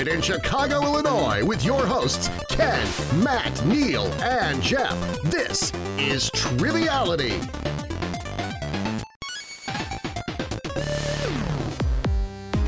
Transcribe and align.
Recorded 0.00 0.16
in 0.16 0.22
Chicago, 0.22 0.82
Illinois, 0.82 1.44
with 1.44 1.62
your 1.62 1.84
hosts, 1.84 2.30
Ken, 2.48 2.88
Matt, 3.22 3.66
Neal, 3.66 4.06
and 4.22 4.62
Jeff. 4.62 4.96
This 5.24 5.74
is 5.98 6.30
Triviality. 6.30 7.38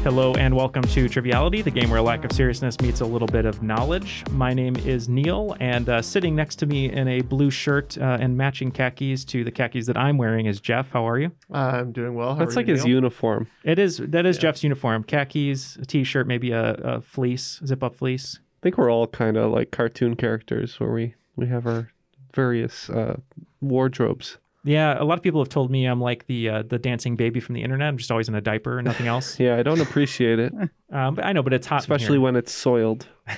Hello 0.02 0.34
and 0.34 0.56
welcome 0.56 0.82
to 0.82 1.08
Triviality, 1.08 1.62
the 1.62 1.70
game 1.70 1.88
where 1.88 2.00
a 2.00 2.02
lack 2.02 2.24
of 2.24 2.32
seriousness 2.32 2.80
meets 2.80 3.02
a 3.02 3.04
little 3.04 3.28
bit 3.28 3.44
of 3.44 3.62
knowledge. 3.62 4.24
My 4.32 4.52
name 4.52 4.74
is 4.78 5.08
Neal, 5.08 5.56
and 5.60 5.88
uh, 5.88 6.02
sitting 6.02 6.34
next 6.34 6.56
to 6.56 6.66
me 6.66 6.90
in 6.90 7.06
a 7.06 7.20
blue 7.20 7.52
shirt 7.52 7.96
uh, 7.96 8.18
and 8.20 8.36
matching 8.36 8.72
khakis 8.72 9.24
to 9.26 9.44
the 9.44 9.52
khakis 9.52 9.86
that 9.86 9.96
I'm 9.96 10.18
wearing 10.18 10.46
is 10.46 10.60
Jeff. 10.60 10.90
How 10.90 11.08
are 11.08 11.20
you? 11.20 11.30
I'm 11.52 11.92
doing 11.92 12.14
well. 12.14 12.34
How 12.34 12.40
That's 12.40 12.56
are 12.56 12.56
like 12.56 12.66
you, 12.66 12.74
his 12.74 12.84
Neal? 12.84 12.94
uniform. 12.96 13.46
It 13.62 13.78
is 13.78 13.98
that 13.98 14.26
is 14.26 14.38
Jeff's 14.38 14.64
uniform: 14.64 15.04
khakis, 15.04 15.76
a 15.76 15.86
t-shirt, 15.86 16.26
maybe 16.26 16.50
a, 16.50 16.72
a 16.72 17.00
fleece, 17.00 17.60
zip-up 17.64 17.94
fleece. 17.94 18.40
I 18.42 18.58
think 18.60 18.78
we're 18.78 18.90
all 18.90 19.06
kind 19.06 19.36
of 19.36 19.52
like 19.52 19.70
cartoon 19.70 20.16
characters 20.16 20.80
where 20.80 20.90
we 20.90 21.14
we 21.36 21.46
have 21.46 21.64
our 21.64 21.92
various 22.34 22.90
uh, 22.90 23.20
wardrobes. 23.60 24.38
Yeah, 24.64 25.00
a 25.00 25.04
lot 25.04 25.18
of 25.18 25.24
people 25.24 25.40
have 25.40 25.48
told 25.48 25.70
me 25.72 25.86
I'm 25.86 26.00
like 26.00 26.26
the 26.26 26.48
uh, 26.48 26.62
the 26.62 26.78
dancing 26.78 27.16
baby 27.16 27.40
from 27.40 27.54
the 27.56 27.62
internet. 27.62 27.88
I'm 27.88 27.96
just 27.98 28.10
always 28.12 28.28
in 28.28 28.34
a 28.36 28.40
diaper 28.40 28.78
and 28.78 28.86
nothing 28.86 29.06
else. 29.08 29.38
Yeah, 29.40 29.56
I 29.56 29.62
don't 29.64 29.80
appreciate 29.80 30.38
it, 30.38 30.52
um, 30.92 31.16
but 31.16 31.24
I 31.24 31.32
know, 31.32 31.42
but 31.42 31.52
it's 31.52 31.66
hot, 31.66 31.76
in 31.76 31.80
especially 31.80 32.14
here. 32.18 32.20
when 32.20 32.36
it's 32.36 32.52
soiled. 32.52 33.06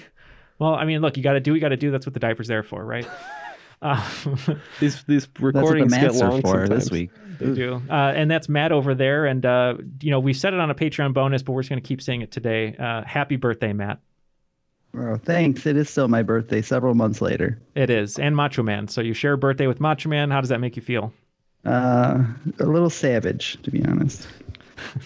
Well, 0.61 0.75
I 0.75 0.85
mean, 0.85 1.01
look, 1.01 1.17
you 1.17 1.23
got 1.25 1.33
to 1.33 1.41
do 1.41 1.51
what 1.51 1.57
you 1.57 1.61
got 1.61 1.71
to 1.71 1.77
do. 1.77 1.91
That's 1.91 2.07
what 2.07 2.15
the 2.15 2.21
diaper's 2.21 2.47
there 2.47 2.63
for, 2.63 2.85
right? 2.85 3.09
uh, 3.83 4.09
These 4.79 5.03
these 5.03 5.27
That's 5.27 5.41
what 5.41 5.53
the 5.53 5.59
recordings 5.61 5.93
get 5.93 6.15
long 6.15 6.41
for 6.43 6.49
sometimes. 6.53 6.69
this 6.71 6.91
week. 6.93 7.11
They 7.41 7.53
do. 7.53 7.83
Uh, 7.91 7.93
and 8.15 8.31
that's 8.31 8.49
Matt 8.49 8.71
over 8.71 8.95
there. 8.95 9.27
And, 9.27 9.45
uh, 9.45 9.75
you 10.01 10.13
know, 10.13 10.21
we 10.21 10.33
said 10.33 10.55
it 10.55 10.61
on 10.61 10.71
a 10.71 10.75
Patreon 10.75 11.13
bonus, 11.13 11.43
but 11.43 11.53
we're 11.53 11.63
just 11.63 11.71
going 11.71 11.83
to 11.83 11.87
keep 11.87 12.01
saying 12.01 12.23
it 12.23 12.31
today. 12.31 12.77
Uh, 12.79 13.03
happy 13.05 13.35
birthday, 13.35 13.73
Matt. 13.73 13.99
Oh, 14.97 15.17
thanks. 15.17 15.67
It 15.67 15.77
is 15.77 15.91
still 15.91 16.09
my 16.09 16.23
birthday 16.23 16.63
several 16.63 16.95
months 16.95 17.21
later. 17.21 17.59
It 17.75 17.91
is. 17.91 18.19
And 18.19 18.37
Macho 18.37 18.63
Man. 18.63 18.89
So 18.89 19.01
you 19.01 19.15
share 19.15 19.33
a 19.33 19.39
birthday 19.39 19.67
with 19.67 19.81
Macho 19.81 20.09
Man. 20.09 20.31
How 20.31 20.41
does 20.41 20.51
that 20.51 20.61
make 20.61 20.77
you 20.77 20.83
feel? 20.83 21.13
Uh, 21.65 22.25
a 22.61 22.67
little 22.67 22.91
savage, 22.91 23.61
to 23.63 23.71
be 23.71 23.85
honest. 23.85 24.29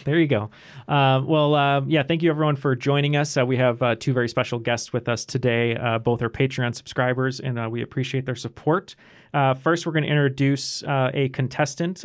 There 0.04 0.19
you 0.19 0.26
go. 0.26 0.50
Uh, 0.88 1.22
well, 1.25 1.54
uh, 1.54 1.82
yeah, 1.82 2.03
thank 2.03 2.22
you 2.22 2.31
everyone 2.31 2.56
for 2.56 2.75
joining 2.75 3.16
us. 3.16 3.37
Uh, 3.37 3.44
we 3.44 3.59
have 3.59 3.82
uh, 3.82 3.94
two 3.97 4.12
very 4.12 4.28
special 4.28 4.59
guests 4.59 4.93
with 4.93 5.09
us 5.09 5.25
today. 5.26 5.76
Uh, 5.76 5.99
both 5.99 6.22
are 6.22 6.31
Patreon 6.31 6.75
subscribers, 6.75 7.38
and 7.38 7.59
uh, 7.59 7.69
we 7.70 7.82
appreciate 7.82 8.25
their 8.25 8.34
support. 8.34 8.97
Uh, 9.34 9.55
first, 9.55 9.87
we're 9.87 9.93
going 9.93 10.05
to 10.05 10.09
introduce 10.09 10.82
uh, 10.84 11.10
a 11.12 11.28
contestant. 11.28 12.05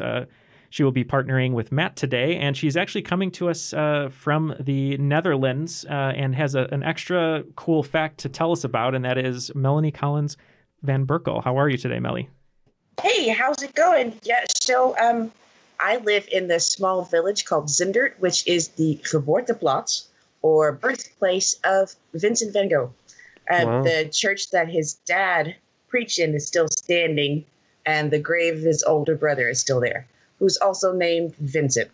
Uh, 0.74 0.76
she 0.76 0.84
will 0.84 0.92
be 0.92 1.04
partnering 1.04 1.54
with 1.54 1.72
Matt 1.72 1.96
today, 1.96 2.38
and 2.38 2.58
she's 2.58 2.76
actually 2.76 3.04
coming 3.04 3.32
to 3.32 3.50
us 3.50 3.74
uh, 3.74 4.10
from 4.12 4.56
the 4.60 4.98
Netherlands 4.98 5.86
uh, 5.90 6.14
and 6.16 6.36
has 6.36 6.56
a, 6.56 6.68
an 6.72 6.84
extra 6.84 7.44
cool 7.56 7.84
fact 7.84 8.18
to 8.20 8.30
tell 8.30 8.52
us 8.52 8.64
about, 8.64 8.96
and 8.96 9.06
that 9.06 9.18
is 9.18 9.54
Melanie 9.56 9.92
Collins 9.92 10.38
Van 10.82 11.06
Berkel. 11.06 11.44
How 11.44 11.58
are 11.58 11.70
you 11.70 11.78
today, 11.78 12.00
Melly? 12.00 12.30
Hey, 13.02 13.30
how's 13.30 13.62
it 13.64 13.74
going? 13.76 14.14
Yeah, 14.24 14.46
so 14.62 14.96
um, 15.00 15.32
I 15.80 15.98
live 15.98 16.28
in 16.32 16.48
this 16.48 16.66
small 16.68 17.04
village 17.04 17.46
called 17.46 17.68
Zundert, 17.68 18.14
which 18.20 18.46
is 18.48 18.70
the 18.70 19.00
Geboorteplaats, 19.04 20.08
or 20.42 20.72
birthplace 20.72 21.56
of 21.64 21.96
Vincent 22.14 22.54
van 22.54 22.70
Gogh. 22.70 22.94
Um, 23.52 23.68
Wow. 23.68 23.84
The 23.84 24.10
church 24.12 24.52
that 24.52 24.70
his 24.70 24.94
dad 25.06 25.56
preached 25.90 26.20
in 26.20 26.34
is 26.34 26.48
still 26.48 26.68
standing, 26.68 27.46
and 27.86 28.12
the 28.12 28.20
grave 28.20 28.58
of 28.58 28.62
his 28.64 28.84
older 28.84 29.16
brother 29.16 29.50
is 29.50 29.60
still 29.60 29.82
there, 29.82 30.08
who's 30.40 30.58
also 30.58 30.94
named 30.94 31.36
Vincent. 31.38 31.90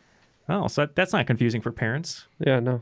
Oh, 0.47 0.67
so 0.67 0.87
that's 0.95 1.13
not 1.13 1.27
confusing 1.27 1.61
for 1.61 1.71
parents. 1.71 2.25
Yeah, 2.39 2.59
no. 2.59 2.81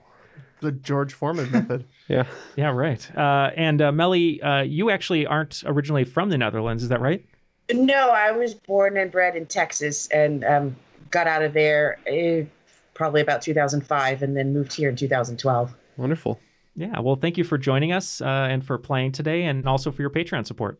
The 0.61 0.71
George 0.71 1.13
Foreman 1.13 1.51
method. 1.51 1.85
Yeah, 2.09 2.23
Yeah, 2.55 2.69
right. 2.69 3.17
Uh, 3.17 3.51
and 3.57 3.81
uh, 3.81 3.91
Melly, 3.91 4.41
uh, 4.41 4.61
you 4.61 4.89
actually 4.89 5.25
aren't 5.25 5.61
originally 5.65 6.05
from 6.05 6.29
the 6.29 6.37
Netherlands, 6.37 6.81
is 6.81 6.87
that 6.87 7.01
right? 7.01 7.25
No, 7.73 8.11
I 8.11 8.31
was 8.31 8.53
born 8.53 8.95
and 8.95 9.11
bred 9.11 9.35
in 9.35 9.45
Texas 9.45 10.07
and 10.07 10.45
um, 10.45 10.77
got 11.11 11.27
out 11.27 11.41
of 11.43 11.51
there 11.51 11.99
eh, 12.07 12.45
probably 12.93 13.19
about 13.19 13.41
2005 13.41 14.23
and 14.23 14.37
then 14.37 14.53
moved 14.53 14.73
here 14.73 14.87
in 14.87 14.95
2012. 14.95 15.75
wonderful. 15.97 16.39
Yeah. 16.77 16.97
Well, 17.01 17.17
thank 17.17 17.37
you 17.37 17.43
for 17.43 17.57
joining 17.57 17.91
us 17.91 18.21
uh, 18.21 18.25
and 18.25 18.63
for 18.65 18.77
playing 18.77 19.11
today, 19.11 19.43
and 19.43 19.67
also 19.67 19.91
for 19.91 20.01
your 20.01 20.11
Patreon 20.11 20.45
support. 20.45 20.79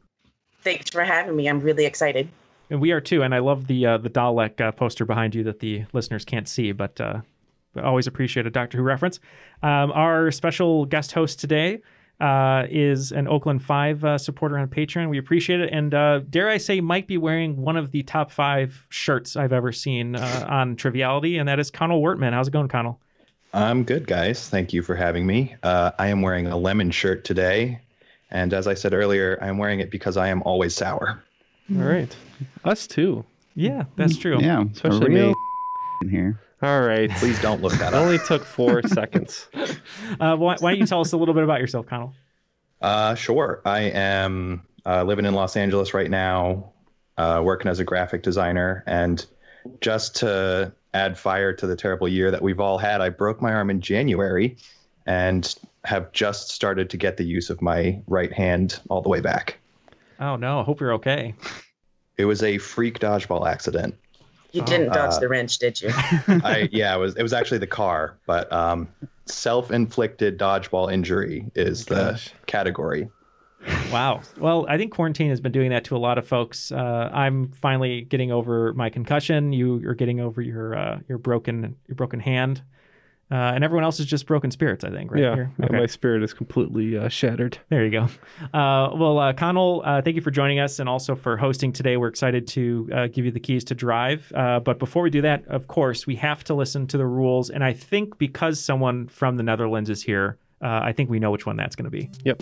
Thanks 0.62 0.90
for 0.92 1.04
having 1.04 1.36
me. 1.36 1.50
I'm 1.50 1.60
really 1.60 1.86
excited. 1.86 2.30
And 2.70 2.82
we 2.82 2.92
are 2.92 3.02
too. 3.02 3.24
And 3.24 3.34
I 3.34 3.40
love 3.40 3.68
the 3.68 3.86
uh, 3.86 3.98
the 3.98 4.10
Dalek 4.10 4.60
uh, 4.60 4.72
poster 4.72 5.06
behind 5.06 5.36
you 5.36 5.44
that 5.44 5.60
the 5.60 5.86
listeners 5.94 6.26
can't 6.26 6.48
see, 6.48 6.72
but 6.72 7.00
uh, 7.00 7.22
always 7.82 8.08
appreciate 8.08 8.46
a 8.46 8.50
Doctor 8.50 8.78
Who 8.78 8.84
reference. 8.84 9.20
Um, 9.64 9.92
our 9.92 10.32
special 10.32 10.86
guest 10.86 11.14
host 11.14 11.40
today 11.40 11.82
uh, 12.20 12.66
is 12.70 13.12
an 13.12 13.28
Oakland 13.28 13.64
Five 13.64 14.04
uh, 14.04 14.18
supporter 14.18 14.58
on 14.58 14.68
Patreon. 14.68 15.10
We 15.10 15.18
appreciate 15.18 15.62
it, 15.62 15.70
and 15.72 15.94
uh, 15.94 16.20
dare 16.30 16.50
I 16.50 16.58
say, 16.58 16.82
might 16.82 17.08
be 17.08 17.18
wearing 17.18 17.58
one 17.58 17.78
of 17.78 17.92
the 17.92 18.04
top 18.04 18.32
five 18.32 18.86
shirts 18.90 19.36
I've 19.36 19.54
ever 19.54 19.72
seen 19.72 20.16
on 20.16 20.76
Triviality, 20.76 21.38
and 21.38 21.48
that 21.48 21.60
is 21.60 21.72
Connal 21.72 22.02
Wortmann. 22.02 22.34
How's 22.34 22.48
it 22.48 22.52
going, 22.52 22.68
Connal? 22.68 22.98
I'm 23.54 23.84
good, 23.84 24.08
guys. 24.08 24.50
Thank 24.50 24.74
you 24.74 24.82
for 24.82 24.96
having 24.96 25.26
me. 25.26 25.56
I 25.64 26.08
am 26.08 26.22
wearing 26.22 26.48
a 26.48 26.58
lemon 26.58 26.92
shirt 26.92 27.24
today. 27.24 27.80
And 28.30 28.54
as 28.54 28.68
I 28.68 28.74
said 28.74 28.94
earlier, 28.94 29.38
I'm 29.42 29.58
wearing 29.58 29.80
it 29.80 29.90
because 29.90 30.18
I 30.18 30.28
am 30.28 30.44
always 30.44 30.76
sour. 30.76 31.24
All 31.76 31.84
right, 31.84 32.16
us 32.64 32.88
too. 32.88 33.26
Yeah, 33.56 33.86
that's 33.96 34.18
true. 34.18 34.40
Yeah, 34.40 34.64
Especially 34.72 35.10
me. 35.10 35.34
in 36.04 36.10
here. 36.10 36.40
All 36.62 36.82
right, 36.82 37.10
Please 37.12 37.40
don't 37.42 37.62
look 37.62 37.74
that 37.74 37.94
it 37.94 37.94
up. 37.96 38.02
only 38.02 38.18
took 38.20 38.44
four 38.44 38.82
seconds. 38.88 39.48
Uh, 40.20 40.36
why, 40.38 40.56
why 40.60 40.72
don't 40.72 40.80
you 40.80 40.86
tell 40.88 41.02
us 41.02 41.12
a 41.14 41.18
little 41.18 41.34
bit 41.36 41.44
about 41.44 41.60
yourself, 41.60 41.86
Connal? 41.88 42.14
Uh, 42.82 43.14
sure. 43.16 43.62
I 43.66 43.82
am 43.82 44.64
uh, 44.86 45.04
living 45.04 45.26
in 45.26 45.34
Los 45.34 45.56
Angeles 45.58 45.94
right 45.94 46.10
now, 46.10 46.72
uh, 47.18 47.42
working 47.44 47.70
as 47.70 47.80
a 47.80 47.84
graphic 47.84 48.24
designer. 48.24 48.84
And 48.88 49.24
just 49.82 50.16
to 50.18 50.72
add 50.94 51.18
fire 51.18 51.54
to 51.54 51.68
the 51.68 51.76
terrible 51.76 52.08
year 52.08 52.32
that 52.32 52.42
we've 52.42 52.60
all 52.60 52.78
had, 52.78 53.02
I 53.02 53.10
broke 53.10 53.42
my 53.42 53.52
arm 53.54 53.70
in 53.70 53.82
January 53.82 54.58
and 55.06 55.54
have 55.86 56.12
just 56.12 56.50
started 56.50 56.90
to 56.92 56.98
get 56.98 57.18
the 57.18 57.24
use 57.24 57.50
of 57.52 57.62
my 57.62 58.02
right 58.08 58.32
hand 58.34 58.80
all 58.90 59.02
the 59.02 59.10
way 59.10 59.22
back. 59.22 59.58
Oh 60.20 60.36
no, 60.36 60.60
I 60.60 60.64
hope 60.64 60.80
you're 60.80 60.94
okay. 60.94 61.36
It 62.18 62.26
was 62.26 62.42
a 62.44 62.58
freak 62.58 63.00
dodgeball 63.00 63.48
accident. 63.48 63.96
You 64.52 64.64
didn't 64.64 64.92
dodge 64.94 65.14
Uh, 65.14 65.20
the 65.20 65.28
wrench, 65.30 65.60
did 65.60 65.80
you? 65.82 65.90
I 65.94 66.68
yeah, 66.72 66.96
it 66.96 67.00
was 67.00 67.16
it 67.16 67.22
was 67.24 67.34
actually 67.34 67.60
the 67.60 67.68
car, 67.68 68.18
but 68.26 68.52
um, 68.52 68.88
self-inflicted 69.26 70.38
dodgeball 70.40 70.92
injury 70.92 71.52
is 71.56 71.86
the 71.86 71.96
Gosh. 72.12 72.34
category. 72.46 73.10
Wow. 73.92 74.22
Well, 74.40 74.66
I 74.70 74.78
think 74.78 74.94
quarantine 74.94 75.30
has 75.30 75.42
been 75.42 75.52
doing 75.52 75.72
that 75.72 75.84
to 75.86 75.96
a 75.96 76.00
lot 76.00 76.18
of 76.18 76.28
folks. 76.28 76.72
Uh, 76.72 77.10
I'm 77.12 77.52
finally 77.52 78.02
getting 78.02 78.32
over 78.32 78.72
my 78.74 78.90
concussion. 78.90 79.52
You 79.52 79.88
are 79.90 79.96
getting 79.96 80.20
over 80.20 80.42
your 80.42 80.76
uh, 80.76 81.00
your 81.10 81.18
broken 81.18 81.76
your 81.88 81.96
broken 81.96 82.20
hand, 82.20 82.62
Uh, 83.30 83.52
and 83.54 83.64
everyone 83.64 83.84
else 83.84 84.00
is 84.00 84.06
just 84.06 84.26
broken 84.26 84.52
spirits, 84.52 84.86
I 84.86 84.90
think, 84.90 85.12
right 85.12 85.22
yeah, 85.22 85.36
here. 85.36 85.52
yeah, 85.60 85.80
my 85.80 85.86
spirit 85.86 86.24
is 86.24 86.34
completely 86.34 86.98
uh, 86.98 87.10
shattered. 87.10 87.58
There 87.70 87.84
you 87.84 87.92
go. 87.92 88.08
Uh, 88.54 88.96
well, 88.96 89.20
uh, 89.20 89.34
Connal, 89.34 89.82
uh, 89.84 90.02
thank 90.02 90.16
you 90.16 90.22
for 90.22 90.32
joining 90.32 90.60
us 90.60 90.80
and 90.80 90.88
also 90.88 91.14
for 91.14 91.36
hosting 91.36 91.74
today. 91.74 91.98
We're 91.98 92.08
excited 92.08 92.48
to 92.50 92.90
uh, 92.94 93.08
give 93.08 93.26
you 93.26 93.32
the 93.32 93.40
keys 93.42 93.66
to 93.66 93.76
drive. 93.76 94.32
Uh, 94.34 94.62
but 94.62 94.80
before 94.80 95.04
we 95.04 95.10
do 95.10 95.22
that, 95.24 95.46
of 95.48 95.68
course, 95.68 96.08
we 96.08 96.16
have 96.16 96.46
to 96.46 96.54
listen 96.54 96.88
to 96.88 96.98
the 96.98 97.06
rules. 97.06 97.50
And 97.50 97.64
I 97.64 97.74
think 97.74 98.18
because 98.18 98.64
someone 98.64 99.08
from 99.08 99.36
the 99.36 99.44
Netherlands 99.44 99.90
is 99.90 100.04
here, 100.04 100.38
I 100.62 100.94
think 100.94 101.10
we 101.10 101.18
know 101.18 101.32
which 101.32 101.46
one 101.46 101.58
that's 101.58 101.76
going 101.76 101.92
to 101.92 101.98
be. 101.98 102.10
Yep. 102.24 102.42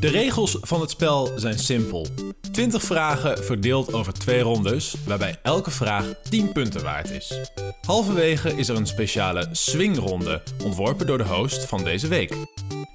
De 0.00 0.08
regels 0.08 0.56
van 0.60 0.80
het 0.80 0.90
spel 0.90 1.30
zijn 1.36 1.58
simpel. 1.58 2.06
20 2.52 2.82
vragen 2.82 3.44
verdeeld 3.44 3.92
over 3.92 4.12
twee 4.12 4.40
rondes, 4.40 4.96
waarbij 5.06 5.36
elke 5.42 5.70
vraag 5.70 6.14
10 6.22 6.52
punten 6.52 6.82
waard 6.82 7.10
is. 7.10 7.40
Halverwege 7.86 8.56
is 8.56 8.68
er 8.68 8.76
een 8.76 8.86
speciale 8.86 9.48
swingronde, 9.52 10.42
ontworpen 10.64 11.06
door 11.06 11.18
de 11.18 11.26
host 11.26 11.64
van 11.64 11.84
deze 11.84 12.08
week. 12.08 12.34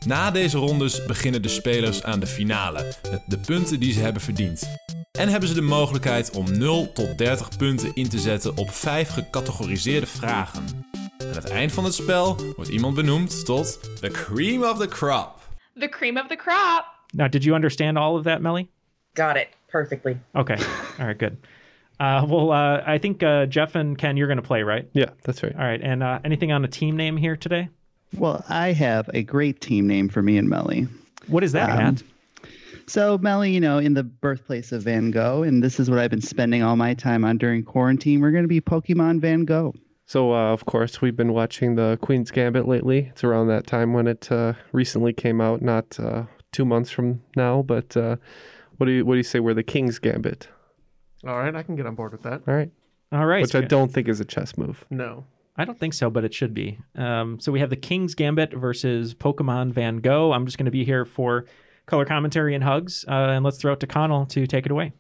Na 0.06 0.32
deze 0.32 0.58
rondes 0.58 1.06
beginnen 1.06 1.42
de 1.42 1.48
spelers 1.48 2.04
aan 2.04 2.20
de 2.20 2.28
finale, 2.28 2.96
met 3.12 3.22
de 3.26 3.38
punten 3.38 3.80
die 3.80 3.94
ze 3.94 4.00
hebben 4.00 4.22
verdiend. 4.22 4.70
En 5.12 5.30
hebben 5.30 5.50
ze 5.50 5.56
de 5.56 5.62
mogelijkheid 5.62 6.32
om 6.32 6.58
0 6.58 6.92
tot 6.94 7.18
30 7.18 7.58
punten 7.58 7.92
in 7.94 8.10
te 8.10 8.20
zetten 8.20 8.58
op 8.58 8.72
5 8.72 9.10
gecategoriseerde 9.10 10.08
vragen. 10.08 10.64
Aan 11.28 11.34
het 11.42 11.50
eind 11.50 11.72
van 11.72 11.84
het 11.84 11.94
spel 11.94 12.38
wordt 12.56 12.70
iemand 12.72 12.96
benoemd 12.96 13.46
tot 13.46 13.80
the 14.02 14.10
cream 14.10 14.64
of 14.64 14.78
the 14.80 14.88
crop. 14.88 15.40
The 15.80 15.90
cream 15.90 16.18
of 16.18 16.28
the 16.28 16.36
crop. 16.36 16.86
Now, 17.14 17.28
did 17.28 17.44
you 17.44 17.56
understand 17.56 17.98
all 17.98 18.18
of 18.18 18.24
that, 18.24 18.42
Melly? 18.42 18.70
Got 19.14 19.36
it 19.38 19.48
perfectly. 19.68 20.18
Okay. 20.36 20.58
All 21.00 21.06
right, 21.06 21.18
good. 21.18 21.38
Uh, 22.00 22.26
well, 22.28 22.52
uh, 22.52 22.84
I 22.86 22.98
think 22.98 23.24
uh, 23.24 23.46
Jeff 23.46 23.76
and 23.76 23.98
Ken, 23.98 24.18
you're 24.18 24.28
going 24.28 24.42
to 24.42 24.48
play, 24.48 24.64
right? 24.64 24.90
Yeah, 24.94 25.10
that's 25.24 25.42
right. 25.44 25.56
All 25.56 25.64
right. 25.64 25.82
And 25.82 26.04
uh, 26.04 26.20
anything 26.26 26.52
on 26.52 26.64
a 26.66 26.68
team 26.68 26.98
name 26.98 27.16
here 27.18 27.38
today? 27.38 27.70
Well, 28.18 28.44
I 28.50 28.74
have 28.74 29.10
a 29.14 29.24
great 29.24 29.62
team 29.62 29.88
name 29.88 30.10
for 30.10 30.22
me 30.22 30.38
and 30.38 30.50
Melly. 30.50 30.88
What 31.28 31.44
is 31.44 31.52
that, 31.54 31.70
Um, 31.70 31.78
Matt? 31.78 32.04
So, 32.88 33.18
Melly, 33.18 33.52
you 33.52 33.60
know, 33.62 33.78
in 33.80 33.94
the 33.94 34.04
birthplace 34.04 34.72
of 34.72 34.84
Van 34.84 35.12
Gogh, 35.12 35.44
and 35.44 35.64
this 35.64 35.80
is 35.80 35.90
what 35.90 36.00
I've 36.00 36.12
been 36.12 36.22
spending 36.22 36.62
all 36.64 36.76
my 36.76 36.94
time 36.94 37.24
on 37.26 37.38
during 37.38 37.64
quarantine, 37.64 38.20
we're 38.22 38.32
going 38.32 38.44
to 38.44 38.48
be 38.50 38.62
Pokemon 38.62 39.22
Van 39.22 39.46
Gogh. 39.46 39.74
So, 40.06 40.34
uh, 40.34 40.54
of 40.54 40.66
course, 40.66 41.02
we've 41.02 41.16
been 41.16 41.34
watching 41.34 41.76
the 41.76 41.98
Queen's 42.02 42.30
Gambit 42.30 42.68
lately. 42.68 43.08
It's 43.12 43.24
around 43.24 43.48
that 43.48 43.66
time 43.66 43.94
when 43.94 44.08
it 44.08 44.32
uh, 44.32 44.54
recently 44.72 45.14
came 45.14 45.42
out, 45.42 45.62
not 45.62 46.00
uh, 46.00 46.24
two 46.52 46.64
months 46.64 46.92
from 46.92 47.22
now. 47.36 47.64
But 47.64 47.98
uh, 47.98 48.18
what 48.78 48.86
do 48.86 48.92
you 48.92 49.06
what 49.06 49.16
do 49.16 49.18
you 49.18 49.24
say? 49.24 49.40
We're 49.40 49.56
the 49.56 49.64
King's 49.64 49.98
Gambit. 49.98 50.48
All 51.26 51.38
right, 51.38 51.56
I 51.56 51.64
can 51.64 51.76
get 51.76 51.88
on 51.88 51.96
board 51.96 52.12
with 52.12 52.22
that. 52.24 52.44
All 52.48 52.54
right. 52.54 52.72
All 53.12 53.26
right. 53.26 53.42
Which 53.42 53.56
I 53.56 53.62
don't 53.62 53.92
think 53.92 54.08
is 54.08 54.20
a 54.20 54.26
chess 54.26 54.58
move. 54.58 54.86
No. 54.90 55.26
I 55.58 55.64
don't 55.64 55.80
think 55.80 55.94
so, 55.94 56.10
but 56.10 56.26
it 56.26 56.34
should 56.34 56.54
be. 56.54 56.80
Um, 56.96 57.40
so 57.40 57.52
we 57.52 57.62
have 57.62 57.70
the 57.70 57.78
King's 57.78 58.14
Gambit 58.14 58.54
versus 58.54 59.16
Pokemon 59.16 59.72
Van 59.72 59.98
Gogh. 59.98 60.34
I'm 60.34 60.46
just 60.46 60.58
going 60.58 60.66
to 60.66 60.72
be 60.72 60.84
here 60.84 61.06
for 61.06 61.46
color 61.86 62.04
commentary 62.06 62.54
and 62.54 62.64
hugs. 62.64 63.06
Uh, 63.08 63.30
and 63.30 63.46
let's 63.46 63.58
throw 63.58 63.74
it 63.74 63.80
to 63.80 63.88
Connal 63.88 64.28
to 64.30 64.46
take 64.48 64.66
it 64.66 64.72
away. 64.72 64.92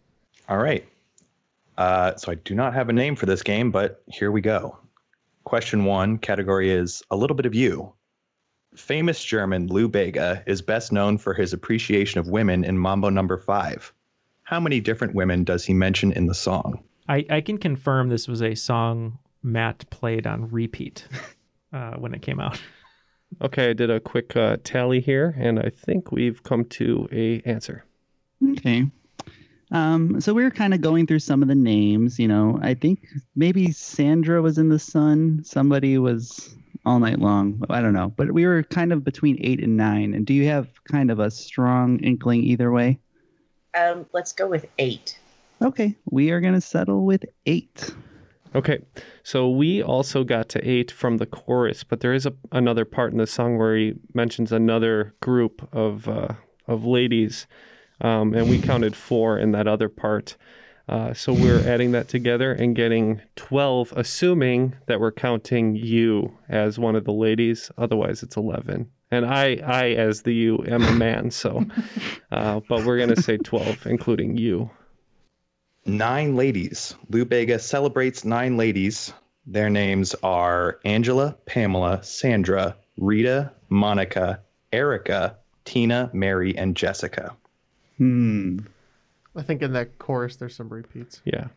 All 0.47 0.57
right. 0.57 0.87
Uh, 1.77 2.15
so 2.15 2.31
I 2.31 2.35
do 2.35 2.55
not 2.55 2.73
have 2.73 2.87
a 2.87 2.93
name 2.93 3.15
for 3.17 3.25
this 3.25 3.43
game, 3.43 3.69
but 3.69 4.01
here 4.07 4.31
we 4.31 4.39
go. 4.39 4.77
Question 5.45 5.85
one 5.85 6.17
category 6.17 6.71
is 6.71 7.03
a 7.11 7.15
little 7.15 7.35
bit 7.35 7.45
of 7.45 7.53
you. 7.53 7.93
Famous 8.75 9.23
German 9.23 9.67
Lou 9.67 9.87
Bega 9.87 10.43
is 10.47 10.63
best 10.63 10.91
known 10.91 11.19
for 11.19 11.35
his 11.35 11.53
appreciation 11.53 12.19
of 12.19 12.27
women 12.27 12.63
in 12.63 12.79
Mambo 12.79 13.09
Number 13.09 13.37
Five. 13.37 13.93
How 14.41 14.59
many 14.59 14.79
different 14.79 15.13
women 15.13 15.43
does 15.43 15.63
he 15.63 15.73
mention 15.73 16.11
in 16.11 16.25
the 16.25 16.33
song? 16.33 16.83
I, 17.07 17.25
I 17.29 17.41
can 17.41 17.59
confirm 17.59 18.09
this 18.09 18.27
was 18.27 18.41
a 18.41 18.55
song 18.55 19.19
Matt 19.43 19.87
played 19.91 20.25
on 20.25 20.49
repeat 20.49 21.07
uh, 21.73 21.93
when 21.93 22.15
it 22.15 22.23
came 22.23 22.39
out. 22.39 22.59
Okay, 23.39 23.69
I 23.69 23.73
did 23.73 23.91
a 23.91 23.99
quick 23.99 24.35
uh, 24.35 24.57
tally 24.63 24.99
here, 24.99 25.35
and 25.37 25.59
I 25.59 25.69
think 25.69 26.11
we've 26.11 26.41
come 26.41 26.65
to 26.65 27.07
a 27.11 27.41
answer. 27.41 27.85
Okay. 28.51 28.87
Um, 29.75 30.21
so 30.21 30.33
we 30.33 30.41
were 30.41 30.51
kind 30.51 30.73
of 30.73 30.79
going 30.79 31.05
through 31.05 31.19
some 31.19 31.41
of 31.41 31.49
the 31.49 31.55
names. 31.55 32.17
You 32.17 32.29
know, 32.29 32.57
I 32.61 32.75
think 32.75 33.05
maybe 33.35 33.73
Sandra 33.73 34.41
was 34.41 34.57
in 34.57 34.69
the 34.69 34.79
sun. 34.79 35.41
Somebody 35.43 35.97
was 35.97 36.55
all 36.85 36.99
night 36.99 37.19
long. 37.19 37.61
I 37.69 37.81
don't 37.81 37.93
know, 37.93 38.13
but 38.15 38.31
we 38.31 38.45
were 38.45 38.63
kind 38.63 38.93
of 38.93 39.03
between 39.03 39.37
eight 39.41 39.61
and 39.61 39.75
nine. 39.75 40.13
And 40.13 40.25
do 40.25 40.33
you 40.33 40.47
have 40.47 40.69
kind 40.85 41.11
of 41.11 41.19
a 41.19 41.29
strong 41.29 41.99
inkling 41.99 42.43
either 42.43 42.71
way? 42.71 42.99
Um, 43.77 44.05
let's 44.13 44.31
go 44.31 44.47
with 44.47 44.65
eight. 44.77 45.19
Okay, 45.61 45.95
we 46.09 46.31
are 46.31 46.39
gonna 46.39 46.61
settle 46.61 47.05
with 47.05 47.25
eight. 47.45 47.93
Okay, 48.53 48.79
so 49.23 49.49
we 49.49 49.83
also 49.83 50.23
got 50.23 50.47
to 50.49 50.65
eight 50.69 50.89
from 50.89 51.17
the 51.17 51.25
chorus, 51.25 51.83
but 51.83 51.99
there 51.99 52.13
is 52.13 52.25
a, 52.25 52.33
another 52.53 52.85
part 52.85 53.11
in 53.11 53.17
the 53.17 53.27
song 53.27 53.57
where 53.57 53.75
he 53.75 53.95
mentions 54.13 54.53
another 54.53 55.13
group 55.21 55.67
of 55.73 56.07
uh, 56.07 56.29
of 56.65 56.85
ladies, 56.85 57.47
um, 58.01 58.33
and 58.33 58.49
we 58.49 58.59
counted 58.59 58.95
four 58.95 59.37
in 59.37 59.51
that 59.51 59.67
other 59.67 59.89
part. 59.89 60.37
Uh, 60.87 61.13
so 61.13 61.33
we're 61.33 61.67
adding 61.67 61.91
that 61.93 62.07
together 62.07 62.51
and 62.51 62.75
getting 62.75 63.21
twelve, 63.35 63.91
assuming 63.95 64.75
that 64.85 64.99
we're 64.99 65.11
counting 65.11 65.75
you 65.75 66.37
as 66.47 66.77
one 66.77 66.95
of 66.95 67.05
the 67.05 67.13
ladies. 67.13 67.71
Otherwise, 67.77 68.21
it's 68.21 68.37
eleven. 68.37 68.91
And 69.09 69.25
I, 69.25 69.55
I 69.63 69.89
as 69.91 70.23
the 70.23 70.33
you, 70.33 70.63
am 70.67 70.83
a 70.83 70.91
man. 70.91 71.31
So, 71.31 71.65
uh, 72.31 72.59
but 72.69 72.85
we're 72.85 72.99
gonna 72.99 73.15
say 73.15 73.37
twelve, 73.37 73.87
including 73.87 74.37
you. 74.37 74.69
Nine 75.87 76.35
ladies. 76.35 76.95
Lou 77.09 77.25
Bega 77.25 77.57
celebrates 77.59 78.23
nine 78.23 78.57
ladies. 78.57 79.13
Their 79.47 79.69
names 79.69 80.15
are 80.23 80.79
Angela, 80.83 81.37
Pamela, 81.45 82.03
Sandra, 82.03 82.75
Rita, 82.97 83.51
Monica, 83.69 84.41
Erica, 84.71 85.37
Tina, 85.63 86.09
Mary, 86.13 86.57
and 86.57 86.75
Jessica. 86.75 87.35
Hmm. 87.97 88.59
I 89.35 89.41
think 89.41 89.61
in 89.61 89.73
that 89.73 89.97
chorus 89.99 90.37
there's 90.37 90.55
some 90.55 90.69
repeats. 90.69 91.21
Yeah. 91.25 91.47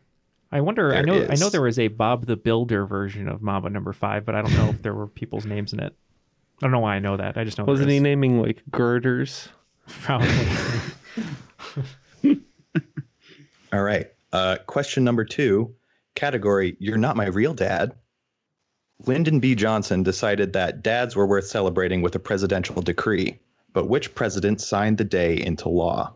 I 0.50 0.60
wonder. 0.62 0.90
I 0.92 1.02
There 1.02 1.06
know. 1.06 1.26
I 1.30 1.34
know 1.34 1.50
there 1.50 1.62
was 1.62 1.78
a 1.78 1.88
Bob 1.88 2.26
the 2.26 2.36
Builder 2.36 2.86
version 2.86 3.28
of 3.28 3.42
Mambo 3.42 3.68
Number 3.68 3.92
Five, 3.92 4.24
but 4.24 4.34
I 4.34 4.42
don't 4.42 4.54
know 4.54 4.70
if 4.70 4.82
there 4.82 4.94
were 4.94 5.06
people's 5.06 5.44
names 5.44 5.72
in 5.72 5.80
it. 5.80 5.94
I 6.60 6.66
don't 6.66 6.72
know 6.72 6.80
why 6.80 6.96
I 6.96 6.98
know 7.00 7.16
that. 7.16 7.36
I 7.36 7.44
just 7.44 7.58
know. 7.58 7.64
there 7.64 7.72
Wasn't 7.72 7.90
he 7.90 8.00
naming 8.00 8.40
like 8.40 8.62
girders? 8.70 9.48
Probably. 9.86 10.28
All 13.72 13.82
right. 13.82 14.06
Uh, 14.32 14.56
question 14.66 15.04
number 15.04 15.24
two 15.24 15.74
category 16.14 16.76
You're 16.80 16.98
not 16.98 17.16
my 17.16 17.26
real 17.26 17.54
dad. 17.54 17.94
Lyndon 19.06 19.38
B. 19.38 19.54
Johnson 19.54 20.02
decided 20.02 20.54
that 20.54 20.82
dads 20.82 21.14
were 21.14 21.26
worth 21.26 21.46
celebrating 21.46 22.02
with 22.02 22.14
a 22.16 22.18
presidential 22.18 22.82
decree, 22.82 23.38
but 23.72 23.88
which 23.88 24.14
president 24.14 24.60
signed 24.60 24.98
the 24.98 25.04
day 25.04 25.40
into 25.40 25.68
law? 25.68 26.14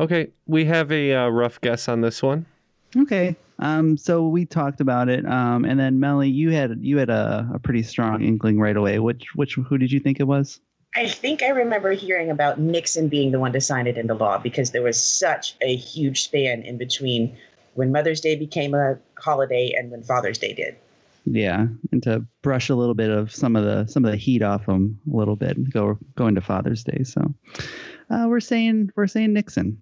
Okay, 0.00 0.28
we 0.46 0.64
have 0.64 0.90
a 0.90 1.14
uh, 1.14 1.28
rough 1.28 1.60
guess 1.60 1.88
on 1.88 2.00
this 2.00 2.22
one. 2.22 2.46
Okay. 2.96 3.36
Um, 3.58 3.96
so 3.96 4.26
we 4.26 4.44
talked 4.44 4.80
about 4.80 5.08
it. 5.08 5.24
Um, 5.24 5.64
and 5.64 5.78
then 5.78 6.00
Melly, 6.00 6.28
you 6.28 6.50
had 6.50 6.78
you 6.80 6.98
had 6.98 7.10
a, 7.10 7.48
a 7.54 7.58
pretty 7.58 7.82
strong 7.82 8.22
inkling 8.22 8.58
right 8.58 8.76
away. 8.76 8.98
Which 8.98 9.34
which 9.36 9.54
who 9.54 9.78
did 9.78 9.92
you 9.92 10.00
think 10.00 10.18
it 10.18 10.24
was? 10.24 10.60
I 10.94 11.06
think 11.06 11.42
I 11.42 11.48
remember 11.48 11.92
hearing 11.92 12.30
about 12.30 12.58
Nixon 12.58 13.08
being 13.08 13.30
the 13.30 13.38
one 13.38 13.52
to 13.52 13.60
sign 13.60 13.86
it 13.86 13.96
into 13.96 14.14
law 14.14 14.36
because 14.38 14.72
there 14.72 14.82
was 14.82 15.02
such 15.02 15.56
a 15.62 15.74
huge 15.74 16.24
span 16.24 16.62
in 16.62 16.76
between 16.76 17.34
when 17.74 17.92
Mother's 17.92 18.20
Day 18.20 18.36
became 18.36 18.74
a 18.74 18.98
holiday 19.18 19.72
and 19.76 19.90
when 19.90 20.02
Father's 20.02 20.38
Day 20.38 20.52
did. 20.52 20.76
Yeah, 21.24 21.68
and 21.92 22.02
to 22.02 22.26
brush 22.42 22.68
a 22.68 22.74
little 22.74 22.94
bit 22.94 23.10
of 23.10 23.32
some 23.32 23.54
of 23.54 23.64
the 23.64 23.86
some 23.86 24.04
of 24.04 24.10
the 24.10 24.16
heat 24.16 24.42
off 24.42 24.66
them 24.66 25.00
a 25.10 25.16
little 25.16 25.36
bit. 25.36 25.70
Go 25.70 25.98
go 26.16 26.26
into 26.26 26.40
Father's 26.40 26.82
Day. 26.82 27.04
So 27.04 27.32
uh, 28.12 28.26
we're 28.28 28.40
saying 28.40 28.90
we're 28.94 29.06
saying 29.06 29.32
Nixon. 29.32 29.80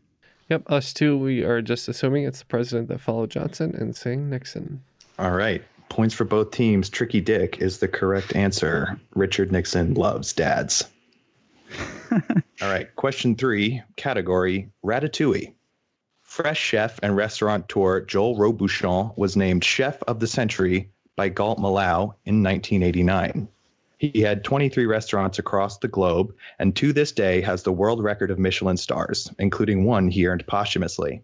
Yep, 0.48 0.70
us 0.70 0.92
too. 0.92 1.16
we 1.18 1.44
are 1.44 1.62
just 1.62 1.88
assuming 1.88 2.24
it's 2.24 2.40
the 2.40 2.44
president 2.46 2.88
that 2.88 3.00
followed 3.00 3.30
Johnson 3.30 3.74
and 3.76 3.94
saying 3.94 4.30
Nixon. 4.30 4.82
All 5.18 5.32
right. 5.32 5.62
Points 5.90 6.14
for 6.14 6.24
both 6.24 6.50
teams. 6.50 6.88
Tricky 6.88 7.20
Dick 7.20 7.60
is 7.60 7.78
the 7.78 7.88
correct 7.88 8.34
answer. 8.34 8.98
Richard 9.14 9.52
Nixon 9.52 9.94
loves 9.94 10.32
dads. 10.32 10.88
All 12.10 12.18
right. 12.62 12.94
Question 12.96 13.36
three 13.36 13.82
category 13.96 14.70
Ratatouille. 14.84 15.52
Fresh 16.22 16.60
chef 16.60 16.98
and 17.02 17.16
restaurateur 17.16 18.00
Joel 18.02 18.36
Robuchon 18.36 19.16
was 19.16 19.36
named 19.36 19.64
Chef 19.64 20.00
of 20.04 20.20
the 20.20 20.28
Century 20.28 20.90
by 21.16 21.28
Gault 21.28 21.58
Millau 21.58 22.14
in 22.24 22.42
1989. 22.42 23.48
He 24.00 24.22
had 24.22 24.44
23 24.44 24.86
restaurants 24.86 25.38
across 25.38 25.76
the 25.76 25.86
globe 25.86 26.34
and 26.58 26.74
to 26.76 26.90
this 26.90 27.12
day 27.12 27.42
has 27.42 27.64
the 27.64 27.72
world 27.72 28.02
record 28.02 28.30
of 28.30 28.38
Michelin 28.38 28.78
stars, 28.78 29.30
including 29.38 29.84
one 29.84 30.08
he 30.08 30.26
earned 30.26 30.46
posthumously. 30.46 31.22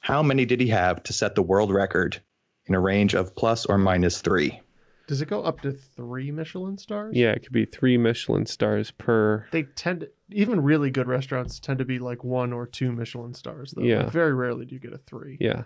How 0.00 0.20
many 0.20 0.44
did 0.44 0.60
he 0.60 0.66
have 0.66 1.00
to 1.04 1.12
set 1.12 1.36
the 1.36 1.42
world 1.42 1.72
record 1.72 2.20
in 2.66 2.74
a 2.74 2.80
range 2.80 3.14
of 3.14 3.36
plus 3.36 3.66
or 3.66 3.78
minus 3.78 4.20
three? 4.20 4.60
Does 5.06 5.22
it 5.22 5.28
go 5.28 5.44
up 5.44 5.60
to 5.60 5.70
three 5.70 6.32
Michelin 6.32 6.76
stars? 6.76 7.14
Yeah, 7.16 7.30
it 7.30 7.44
could 7.44 7.52
be 7.52 7.64
three 7.64 7.96
Michelin 7.96 8.46
stars 8.46 8.90
per. 8.90 9.46
They 9.52 9.62
tend, 9.62 10.08
even 10.32 10.60
really 10.60 10.90
good 10.90 11.06
restaurants 11.06 11.60
tend 11.60 11.78
to 11.78 11.84
be 11.84 12.00
like 12.00 12.24
one 12.24 12.52
or 12.52 12.66
two 12.66 12.90
Michelin 12.90 13.32
stars, 13.34 13.74
though. 13.76 13.84
Yeah. 13.84 14.02
Like, 14.02 14.10
very 14.10 14.34
rarely 14.34 14.66
do 14.66 14.74
you 14.74 14.80
get 14.80 14.92
a 14.92 14.98
three. 14.98 15.38
Yeah. 15.40 15.62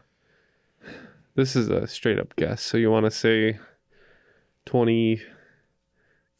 This 1.35 1.57
is 1.57 1.71
a 1.71 1.87
straight 1.87 2.19
up 2.19 2.37
guess. 2.37 2.61
So 2.61 2.77
you 2.77 2.91
want 2.91 3.07
to 3.07 3.11
say 3.11 3.59
20, 4.67 5.23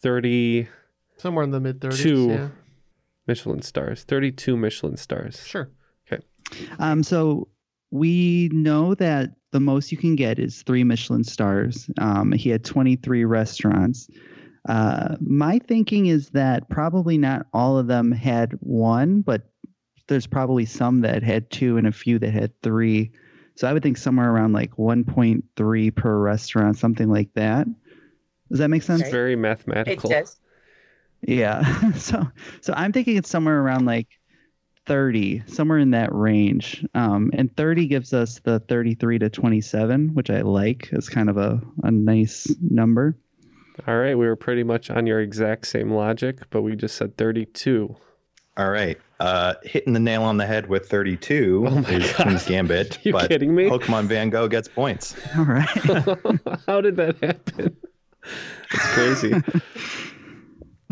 32 0.03 0.69
Somewhere 1.23 1.45
in 1.45 1.53
the 1.53 1.61
mid 1.61 1.81
30s. 1.81 2.29
Yeah. 2.29 2.49
Michelin 3.29 3.63
stars. 3.63 4.03
32 4.03 4.57
Michelin 4.57 4.97
stars. 4.97 5.47
Sure. 5.47 5.71
Okay. 6.11 6.23
Um, 6.81 7.05
so 7.05 7.47
we 7.93 8.51
know 8.53 8.97
that 8.97 9.31
the 9.53 9.61
most 9.61 9.93
you 9.93 9.99
can 9.99 10.17
get 10.17 10.41
is 10.41 10.63
three 10.63 10.83
Michelin 10.83 11.23
stars. 11.23 11.89
Um, 11.99 12.33
he 12.33 12.51
had 12.51 12.65
23 12.65 13.25
restaurants. 13.25 14.09
Uh, 14.69 15.17
my 15.21 15.61
thinking 15.61 16.07
is 16.07 16.31
that 16.31 16.69
probably 16.69 17.19
not 17.19 17.47
all 17.53 17.79
of 17.79 17.87
them 17.87 18.11
had 18.11 18.53
one, 18.61 19.21
but 19.21 19.51
there's 20.09 20.27
probably 20.27 20.65
some 20.65 21.03
that 21.03 21.23
had 21.23 21.51
two 21.51 21.77
and 21.77 21.87
a 21.87 21.93
few 21.93 22.19
that 22.19 22.33
had 22.33 22.61
three. 22.63 23.13
So 23.55 23.69
I 23.69 23.73
would 23.73 23.83
think 23.83 23.99
somewhere 23.99 24.33
around 24.33 24.53
like 24.53 24.73
1.3 24.73 25.95
per 25.95 26.19
restaurant, 26.19 26.79
something 26.79 27.09
like 27.09 27.33
that. 27.35 27.67
Does 28.53 28.59
that 28.59 28.69
make 28.69 28.83
sense? 28.83 29.01
It's 29.01 29.11
very 29.11 29.35
mathematical. 29.35 30.11
It 30.11 30.21
does. 30.21 30.37
Yeah. 31.23 31.93
so 31.97 32.29
so 32.61 32.75
I'm 32.77 32.93
thinking 32.93 33.17
it's 33.17 33.31
somewhere 33.31 33.59
around 33.59 33.87
like 33.87 34.09
30, 34.85 35.45
somewhere 35.47 35.79
in 35.79 35.93
that 35.93 36.15
range. 36.15 36.85
Um, 36.95 37.31
and 37.33 37.57
30 37.57 37.87
gives 37.87 38.13
us 38.13 38.41
the 38.41 38.61
33 38.61 39.21
to 39.21 39.31
27, 39.31 40.11
which 40.13 40.29
I 40.29 40.43
like. 40.43 40.91
It's 40.93 41.09
kind 41.09 41.31
of 41.31 41.39
a, 41.39 41.63
a 41.83 41.91
nice 41.91 42.55
number. 42.61 43.17
All 43.89 43.97
right, 43.97 44.15
we 44.15 44.27
were 44.27 44.37
pretty 44.37 44.65
much 44.65 44.91
on 44.91 45.07
your 45.07 45.21
exact 45.21 45.67
same 45.67 45.91
logic, 45.91 46.41
but 46.51 46.61
we 46.61 46.77
just 46.77 46.95
said 46.97 47.17
32. 47.17 47.97
All 48.59 48.71
right. 48.71 48.99
Uh, 49.19 49.55
hitting 49.63 49.95
the 49.95 50.01
nail 50.01 50.25
on 50.25 50.37
the 50.37 50.45
head 50.45 50.69
with 50.69 50.91
32 50.91 51.65
Oh 51.67 51.71
my 51.71 51.89
is 51.89 52.13
God. 52.13 52.23
Queen's 52.27 52.45
Gambit. 52.45 52.99
You 53.05 53.13
but 53.13 53.31
kidding 53.31 53.55
me? 53.55 53.71
Pokemon 53.71 54.05
Van 54.09 54.29
Gogh 54.29 54.49
gets 54.49 54.69
points. 54.69 55.15
All 55.39 55.45
right. 55.45 55.67
How 56.67 56.83
did 56.83 56.97
that 56.97 57.17
happen? 57.23 57.77
It's 58.73 58.89
crazy. 58.89 59.33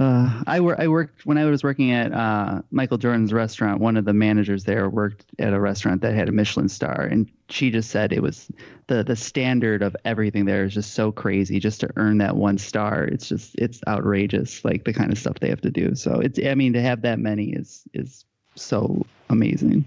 Uh, 0.00 0.42
I, 0.46 0.60
wor- 0.60 0.80
I 0.80 0.88
worked 0.88 1.26
when 1.26 1.36
I 1.36 1.44
was 1.44 1.62
working 1.62 1.92
at 1.92 2.10
uh, 2.14 2.62
Michael 2.70 2.96
Jordan's 2.96 3.34
restaurant. 3.34 3.82
One 3.82 3.98
of 3.98 4.06
the 4.06 4.14
managers 4.14 4.64
there 4.64 4.88
worked 4.88 5.26
at 5.38 5.52
a 5.52 5.60
restaurant 5.60 6.00
that 6.00 6.14
had 6.14 6.30
a 6.30 6.32
Michelin 6.32 6.70
star, 6.70 7.02
and 7.02 7.30
she 7.50 7.70
just 7.70 7.90
said 7.90 8.10
it 8.10 8.22
was 8.22 8.50
the 8.86 9.04
the 9.04 9.14
standard 9.14 9.82
of 9.82 9.94
everything 10.06 10.46
there 10.46 10.64
is 10.64 10.72
just 10.72 10.94
so 10.94 11.12
crazy. 11.12 11.60
Just 11.60 11.80
to 11.82 11.90
earn 11.96 12.16
that 12.16 12.36
one 12.36 12.56
star, 12.56 13.04
it's 13.04 13.28
just 13.28 13.54
it's 13.56 13.80
outrageous, 13.86 14.64
like 14.64 14.84
the 14.84 14.94
kind 14.94 15.12
of 15.12 15.18
stuff 15.18 15.38
they 15.38 15.50
have 15.50 15.60
to 15.60 15.70
do. 15.70 15.94
So 15.94 16.14
it's 16.14 16.38
I 16.42 16.54
mean 16.54 16.72
to 16.72 16.80
have 16.80 17.02
that 17.02 17.18
many 17.18 17.50
is 17.50 17.82
is 17.92 18.24
so 18.54 19.04
amazing. 19.28 19.84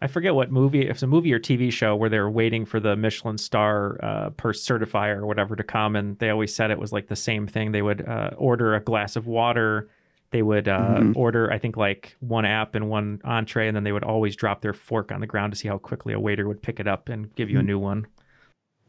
I 0.00 0.06
forget 0.06 0.34
what 0.34 0.52
movie, 0.52 0.82
if 0.82 0.90
it's 0.90 1.02
a 1.02 1.08
movie 1.08 1.32
or 1.32 1.40
TV 1.40 1.72
show 1.72 1.96
where 1.96 2.08
they 2.08 2.20
were 2.20 2.30
waiting 2.30 2.64
for 2.64 2.78
the 2.78 2.94
Michelin 2.96 3.36
star 3.36 3.98
uh, 4.02 4.30
per 4.30 4.52
certifier 4.52 5.16
or 5.16 5.26
whatever 5.26 5.56
to 5.56 5.64
come, 5.64 5.96
and 5.96 6.16
they 6.20 6.30
always 6.30 6.54
said 6.54 6.70
it 6.70 6.78
was 6.78 6.92
like 6.92 7.08
the 7.08 7.16
same 7.16 7.48
thing. 7.48 7.72
They 7.72 7.82
would 7.82 8.06
uh, 8.06 8.30
order 8.36 8.74
a 8.76 8.80
glass 8.80 9.16
of 9.16 9.26
water, 9.26 9.88
they 10.30 10.42
would 10.42 10.68
uh, 10.68 10.98
Mhm. 11.00 11.16
order, 11.16 11.50
I 11.52 11.58
think, 11.58 11.76
like 11.76 12.14
one 12.20 12.44
app 12.44 12.74
and 12.76 12.88
one 12.88 13.20
entree, 13.24 13.66
and 13.66 13.74
then 13.74 13.82
they 13.82 13.92
would 13.92 14.04
always 14.04 14.36
drop 14.36 14.60
their 14.60 14.74
fork 14.74 15.10
on 15.10 15.20
the 15.20 15.26
ground 15.26 15.52
to 15.52 15.58
see 15.58 15.66
how 15.68 15.78
quickly 15.78 16.12
a 16.14 16.20
waiter 16.20 16.46
would 16.46 16.62
pick 16.62 16.78
it 16.78 16.86
up 16.86 17.08
and 17.08 17.34
give 17.34 17.50
you 17.50 17.58
a 17.58 17.62
Mhm. 17.62 17.66
new 17.66 17.78
one. 17.80 18.06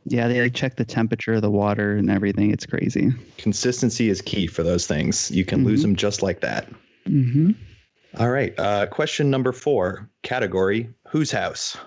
Yeah, 0.05 0.27
they 0.27 0.41
like 0.41 0.53
check 0.53 0.75
the 0.75 0.85
temperature 0.85 1.33
of 1.33 1.41
the 1.41 1.49
water 1.51 1.95
and 1.95 2.09
everything. 2.11 2.51
It's 2.51 2.65
crazy. 2.65 3.11
Consistency 3.37 4.09
is 4.09 4.21
key 4.21 4.45
for 4.47 4.61
those 4.63 4.85
things. 4.85 5.31
You 5.31 5.43
can 5.43 5.63
lose 5.65 5.81
them 5.81 5.95
just 5.95 6.21
like 6.21 6.41
that. 6.41 6.67
Mm-hmm. 7.07 7.51
All 8.17 8.29
right. 8.31 8.53
Uh, 8.57 8.87
question 8.87 9.29
number 9.29 9.51
four 9.51 10.09
category 10.23 10.89
Whose 11.09 11.31
House? 11.31 11.77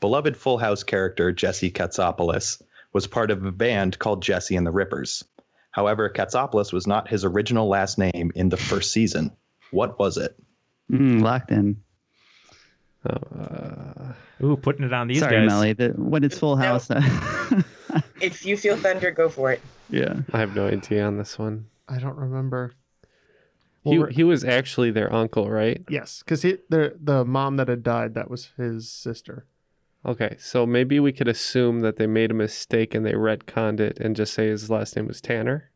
Beloved 0.00 0.36
Full 0.36 0.58
House 0.58 0.82
character 0.82 1.32
Jesse 1.32 1.70
Katsopoulos 1.70 2.62
was 2.92 3.06
part 3.06 3.30
of 3.30 3.44
a 3.44 3.52
band 3.52 3.98
called 3.98 4.22
Jesse 4.22 4.56
and 4.56 4.66
the 4.66 4.70
Rippers. 4.70 5.24
However, 5.70 6.08
Katsopoulos 6.08 6.72
was 6.72 6.86
not 6.86 7.08
his 7.08 7.24
original 7.24 7.68
last 7.68 7.98
name 7.98 8.32
in 8.34 8.48
the 8.48 8.56
first 8.56 8.92
season. 8.92 9.32
What 9.72 9.98
was 9.98 10.16
it? 10.16 10.36
Mm, 10.90 11.22
locked 11.22 11.50
in. 11.50 11.82
Uh, 13.04 14.12
Ooh, 14.42 14.56
putting 14.56 14.84
it 14.84 14.92
on 14.92 15.08
these 15.08 15.20
Sorry, 15.20 15.36
guys. 15.40 15.46
Melly. 15.48 15.72
The, 15.72 15.88
when 15.90 16.24
it's 16.24 16.38
Full 16.38 16.56
House, 16.56 16.88
If 18.20 18.44
you 18.44 18.56
feel 18.56 18.76
thunder, 18.76 19.10
go 19.10 19.28
for 19.28 19.52
it. 19.52 19.60
yeah. 19.90 20.14
I 20.32 20.38
have 20.38 20.54
no 20.54 20.66
idea 20.66 21.04
on 21.04 21.18
this 21.18 21.38
one. 21.38 21.66
I 21.88 21.98
don't 21.98 22.16
remember. 22.16 22.72
He, 23.86 23.98
Well, 23.98 24.08
he 24.08 24.24
was 24.24 24.44
actually 24.44 24.90
their 24.90 25.12
uncle, 25.12 25.48
right? 25.50 25.82
Yes, 25.88 26.22
because 26.24 26.42
the 26.42 26.96
the 27.00 27.24
mom 27.24 27.56
that 27.56 27.68
had 27.68 27.82
died 27.82 28.14
that 28.14 28.30
was 28.30 28.50
his 28.56 28.90
sister. 28.90 29.46
Okay, 30.04 30.36
so 30.38 30.66
maybe 30.66 31.00
we 31.00 31.12
could 31.12 31.26
assume 31.28 31.80
that 31.80 31.96
they 31.96 32.06
made 32.06 32.30
a 32.30 32.34
mistake 32.34 32.94
and 32.94 33.04
they 33.04 33.12
retconned 33.14 33.80
it 33.80 33.98
and 33.98 34.14
just 34.14 34.34
say 34.34 34.46
his 34.48 34.70
last 34.70 34.94
name 34.96 35.06
was 35.08 35.20
Tanner. 35.20 35.70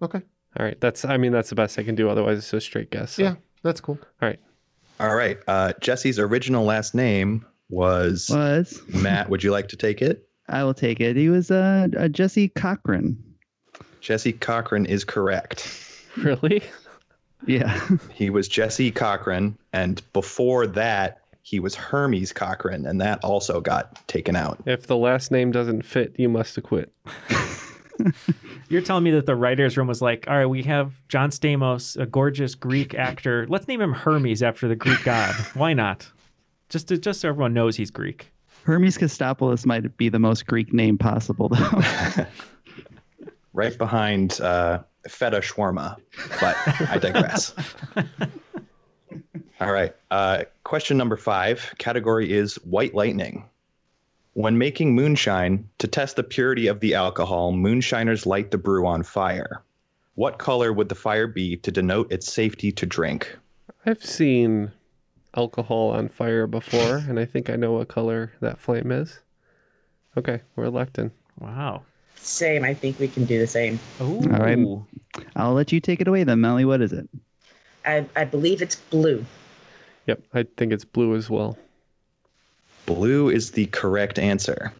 Okay. 0.00 0.20
All 0.58 0.64
right, 0.66 0.80
that's 0.80 1.04
I 1.04 1.16
mean 1.16 1.32
that's 1.32 1.48
the 1.48 1.54
best 1.56 1.78
I 1.78 1.82
can 1.82 1.94
do. 1.94 2.08
Otherwise, 2.08 2.38
it's 2.38 2.52
a 2.52 2.60
straight 2.60 2.90
guess. 2.90 3.12
so- 3.14 3.22
Yeah, 3.22 3.34
that's 3.62 3.80
cool. 3.80 3.98
All 4.20 4.28
right. 4.28 4.38
All 5.00 5.14
right. 5.16 5.38
Uh, 5.48 5.72
Jesse's 5.80 6.18
original 6.18 6.64
last 6.64 6.94
name 6.94 7.44
was 7.70 8.28
Was 8.30 8.80
Matt. 8.88 9.30
Would 9.30 9.42
you 9.42 9.50
like 9.50 9.68
to 9.68 9.76
take 9.76 10.00
it? 10.02 10.28
I 10.48 10.62
will 10.64 10.74
take 10.74 11.00
it. 11.00 11.16
He 11.16 11.28
was 11.28 11.50
uh, 11.50 11.88
uh 11.98 12.08
Jesse 12.08 12.48
Cochran. 12.50 13.16
Jesse 14.00 14.32
Cochran 14.32 14.86
is 14.86 15.04
correct. 15.04 15.78
Really? 16.18 16.62
Yeah. 17.46 17.78
He 18.14 18.30
was 18.30 18.48
Jesse 18.48 18.90
Cochran, 18.90 19.58
and 19.72 20.00
before 20.12 20.66
that, 20.68 21.18
he 21.42 21.58
was 21.58 21.74
Hermes 21.74 22.32
Cochran, 22.32 22.86
and 22.86 23.00
that 23.00 23.22
also 23.24 23.60
got 23.60 24.06
taken 24.06 24.36
out. 24.36 24.62
If 24.64 24.86
the 24.86 24.96
last 24.96 25.32
name 25.32 25.50
doesn't 25.50 25.82
fit, 25.82 26.14
you 26.16 26.28
must 26.28 26.56
acquit. 26.56 26.92
You're 28.68 28.82
telling 28.82 29.04
me 29.04 29.10
that 29.12 29.26
the 29.26 29.34
writer's 29.34 29.76
room 29.76 29.88
was 29.88 30.00
like, 30.00 30.26
all 30.28 30.36
right, 30.36 30.46
we 30.46 30.62
have 30.62 30.94
John 31.08 31.30
Stamos, 31.30 32.00
a 32.00 32.06
gorgeous 32.06 32.54
Greek 32.54 32.94
actor. 32.94 33.46
Let's 33.48 33.66
name 33.66 33.80
him 33.80 33.92
Hermes 33.92 34.42
after 34.42 34.68
the 34.68 34.76
Greek 34.76 35.02
god. 35.02 35.34
Why 35.54 35.72
not? 35.72 36.10
Just 36.68 36.88
to, 36.88 36.96
just 36.98 37.20
so 37.20 37.28
everyone 37.28 37.54
knows 37.54 37.76
he's 37.76 37.90
Greek. 37.90 38.32
Hermes 38.64 38.96
Kostopoulos 38.96 39.66
might 39.66 39.96
be 39.96 40.08
the 40.08 40.20
most 40.20 40.46
Greek 40.46 40.72
name 40.72 40.96
possible, 40.96 41.48
though. 41.48 42.26
Right 43.54 43.76
behind 43.76 44.40
uh, 44.40 44.82
Feta 45.08 45.38
Shawarma, 45.38 45.96
but 46.40 46.56
I 46.90 46.98
digress. 46.98 47.54
All 49.60 49.72
right. 49.72 49.94
Uh, 50.10 50.44
question 50.64 50.96
number 50.96 51.16
five 51.16 51.74
category 51.78 52.32
is 52.32 52.56
white 52.64 52.94
lightning. 52.94 53.48
When 54.34 54.56
making 54.56 54.94
moonshine, 54.94 55.68
to 55.78 55.86
test 55.86 56.16
the 56.16 56.22
purity 56.22 56.66
of 56.66 56.80
the 56.80 56.94
alcohol, 56.94 57.52
moonshiners 57.52 58.24
light 58.24 58.50
the 58.50 58.58
brew 58.58 58.86
on 58.86 59.02
fire. 59.02 59.62
What 60.14 60.38
color 60.38 60.72
would 60.72 60.88
the 60.88 60.94
fire 60.94 61.26
be 61.26 61.56
to 61.58 61.70
denote 61.70 62.10
its 62.10 62.32
safety 62.32 62.72
to 62.72 62.86
drink? 62.86 63.36
I've 63.84 64.04
seen 64.04 64.72
alcohol 65.36 65.90
on 65.90 66.08
fire 66.08 66.46
before, 66.46 66.96
and 66.96 67.18
I 67.18 67.24
think 67.24 67.50
I 67.50 67.56
know 67.56 67.72
what 67.72 67.88
color 67.88 68.32
that 68.40 68.58
flame 68.58 68.90
is. 68.90 69.20
Okay, 70.16 70.40
we're 70.56 70.64
electing. 70.64 71.10
Wow. 71.38 71.82
Same. 72.22 72.64
I 72.64 72.72
think 72.74 72.98
we 72.98 73.08
can 73.08 73.24
do 73.24 73.38
the 73.38 73.46
same. 73.46 73.78
Oh, 74.00 74.16
All 74.16 74.22
right. 74.38 74.58
I'll 75.36 75.54
let 75.54 75.72
you 75.72 75.80
take 75.80 76.00
it 76.00 76.08
away 76.08 76.24
then, 76.24 76.40
Melly. 76.40 76.64
What 76.64 76.80
is 76.80 76.92
it? 76.92 77.08
I, 77.84 78.06
I 78.14 78.24
believe 78.24 78.62
it's 78.62 78.76
blue. 78.76 79.24
Yep, 80.06 80.22
I 80.32 80.44
think 80.56 80.72
it's 80.72 80.84
blue 80.84 81.14
as 81.16 81.28
well. 81.28 81.58
Blue 82.86 83.28
is 83.28 83.52
the 83.52 83.66
correct 83.66 84.18
answer. 84.18 84.72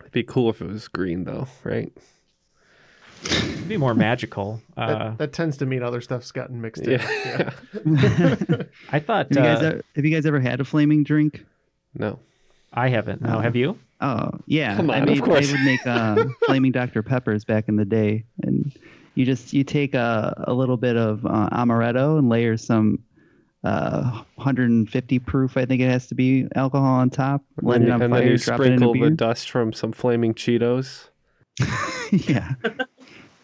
It'd 0.00 0.12
be 0.12 0.22
cool 0.22 0.50
if 0.50 0.60
it 0.60 0.66
was 0.68 0.86
green, 0.88 1.24
though, 1.24 1.48
right? 1.64 1.92
It'd 3.24 3.68
be 3.68 3.76
more 3.76 3.94
magical. 3.94 4.60
That, 4.76 4.90
Uh, 4.90 5.10
that 5.16 5.32
tends 5.32 5.56
to 5.58 5.66
mean 5.66 5.82
other 5.82 6.00
stuff's 6.02 6.30
gotten 6.32 6.60
mixed 6.60 6.82
in. 6.86 7.00
Yeah. 7.00 7.50
I 8.92 9.00
thought 9.00 9.28
Have 9.28 9.36
you 9.36 9.42
guys 9.42 9.62
uh, 9.62 9.66
ever, 9.66 9.82
have 9.96 10.04
you 10.04 10.10
guys 10.14 10.26
ever 10.26 10.38
had 10.40 10.60
a 10.60 10.64
flaming 10.64 11.02
drink? 11.02 11.44
No. 11.94 12.18
I 12.72 12.88
haven't. 12.90 13.22
No, 13.22 13.36
Oh. 13.36 13.40
have 13.40 13.56
you? 13.56 13.78
Oh 14.00 14.30
yeah, 14.46 14.76
I 14.78 15.00
on, 15.00 15.08
of 15.08 15.22
course. 15.22 15.48
I 15.48 15.52
would 15.52 15.64
make 15.64 15.86
uh, 15.86 16.24
flaming 16.46 16.72
Dr 16.72 17.02
Peppers 17.02 17.44
back 17.44 17.68
in 17.68 17.76
the 17.76 17.84
day, 17.84 18.24
and 18.42 18.72
you 19.14 19.24
just 19.24 19.52
you 19.52 19.64
take 19.64 19.94
a, 19.94 20.44
a 20.46 20.52
little 20.52 20.76
bit 20.76 20.96
of 20.96 21.24
uh, 21.24 21.48
amaretto 21.50 22.18
and 22.18 22.28
layer 22.28 22.56
some 22.56 23.02
uh, 23.66 24.22
150 24.36 25.18
proof, 25.20 25.56
I 25.56 25.64
think 25.64 25.82
it 25.82 25.90
has 25.90 26.06
to 26.08 26.14
be, 26.14 26.46
alcohol 26.54 26.86
on 26.86 27.10
top. 27.10 27.42
Let 27.62 27.76
and 27.76 27.84
it 27.84 27.86
then, 27.86 27.94
on 27.94 28.02
and 28.02 28.12
fire, 28.12 28.20
then 28.22 28.30
you 28.30 28.38
drop 28.38 28.60
it 28.60 28.66
in 28.66 28.72
a 28.74 28.76
sprinkle 28.76 29.00
the 29.00 29.10
dust 29.10 29.50
from 29.50 29.72
some 29.72 29.92
flaming 29.92 30.34
Cheetos. 30.34 31.08
yeah. 32.12 32.54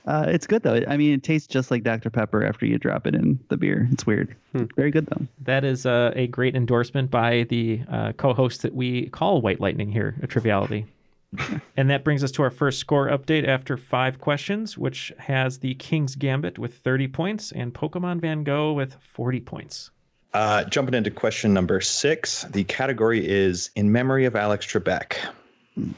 Uh, 0.07 0.27
it's 0.29 0.47
good 0.47 0.63
though. 0.63 0.83
I 0.89 0.97
mean, 0.97 1.15
it 1.15 1.23
tastes 1.23 1.47
just 1.47 1.71
like 1.71 1.85
Dr 1.85 2.11
Pepper 2.11 2.45
after 2.45 2.67
you 2.67 2.79
drop 2.79 3.07
it 3.07 3.15
in 3.15 3.39
the 3.49 3.57
beer. 3.57 3.89
It's 3.93 4.07
weird. 4.07 4.35
Hmm. 4.53 4.65
Very 4.77 4.91
good 4.91 5.07
though. 5.07 5.27
That 5.43 5.65
is 5.65 5.87
uh, 5.87 6.13
a 6.17 6.27
great 6.27 6.57
endorsement 6.57 7.11
by 7.11 7.45
the 7.49 7.83
uh, 7.91 8.13
co-host 8.13 8.63
that 8.63 8.75
we 8.75 9.09
call 9.11 9.41
White 9.41 9.61
Lightning 9.61 9.93
here 9.93 10.17
at 10.23 10.31
Triviality. 10.31 10.87
and 11.77 11.89
that 11.89 12.05
brings 12.05 12.23
us 12.23 12.31
to 12.33 12.43
our 12.43 12.51
first 12.51 12.79
score 12.79 13.09
update 13.09 13.47
after 13.47 13.77
five 13.77 14.21
questions, 14.21 14.77
which 14.77 15.13
has 15.19 15.59
the 15.59 15.75
King's 15.75 16.15
Gambit 16.15 16.59
with 16.59 16.75
30 16.75 17.09
points 17.09 17.53
and 17.53 17.73
Pokemon 17.73 18.21
Van 18.21 18.45
Gogh 18.45 18.73
with 18.73 18.97
40 19.01 19.41
points. 19.41 19.91
Uh, 20.35 20.65
jumping 20.65 20.95
into 20.95 21.11
question 21.11 21.53
number 21.53 21.81
six, 21.81 22.45
the 22.45 22.65
category 22.65 23.27
is 23.27 23.71
in 23.77 23.93
memory 23.93 24.25
of 24.25 24.35
Alex 24.35 24.67
Trebek. 24.67 25.17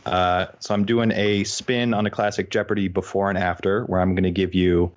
Uh, 0.07 0.47
so 0.61 0.75
I'm 0.75 0.85
doing 0.85 1.11
a 1.13 1.45
spin 1.45 1.95
on 1.95 2.07
a 2.07 2.11
classic 2.11 2.51
Jeopardy 2.51 2.89
before 2.89 3.29
and 3.29 3.39
after, 3.39 3.85
where 3.85 4.01
I'm 4.01 4.15
going 4.15 4.25
to 4.25 4.31
give 4.31 4.55
you 4.55 4.93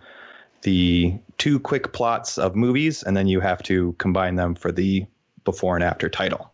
the 0.62 1.16
two 1.38 1.60
quick 1.60 1.94
plots 1.94 2.38
of 2.38 2.56
movies, 2.56 3.04
and 3.04 3.16
then 3.16 3.28
you 3.28 3.40
have 3.40 3.64
to 3.64 3.94
combine 3.94 4.36
them 4.36 4.56
for 4.56 4.72
the 4.72 5.06
before 5.44 5.76
and 5.76 5.84
after 5.84 6.10
title. 6.10 6.52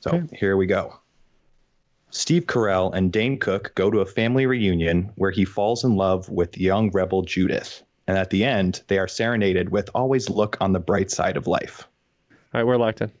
So 0.00 0.22
here 0.32 0.56
we 0.56 0.66
go. 0.66 0.98
Steve 2.10 2.46
Carell 2.46 2.94
and 2.94 3.12
Dane 3.12 3.38
Cook 3.38 3.72
go 3.74 3.90
to 3.90 4.00
a 4.00 4.06
family 4.06 4.46
reunion 4.46 5.12
where 5.16 5.30
he 5.30 5.44
falls 5.44 5.84
in 5.84 5.96
love 5.96 6.28
with 6.30 6.56
young 6.56 6.90
rebel 6.92 7.22
Judith. 7.22 7.82
And 8.06 8.16
at 8.16 8.30
the 8.30 8.44
end, 8.44 8.82
they 8.86 8.98
are 8.98 9.08
serenaded 9.08 9.68
with 9.68 9.90
Always 9.94 10.30
Look 10.30 10.56
on 10.60 10.72
the 10.72 10.80
Bright 10.80 11.10
Side 11.10 11.36
of 11.36 11.46
Life. 11.46 11.86
All 12.30 12.60
right, 12.60 12.66
we're 12.66 12.78
locked 12.78 13.02
in. 13.02 13.12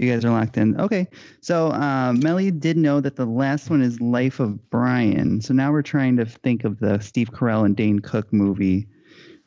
You 0.00 0.10
guys 0.10 0.24
are 0.24 0.30
locked 0.30 0.56
in. 0.56 0.80
Okay. 0.80 1.06
So 1.42 1.66
uh, 1.68 2.14
Melly 2.14 2.50
did 2.50 2.78
know 2.78 3.02
that 3.02 3.16
the 3.16 3.26
last 3.26 3.68
one 3.68 3.82
is 3.82 4.00
Life 4.00 4.40
of 4.40 4.70
Brian. 4.70 5.42
So 5.42 5.52
now 5.52 5.72
we're 5.72 5.82
trying 5.82 6.16
to 6.16 6.24
think 6.24 6.64
of 6.64 6.78
the 6.78 7.00
Steve 7.00 7.30
Carell 7.32 7.66
and 7.66 7.76
Dane 7.76 7.98
Cook 7.98 8.32
movie 8.32 8.86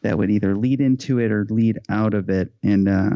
that 0.03 0.15
would 0.15 0.29
either 0.29 0.55
lead 0.55 0.79
into 0.79 1.17
it 1.17 1.31
or 1.31 1.48
lead 1.50 1.79
out 1.89 2.13
of 2.13 2.29
it. 2.29 2.53
And 2.62 2.88
uh, 2.88 3.10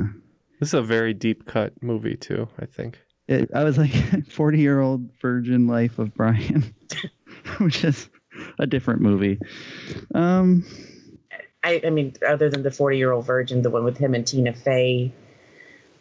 This 0.59 0.69
is 0.69 0.73
a 0.73 0.81
very 0.81 1.13
deep 1.13 1.45
cut 1.45 1.73
movie 1.79 2.15
too. 2.15 2.47
I 2.57 2.65
think. 2.65 2.99
it, 3.27 3.51
I 3.53 3.63
was 3.63 3.77
like 3.77 3.91
40 4.31 4.57
year 4.57 4.79
old 4.81 5.07
virgin 5.21 5.67
life 5.67 5.99
of 5.99 6.15
Brian, 6.15 6.73
which 7.59 7.83
is 7.83 8.09
a 8.57 8.65
different 8.65 9.01
movie. 9.01 9.37
Um, 10.15 10.65
I, 11.63 11.81
I 11.85 11.91
mean, 11.91 12.15
other 12.27 12.49
than 12.49 12.63
the 12.63 12.71
40 12.71 12.97
year 12.97 13.11
old 13.11 13.27
virgin, 13.27 13.61
the 13.61 13.69
one 13.69 13.83
with 13.83 13.99
him 13.99 14.15
and 14.15 14.25
Tina 14.25 14.53
Fey. 14.53 15.11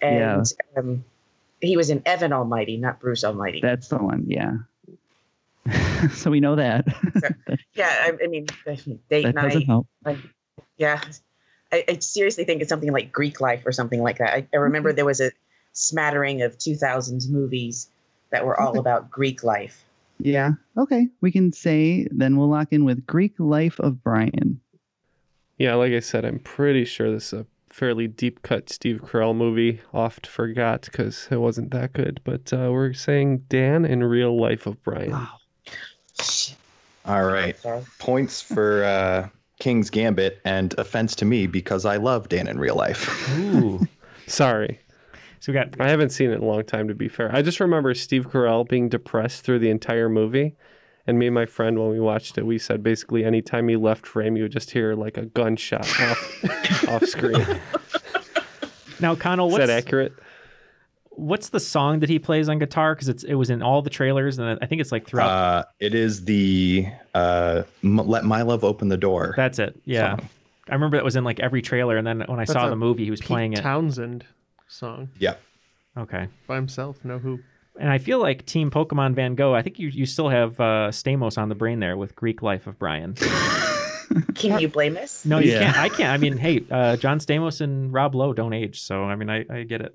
And 0.01 0.47
um, 0.79 1.05
he 1.61 1.77
was 1.77 1.91
in 1.91 2.03
Evan 2.07 2.33
Almighty, 2.33 2.77
not 2.77 3.01
Bruce 3.01 3.25
Almighty. 3.25 3.61
that's 3.61 3.89
the 3.89 3.99
one. 3.99 4.25
Yeah. 4.29 4.53
so 6.13 6.31
we 6.31 6.41
know 6.41 6.57
that. 6.57 6.87
yeah, 7.75 7.89
I, 7.89 8.13
I 8.23 8.27
mean, 8.29 8.47
date 9.11 9.23
that 9.25 9.35
night. 9.35 9.43
doesn't 9.49 9.63
help. 9.67 9.87
Like, 10.05 10.19
yeah, 10.77 11.01
I, 11.73 11.85
I 11.89 11.99
seriously 11.99 12.45
think 12.45 12.61
it's 12.63 12.69
something 12.69 12.93
like 12.93 13.11
Greek 13.11 13.41
life 13.41 13.63
or 13.67 13.73
something 13.73 14.01
like 14.03 14.19
that. 14.19 14.33
I, 14.35 14.47
I 14.53 14.57
remember 14.59 14.91
Mm-hmm. 14.91 14.97
there 14.97 15.05
was 15.05 15.21
a 15.21 15.33
smattering 15.73 16.43
of 16.43 16.57
2000s 16.59 17.29
movies 17.29 17.89
that 18.31 18.45
were 18.47 18.59
all 18.61 18.71
Okay. 18.71 18.79
about 18.79 19.11
Greek 19.11 19.43
life. 19.43 19.85
Yeah. 20.19 20.53
Okay. 20.79 21.09
We 21.21 21.31
can 21.33 21.53
say 21.53 22.07
then 22.11 22.37
we'll 22.37 22.49
lock 22.49 22.69
in 22.73 22.85
with 22.85 23.05
Greek 23.07 23.35
Life 23.39 23.79
of 23.81 24.03
Brian. 24.03 24.61
Yeah, 25.59 25.75
like 25.75 25.93
I 25.93 26.01
said, 26.01 26.25
I'm 26.25 26.39
pretty 26.39 26.85
sure 26.85 27.11
this 27.11 27.33
is 27.33 27.41
a 27.41 27.47
fairly 27.77 28.09
deep 28.09 28.41
cut 28.41 28.71
Steve 28.71 29.03
Carell 29.03 29.37
movie. 29.37 29.81
Oft 29.93 30.27
forgot 30.27 30.83
because 30.83 31.29
it 31.31 31.37
wasn't 31.37 31.71
that 31.73 31.93
good. 31.93 32.21
But 32.25 32.51
uh, 32.51 32.71
we're 32.73 32.95
saying 32.95 33.45
Dan 33.49 33.85
in 33.85 34.03
Real 34.03 34.41
Life 34.41 34.67
of 34.67 34.83
Brian. 34.83 35.13
All 37.05 37.25
right. 37.25 37.55
Points 37.99 38.41
for 38.41 38.83
uh, 38.83 39.29
King's 39.61 39.91
Gambit 39.91 40.41
and 40.45 40.75
offense 40.79 41.15
to 41.17 41.27
me 41.27 41.47
because 41.47 41.85
I 41.85 41.97
love 41.97 42.31
Dan 42.31 42.49
in 42.49 42.59
real 42.59 42.77
life. 42.77 43.31
Ooh. 43.39 43.87
Sorry. 44.27 44.81
So 45.41 45.53
we 45.53 45.59
got. 45.59 45.79
I 45.79 45.91
haven't 45.91 46.11
seen 46.11 46.31
it 46.31 46.37
in 46.37 46.43
a 46.43 46.47
long 46.47 46.65
time, 46.65 46.89
to 46.89 46.95
be 46.95 47.09
fair. 47.09 47.31
I 47.35 47.43
just 47.43 47.61
remember 47.61 47.93
Steve 47.93 48.31
Carell 48.31 48.67
being 48.67 48.89
depressed 48.89 49.45
through 49.45 49.59
the 49.59 49.71
entire 49.71 50.09
movie. 50.09 50.57
And 51.07 51.19
me 51.19 51.27
and 51.27 51.35
my 51.35 51.47
friend, 51.47 51.79
when 51.79 51.91
we 51.91 52.01
watched 52.01 52.37
it, 52.37 52.45
we 52.45 52.59
said 52.59 52.83
basically 52.83 53.25
anytime 53.25 53.69
he 53.69 53.77
left 53.77 54.07
frame, 54.07 54.37
you 54.37 54.43
would 54.45 54.53
just 54.53 54.73
hear 54.73 54.95
like 54.95 55.17
a 55.17 55.27
gunshot 55.27 55.83
off, 56.01 56.89
off 56.89 57.05
screen. 57.07 57.61
Now, 59.01 59.15
Connal, 59.15 59.47
Is 59.49 59.53
what's 59.53 59.67
that 59.67 59.71
accurate? 59.71 60.13
what's 61.11 61.49
the 61.49 61.61
song 61.61 62.01
that 62.01 62.09
he 62.09 62.19
plays 62.19 62.49
on 62.49 62.59
guitar? 62.59 62.95
Because 62.95 63.09
it's 63.09 63.25
it 63.25 63.35
was 63.35 63.51
in 63.51 63.63
all 63.63 63.83
the 63.83 63.91
trailers, 63.91 64.39
and 64.39 64.59
I 64.63 64.67
think 64.67 64.81
it's 64.81 64.93
like 64.93 65.07
throughout. 65.07 65.31
Uh, 65.31 65.65
it 65.81 65.95
is 65.95 66.25
the 66.25 66.87
uh, 67.15 67.63
Let 67.83 68.25
My 68.25 68.43
Love 68.43 68.65
Open 68.65 68.89
the 68.89 68.97
Door. 68.97 69.35
That's 69.37 69.59
it. 69.59 69.79
Yeah, 69.85 70.17
I 70.69 70.75
remember 70.75 70.97
that 70.97 71.05
was 71.05 71.17
in 71.17 71.25
like 71.25 71.41
every 71.41 71.63
trailer, 71.63 71.97
and 71.97 72.07
then 72.07 72.21
when 72.27 72.39
I 72.39 72.45
That's 72.45 72.53
saw 72.53 72.69
the 72.69 72.77
movie, 72.77 73.05
he 73.05 73.11
was 73.11 73.21
Pete 73.21 73.29
playing 73.29 73.53
it. 73.55 73.61
Townshend 73.63 74.25
song 74.69 75.09
Yep. 75.19 75.41
Okay. 75.99 76.29
by 76.47 76.57
himself. 76.57 77.05
No 77.05 77.19
who. 77.19 77.41
And 77.79 77.91
I 77.91 77.99
feel 77.99 78.19
like 78.19 78.47
Team 78.47 78.71
Pokemon 78.71 79.15
Van 79.15 79.35
Gogh. 79.35 79.55
I 79.55 79.63
think 79.63 79.79
you 79.79 79.89
you 79.89 80.07
still 80.07 80.29
have 80.29 80.59
uh, 80.61 80.89
Stamos 80.91 81.37
on 81.39 81.49
the 81.49 81.55
brain 81.55 81.81
there 81.81 81.97
with 81.97 82.15
Greek 82.17 82.43
Life 82.43 82.67
of 82.67 82.79
Brian. 82.79 83.15
Can 84.35 84.61
you 84.61 84.69
blame 84.69 84.97
us? 84.97 85.25
No, 85.25 85.39
you 85.39 85.53
Yeah. 85.53 85.65
can't. 85.73 85.77
I 85.79 85.89
can't. 85.89 86.11
I 86.11 86.17
mean, 86.17 86.37
hey, 86.37 86.63
uh, 86.71 86.97
John 86.97 87.19
Stamos 87.19 87.61
and 87.61 87.93
Rob 87.93 88.15
Lowe 88.15 88.33
don't 88.33 88.53
age, 88.53 88.81
so 88.81 89.03
I 89.05 89.17
mean, 89.17 89.29
I, 89.29 89.45
I 89.51 89.63
get 89.65 89.81
it. 89.81 89.95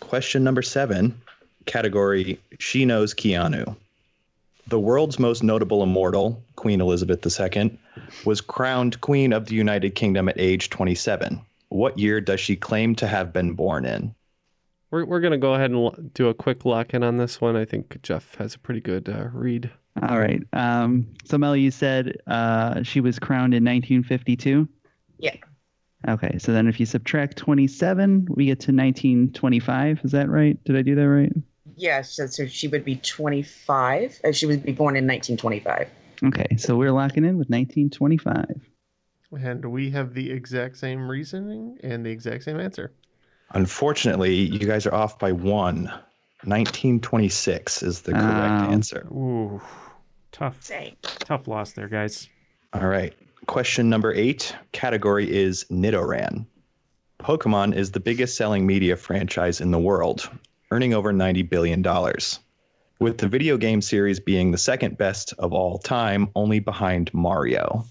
Question 0.00 0.44
number 0.44 0.62
seven, 0.62 1.20
category 1.64 2.38
She 2.58 2.84
Knows 2.84 3.14
Keanu. 3.14 3.76
The 4.68 4.80
world's 4.80 5.18
most 5.18 5.42
notable 5.44 5.82
immortal, 5.84 6.42
Queen 6.56 6.80
Elizabeth 6.80 7.24
II, 7.24 7.78
was 8.24 8.40
crowned 8.40 9.00
Queen 9.00 9.32
of 9.32 9.46
the 9.46 9.54
United 9.54 9.94
Kingdom 9.94 10.28
at 10.28 10.38
age 10.40 10.70
27. 10.70 11.40
What 11.68 11.98
year 11.98 12.20
does 12.20 12.40
she 12.40 12.56
claim 12.56 12.96
to 12.96 13.06
have 13.06 13.32
been 13.32 13.52
born 13.52 13.84
in? 13.84 14.12
We're, 14.90 15.04
we're 15.04 15.20
going 15.20 15.32
to 15.32 15.38
go 15.38 15.54
ahead 15.54 15.70
and 15.70 16.12
do 16.14 16.28
a 16.28 16.34
quick 16.34 16.64
lock 16.64 16.94
in 16.94 17.02
on 17.02 17.16
this 17.16 17.40
one. 17.40 17.56
I 17.56 17.64
think 17.64 18.00
Jeff 18.02 18.36
has 18.36 18.54
a 18.54 18.58
pretty 18.58 18.80
good 18.80 19.08
uh, 19.08 19.28
read. 19.32 19.70
All 20.08 20.18
right. 20.18 20.42
Um, 20.52 21.06
so 21.24 21.38
Mel, 21.38 21.56
you 21.56 21.70
said 21.70 22.18
uh, 22.26 22.82
she 22.82 23.00
was 23.00 23.18
crowned 23.18 23.54
in 23.54 23.64
1952. 23.64 24.68
Yeah. 25.18 25.34
Okay. 26.06 26.38
So 26.38 26.52
then 26.52 26.68
if 26.68 26.78
you 26.78 26.86
subtract 26.86 27.36
27, 27.36 28.28
we 28.30 28.46
get 28.46 28.60
to 28.60 28.72
1925. 28.72 30.00
Is 30.04 30.12
that 30.12 30.28
right? 30.28 30.62
Did 30.64 30.76
I 30.76 30.82
do 30.82 30.94
that 30.94 31.08
right? 31.08 31.32
Yeah, 31.76 32.02
so, 32.02 32.26
so 32.26 32.46
she 32.46 32.68
would 32.68 32.84
be 32.84 32.96
25. 32.96 34.20
Uh, 34.24 34.32
she 34.32 34.46
would 34.46 34.64
be 34.64 34.72
born 34.72 34.96
in 34.96 35.06
1925. 35.06 35.88
Okay. 36.24 36.56
So 36.56 36.76
we're 36.76 36.92
locking 36.92 37.24
in 37.24 37.38
with 37.38 37.48
1925. 37.48 38.46
And 39.32 39.64
we 39.66 39.90
have 39.90 40.14
the 40.14 40.30
exact 40.30 40.78
same 40.78 41.08
reasoning 41.08 41.78
and 41.82 42.06
the 42.06 42.10
exact 42.10 42.44
same 42.44 42.58
answer. 42.60 42.92
Unfortunately, 43.52 44.34
you 44.34 44.58
guys 44.66 44.86
are 44.86 44.94
off 44.94 45.18
by 45.18 45.32
one. 45.32 45.84
1926 46.44 47.82
is 47.82 48.02
the 48.02 48.12
correct 48.12 48.62
Wow. 48.62 48.70
answer. 48.70 49.06
Ooh, 49.10 49.60
tough, 50.32 50.66
Dang. 50.68 50.96
tough 51.02 51.48
loss 51.48 51.72
there, 51.72 51.88
guys. 51.88 52.28
All 52.72 52.86
right. 52.86 53.14
Question 53.46 53.88
number 53.88 54.12
eight 54.12 54.54
category 54.72 55.30
is 55.32 55.64
Nidoran. 55.70 56.46
Pokemon 57.20 57.74
is 57.74 57.92
the 57.92 58.00
biggest 58.00 58.36
selling 58.36 58.66
media 58.66 58.96
franchise 58.96 59.60
in 59.60 59.70
the 59.70 59.78
world, 59.78 60.28
earning 60.70 60.92
over 60.94 61.12
$90 61.12 61.48
billion, 61.48 61.82
with 63.00 63.18
the 63.18 63.28
video 63.28 63.56
game 63.56 63.80
series 63.80 64.20
being 64.20 64.50
the 64.50 64.58
second 64.58 64.98
best 64.98 65.32
of 65.38 65.52
all 65.52 65.78
time, 65.78 66.28
only 66.34 66.58
behind 66.60 67.12
Mario. 67.14 67.84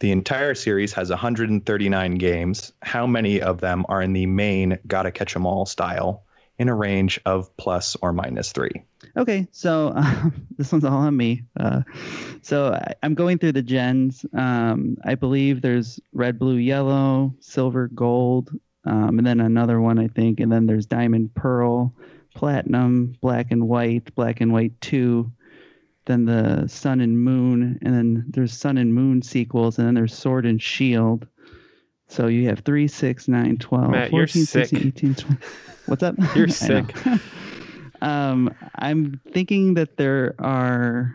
The 0.00 0.12
entire 0.12 0.54
series 0.54 0.92
has 0.92 1.10
139 1.10 2.14
games. 2.14 2.72
How 2.82 3.06
many 3.06 3.40
of 3.40 3.60
them 3.60 3.84
are 3.88 4.00
in 4.00 4.12
the 4.12 4.26
main 4.26 4.78
gotta 4.86 5.10
catch 5.10 5.34
'em 5.34 5.46
all 5.46 5.66
style 5.66 6.22
in 6.58 6.68
a 6.68 6.74
range 6.74 7.20
of 7.26 7.54
plus 7.56 7.96
or 8.00 8.12
minus 8.12 8.52
three? 8.52 8.82
Okay, 9.16 9.46
so 9.50 9.92
um, 9.96 10.46
this 10.58 10.70
one's 10.70 10.84
all 10.84 10.98
on 10.98 11.16
me. 11.16 11.42
Uh, 11.58 11.82
so 12.42 12.72
I, 12.72 12.94
I'm 13.02 13.14
going 13.14 13.38
through 13.38 13.52
the 13.52 13.62
gens. 13.62 14.24
Um, 14.34 14.96
I 15.04 15.14
believe 15.14 15.62
there's 15.62 15.98
red, 16.12 16.38
blue, 16.38 16.56
yellow, 16.56 17.34
silver, 17.40 17.88
gold, 17.88 18.50
um, 18.84 19.18
and 19.18 19.26
then 19.26 19.40
another 19.40 19.80
one 19.80 19.98
I 19.98 20.08
think, 20.08 20.40
and 20.40 20.50
then 20.50 20.66
there's 20.66 20.86
diamond, 20.86 21.34
pearl, 21.34 21.92
platinum, 22.34 23.14
black 23.20 23.50
and 23.50 23.68
white, 23.68 24.14
black 24.14 24.40
and 24.40 24.52
white 24.52 24.80
two, 24.80 25.30
then 26.08 26.24
the 26.24 26.66
sun 26.66 27.00
and 27.00 27.22
moon, 27.22 27.78
and 27.82 27.94
then 27.94 28.24
there's 28.28 28.52
sun 28.52 28.78
and 28.78 28.92
moon 28.92 29.22
sequels, 29.22 29.78
and 29.78 29.86
then 29.86 29.94
there's 29.94 30.14
sword 30.14 30.46
and 30.46 30.60
shield. 30.60 31.28
So 32.08 32.26
you 32.26 32.48
have 32.48 32.60
3, 32.60 32.88
6, 32.88 33.28
9, 33.28 33.58
12, 33.58 33.90
Matt, 33.90 34.10
you're 34.10 34.26
14, 34.26 34.44
16, 34.46 34.80
sick. 34.80 34.86
18, 34.86 35.14
20. 35.14 35.36
What's 35.86 36.02
up? 36.02 36.16
You're 36.34 36.48
sick. 36.48 36.94
um, 38.02 38.52
I'm 38.76 39.20
thinking 39.30 39.74
that 39.74 39.98
there 39.98 40.34
are 40.38 41.14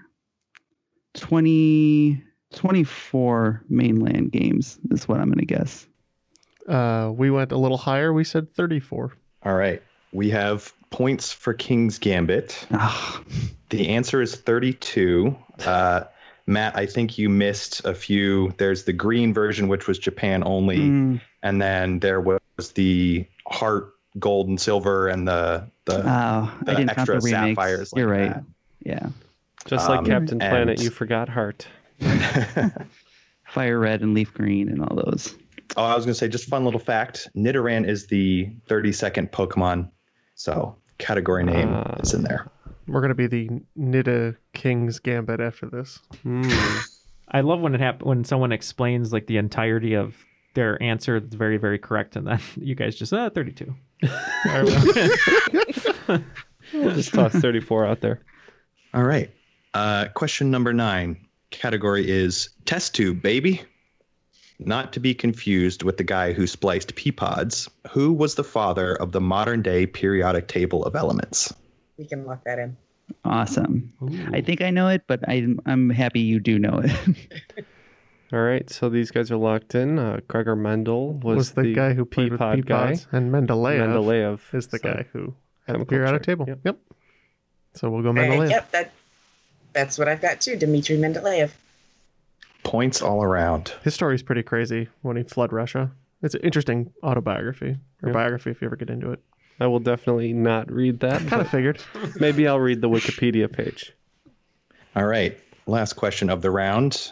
20, 1.16 2.24
24 2.54 3.64
mainland 3.68 4.32
games, 4.32 4.80
is 4.92 5.08
what 5.08 5.20
I'm 5.20 5.28
going 5.28 5.40
to 5.40 5.46
guess. 5.46 5.88
Uh, 6.68 7.12
we 7.14 7.32
went 7.32 7.52
a 7.52 7.58
little 7.58 7.78
higher. 7.78 8.14
We 8.14 8.24
said 8.24 8.54
34. 8.54 9.12
All 9.44 9.56
right. 9.56 9.82
We 10.12 10.30
have 10.30 10.72
points 10.92 11.34
for 11.34 11.56
King's 11.56 11.98
Gambit. 11.98 12.68
The 13.78 13.90
answer 13.90 14.22
is 14.22 14.36
32. 14.36 15.36
Uh, 15.66 16.04
Matt, 16.46 16.76
I 16.76 16.86
think 16.86 17.18
you 17.18 17.28
missed 17.30 17.84
a 17.86 17.94
few. 17.96 18.54
There's 18.58 18.84
the 18.84 18.94
green 18.94 19.34
version, 19.34 19.68
which 19.68 19.88
was 19.88 19.98
Japan 19.98 20.44
only, 20.46 20.78
mm, 20.78 21.22
and 21.42 21.62
then 21.62 22.00
there 22.00 22.22
was 22.22 22.40
the 22.76 23.26
heart, 23.48 23.94
gold, 24.20 24.48
and 24.50 24.60
silver, 24.62 25.08
and 25.08 25.28
the 25.28 25.68
the, 25.86 26.04
oh, 26.06 26.06
I 26.06 26.54
the 26.66 26.72
didn't 26.76 26.88
count 26.96 27.00
extra 27.10 27.20
the 27.20 27.26
remakes. 27.26 27.56
sapphires. 27.58 27.94
You're 27.96 28.08
right. 28.08 28.34
that. 28.34 28.44
Yeah. 28.82 29.08
Just 29.66 29.90
like 29.90 30.00
Um, 30.00 30.06
Captain 30.06 30.40
Planet, 30.40 30.70
and- 30.78 30.80
you 30.84 30.90
forgot 30.90 31.30
Heart. 31.30 31.66
Fire 33.46 33.80
red 33.80 34.02
and 34.02 34.14
leaf 34.14 34.34
green 34.34 34.68
and 34.70 34.82
all 34.82 34.96
those. 34.96 35.36
Oh, 35.78 35.84
I 35.84 35.96
was 35.96 36.06
gonna 36.06 36.14
say 36.16 36.28
just 36.28 36.50
fun 36.50 36.66
little 36.66 36.80
fact. 36.80 37.30
Nidoran 37.36 37.88
is 37.88 38.08
the 38.08 38.50
32nd 38.68 39.32
Pokemon, 39.32 39.90
so 40.36 40.76
category 40.98 41.44
name 41.44 41.70
Ah. 41.72 41.96
is 42.02 42.14
in 42.14 42.24
there. 42.24 42.48
We're 42.88 43.02
going 43.02 43.10
to 43.10 43.16
be 43.16 43.28
the 43.28 43.50
Nida 43.78 44.36
King's 44.54 45.00
Gambit 45.00 45.40
after 45.40 45.68
this. 45.70 46.00
Hmm. 46.24 46.50
I 47.30 47.42
love 47.42 47.62
when 47.62 47.74
it 47.74 47.82
happens 47.82 48.06
when 48.06 48.24
someone 48.24 48.52
explains 48.52 49.14
like 49.14 49.28
the 49.28 49.38
entirety 49.38 49.94
of 49.94 50.16
their 50.54 50.82
answer 50.84 51.20
that's 51.20 51.36
very 51.36 51.58
very 51.58 51.80
correct, 51.80 52.16
and 52.16 52.28
then 52.28 52.40
you 52.56 52.76
guys 52.76 52.96
just 52.96 53.14
uh, 53.14 53.30
32. 53.30 53.74
We'll 56.74 56.96
just 56.96 57.14
toss 57.14 57.34
34 57.34 57.86
out 57.86 58.02
there. 58.02 58.22
All 58.94 59.04
right. 59.04 59.30
Uh, 59.74 60.08
question 60.14 60.52
number 60.52 60.74
nine. 60.74 61.18
Category 61.52 62.10
is 62.10 62.50
test 62.66 62.96
tube, 62.96 63.22
baby. 63.22 63.62
Not 64.60 64.94
to 64.94 65.00
be 65.00 65.14
confused 65.14 65.84
with 65.84 65.98
the 65.98 66.04
guy 66.04 66.34
who 66.34 66.48
spliced 66.48 66.96
pea 66.96 67.12
pods. 67.12 67.70
Who 67.92 68.14
was 68.14 68.36
the 68.36 68.44
father 68.44 68.96
of 68.96 69.12
the 69.12 69.22
modern 69.22 69.62
day 69.62 69.86
periodic 69.86 70.48
table 70.48 70.86
of 70.86 70.96
elements? 70.96 71.54
We 71.98 72.06
can 72.06 72.26
lock 72.26 72.44
that 72.46 72.60
in. 72.60 72.78
Awesome. 73.26 73.94
I 74.34 74.42
think 74.42 74.62
I 74.62 74.70
know 74.70 74.88
it, 74.88 75.04
but 75.08 75.28
I'm 75.28 75.60
I'm 75.66 75.90
happy 75.90 76.22
you 76.22 76.40
do 76.40 76.58
know 76.60 76.82
it. 76.84 77.66
All 78.34 78.40
right, 78.42 78.68
so 78.70 78.90
these 78.90 79.12
guys 79.12 79.30
are 79.30 79.38
locked 79.38 79.76
in. 79.76 80.00
Uh, 80.00 80.20
Gregor 80.28 80.56
Mendel 80.56 81.14
was, 81.14 81.36
Was 81.38 81.52
the 81.52 81.72
guy 81.74 81.94
who 81.94 82.04
played 82.04 82.32
with 82.32 82.42
Peapod 82.42 82.56
pea 82.56 82.62
pods, 82.64 83.08
and 83.12 83.32
Mendeleev 83.32 83.78
Mendeleev 83.80 84.56
is 84.56 84.68
the 84.70 84.80
so 84.80 84.84
guy 84.92 85.06
who 85.14 85.36
had 85.68 85.76
the 85.76 85.86
chemical 85.86 85.86
periodic 85.86 86.24
chart. 86.24 86.40
table. 86.40 86.60
Yep. 86.64 86.80
So 87.76 87.90
we'll 87.92 88.02
go 88.02 88.10
Uh, 88.10 88.14
Mendeleev. 88.14 88.50
yep, 88.50 88.72
that 88.72 88.92
that's 89.74 90.00
what 90.00 90.08
I've 90.08 90.22
got 90.22 90.42
too. 90.42 90.56
Dmitry 90.56 90.98
Mendeleev. 90.98 91.52
Points 92.64 93.02
all 93.04 93.22
around. 93.22 93.74
His 93.84 93.94
story's 93.94 94.24
pretty 94.24 94.42
crazy 94.44 94.88
when 95.02 95.18
he 95.18 95.24
fled 95.24 95.52
Russia. 95.54 95.92
It's 96.24 96.34
an 96.34 96.42
interesting 96.42 96.92
autobiography 97.04 97.76
or 98.02 98.10
Yep. 98.10 98.14
biography 98.14 98.50
if 98.52 98.62
you 98.62 98.68
ever 98.68 98.78
get 98.78 98.90
into 98.90 99.12
it. 99.12 99.20
I 99.60 99.68
will 99.68 99.80
definitely 99.80 100.34
not 100.34 100.72
read 100.72 101.00
that. 101.02 101.26
Kind 101.28 101.42
of 101.42 101.50
figured. 101.50 101.82
Maybe 102.20 102.48
I'll 102.48 102.60
read 102.60 102.82
the 102.82 102.90
Wikipedia 102.90 103.52
page. 103.52 103.94
All 104.96 105.06
right. 105.06 105.38
Last 105.68 105.94
question 105.94 106.30
of 106.30 106.42
the 106.42 106.52
round. 106.52 107.12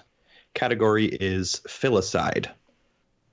Category 0.54 1.06
is 1.06 1.62
filicide. 1.67 2.47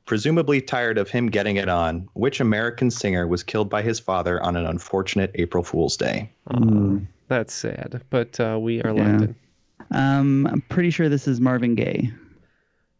Presumably 0.06 0.60
tired 0.60 0.96
of 0.96 1.10
him 1.10 1.26
getting 1.28 1.56
it 1.56 1.68
on, 1.68 2.08
which 2.14 2.40
American 2.40 2.90
singer 2.90 3.26
was 3.26 3.42
killed 3.42 3.68
by 3.68 3.82
his 3.82 3.98
father 4.00 4.42
on 4.42 4.56
an 4.56 4.64
unfortunate 4.64 5.30
April 5.34 5.62
Fool's 5.64 5.96
Day? 5.96 6.30
Hmm. 6.50 7.00
That's 7.28 7.52
sad, 7.52 8.02
but 8.08 8.38
uh, 8.40 8.58
we 8.60 8.80
are 8.82 8.92
locked 8.92 9.20
Yeah. 9.20 9.26
in. 9.26 9.34
Um, 9.90 10.46
I'm 10.46 10.60
pretty 10.62 10.90
sure 10.90 11.08
this 11.10 11.28
is 11.28 11.40
Marvin 11.40 11.74
Gaye. 11.74 12.10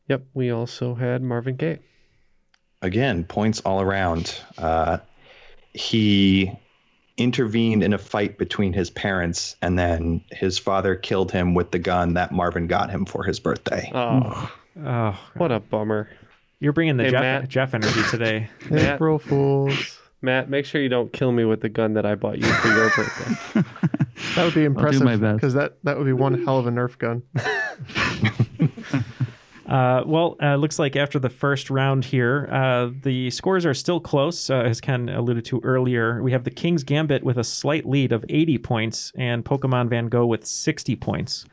Yep, 0.09 0.25
we 0.35 0.51
also 0.51 0.95
had 0.95 1.23
Marvin 1.23 1.57
Gaye. 1.57 1.79
Again, 2.83 3.25
points 3.25 3.61
all 3.61 3.81
around. 3.81 4.39
Uh, 4.59 4.99
he 5.79 6.53
intervened 7.17 7.83
in 7.83 7.93
a 7.93 7.99
fight 7.99 8.37
between 8.39 8.73
his 8.73 8.91
parents, 8.91 9.57
and 9.63 9.79
then 9.79 10.23
his 10.31 10.59
father 10.59 10.95
killed 10.95 11.31
him 11.33 11.55
with 11.55 11.71
the 11.71 11.79
gun 11.79 12.15
that 12.15 12.33
Marvin 12.33 12.67
got 12.67 12.91
him 12.91 13.05
for 13.05 13.23
his 13.25 13.39
birthday. 13.41 13.91
Oh, 13.95 14.51
hmm. 14.75 14.87
Oh, 14.87 15.19
what 15.35 15.51
a 15.51 15.59
bummer. 15.61 16.09
you're 16.61 16.73
bringing 16.73 16.97
the 16.97 17.05
Hey, 17.05 17.11
Jeff 17.11 17.21
Matt. 17.21 17.49
Jeff 17.49 17.75
energy 17.75 18.03
today. 18.11 18.49
Matt, 18.71 18.95
April 18.95 19.19
Fools. 19.19 19.99
Matt, 20.23 20.49
make 20.51 20.65
sure 20.67 20.81
you 20.81 20.89
don't 20.89 21.13
kill 21.13 21.31
me 21.33 21.45
with 21.45 21.61
the 21.61 21.69
gun 21.69 21.95
that 21.95 22.05
I 22.07 22.15
bought 22.17 22.39
you 22.39 22.45
for 22.47 22.69
your 22.69 22.91
birthday. 22.91 23.63
That 24.35 24.45
would 24.45 24.55
be 24.55 24.65
impressive. 24.65 25.03
my 25.03 25.15
best. 25.15 25.37
Because 25.37 25.55
that, 25.55 25.79
that 25.85 25.97
would 25.97 26.05
be 26.05 26.13
one 26.13 26.45
hell 26.45 26.59
of 26.59 26.67
a 26.67 26.71
Nerf 26.71 26.99
gun. 26.99 27.23
Uh, 29.69 30.03
well, 30.07 30.35
uh, 30.43 30.57
looks 30.57 30.79
like 30.79 30.97
after 30.97 31.19
the 31.19 31.29
first 31.29 31.69
round 31.69 32.07
here, 32.07 32.49
uh, 32.51 32.89
the 33.03 33.29
scores 33.31 33.67
are 33.67 33.75
still 33.75 34.01
close, 34.01 34.49
uh, 34.49 34.55
as 34.55 34.81
Ken 34.81 35.11
alluded 35.11 35.45
to 35.45 35.61
earlier. 35.63 36.23
We 36.23 36.33
have 36.33 36.45
the 36.45 36.51
King's 36.51 36.85
Gambit 36.85 37.23
with 37.23 37.37
a 37.37 37.45
slight 37.45 37.85
lead 37.87 38.11
of 38.11 38.25
80 38.31 38.57
points 38.59 39.13
and 39.15 39.45
Pokemon 39.45 39.91
Van 39.91 40.09
Gogh 40.09 40.25
with 40.25 40.47
60 40.47 40.97
points. 40.97 41.45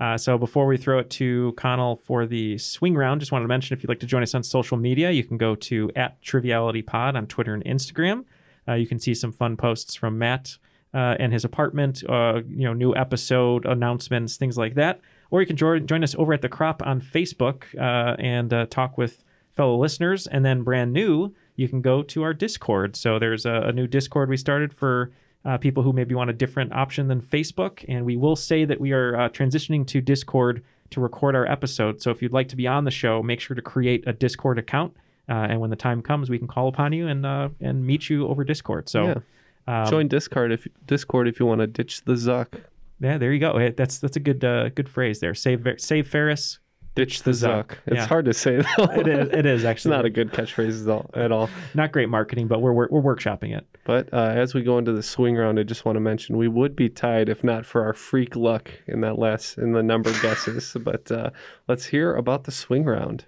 Uh, 0.00 0.18
so 0.18 0.36
before 0.36 0.66
we 0.66 0.78
throw 0.78 0.98
it 0.98 1.10
to 1.10 1.54
Connal 1.56 2.00
for 2.00 2.26
the 2.26 2.58
swing 2.58 2.96
round, 2.96 3.20
just 3.20 3.30
wanted 3.30 3.44
to 3.44 3.48
mention 3.48 3.76
if 3.76 3.84
you'd 3.84 3.88
like 3.88 4.00
to 4.00 4.06
join 4.06 4.24
us 4.24 4.34
on 4.34 4.42
social 4.42 4.76
media, 4.76 5.12
you 5.12 5.22
can 5.22 5.36
go 5.36 5.54
to 5.54 5.92
at 5.94 6.20
TrivialityPod 6.22 7.14
on 7.14 7.28
Twitter 7.28 7.54
and 7.54 7.64
Instagram. 7.64 8.24
Uh, 8.66 8.72
you 8.72 8.86
can 8.86 8.98
see 8.98 9.14
some 9.14 9.30
fun 9.30 9.56
posts 9.56 9.94
from 9.94 10.18
Matt 10.18 10.56
and 10.92 11.32
his 11.32 11.44
apartment, 11.44 12.02
you 12.02 12.64
know, 12.64 12.72
new 12.72 12.96
episode 12.96 13.64
announcements, 13.64 14.36
things 14.36 14.58
like 14.58 14.74
that. 14.74 15.00
Or 15.30 15.40
you 15.40 15.46
can 15.46 15.56
join, 15.56 15.86
join 15.86 16.02
us 16.02 16.14
over 16.16 16.32
at 16.32 16.42
the 16.42 16.48
Crop 16.48 16.82
on 16.84 17.00
Facebook 17.00 17.64
uh, 17.78 18.16
and 18.18 18.52
uh, 18.52 18.66
talk 18.66 18.98
with 18.98 19.24
fellow 19.52 19.76
listeners. 19.76 20.26
And 20.26 20.44
then 20.44 20.62
brand 20.62 20.92
new, 20.92 21.34
you 21.56 21.68
can 21.68 21.80
go 21.80 22.02
to 22.02 22.22
our 22.22 22.34
Discord. 22.34 22.96
So 22.96 23.18
there's 23.18 23.46
a, 23.46 23.62
a 23.66 23.72
new 23.72 23.86
Discord 23.86 24.28
we 24.28 24.36
started 24.36 24.72
for 24.72 25.12
uh, 25.44 25.58
people 25.58 25.82
who 25.82 25.92
maybe 25.92 26.14
want 26.14 26.30
a 26.30 26.34
different 26.34 26.72
option 26.72 27.08
than 27.08 27.20
Facebook. 27.20 27.84
And 27.88 28.04
we 28.04 28.16
will 28.16 28.36
say 28.36 28.64
that 28.64 28.80
we 28.80 28.92
are 28.92 29.16
uh, 29.16 29.28
transitioning 29.28 29.86
to 29.88 30.00
Discord 30.00 30.62
to 30.90 31.00
record 31.00 31.36
our 31.36 31.46
episodes. 31.46 32.02
So 32.02 32.10
if 32.10 32.20
you'd 32.20 32.32
like 32.32 32.48
to 32.48 32.56
be 32.56 32.66
on 32.66 32.84
the 32.84 32.90
show, 32.90 33.22
make 33.22 33.40
sure 33.40 33.54
to 33.54 33.62
create 33.62 34.04
a 34.06 34.12
Discord 34.12 34.58
account. 34.58 34.96
Uh, 35.28 35.46
and 35.48 35.60
when 35.60 35.70
the 35.70 35.76
time 35.76 36.02
comes, 36.02 36.28
we 36.28 36.38
can 36.38 36.48
call 36.48 36.66
upon 36.66 36.92
you 36.92 37.06
and 37.06 37.24
uh, 37.24 37.50
and 37.60 37.86
meet 37.86 38.10
you 38.10 38.26
over 38.26 38.42
Discord. 38.42 38.88
So 38.88 39.22
um, 39.68 39.86
Join 39.88 40.08
Discord 40.08 40.50
if 40.50 40.66
Discord 40.86 41.28
if 41.28 41.38
you 41.38 41.46
want 41.46 41.60
to 41.60 41.68
ditch 41.68 42.02
the 42.04 42.14
Zuck. 42.14 42.62
Yeah, 43.00 43.18
there 43.18 43.32
you 43.32 43.40
go. 43.40 43.58
Hey, 43.58 43.70
That's 43.70 43.98
that's 43.98 44.16
a 44.16 44.20
good 44.20 44.44
uh, 44.44 44.68
good 44.70 44.88
phrase 44.88 45.20
there. 45.20 45.34
Save 45.34 45.66
save 45.78 46.06
Ferris, 46.08 46.58
Ditch 46.94 47.22
the 47.22 47.30
Zuck. 47.30 47.72
It's 47.86 47.96
Yeah. 47.96 48.06
hard 48.06 48.24
to 48.26 48.34
say 48.34 48.56
though. 48.76 48.84
It 48.84 49.06
is. 49.08 49.28
It 49.30 49.46
is 49.46 49.60
It's 49.62 49.66
actually 49.68 49.96
not 49.96 50.04
a 50.04 50.10
good 50.10 50.32
catchphrase 50.32 50.82
at 50.82 50.88
all. 50.90 51.10
At 51.14 51.32
all. 51.32 51.48
not 51.74 51.92
great 51.92 52.08
marketing, 52.08 52.46
but 52.48 52.60
we're 52.60 52.72
we're, 52.72 52.88
we're 52.90 53.14
workshopping 53.16 53.56
it. 53.56 53.66
But 53.84 54.12
uh, 54.12 54.32
as 54.36 54.54
we 54.54 54.62
go 54.62 54.76
into 54.78 54.92
the 54.92 55.02
swing 55.02 55.36
round, 55.36 55.58
I 55.58 55.62
just 55.62 55.84
want 55.84 55.96
to 55.96 56.00
mention 56.00 56.36
we 56.36 56.48
would 56.48 56.76
be 56.76 56.88
tied 56.88 57.28
if 57.28 57.42
not 57.42 57.64
for 57.64 57.82
our 57.84 57.92
freak 57.92 58.36
luck 58.36 58.70
in 58.86 59.00
that 59.00 59.18
last 59.18 59.56
in 59.58 59.72
the 59.72 59.82
number 59.82 60.12
guesses. 60.20 60.76
But 60.84 61.10
uh, 61.10 61.30
let's 61.68 61.86
hear 61.86 62.14
about 62.14 62.44
the 62.44 62.52
swing 62.52 62.84
round. 62.84 63.24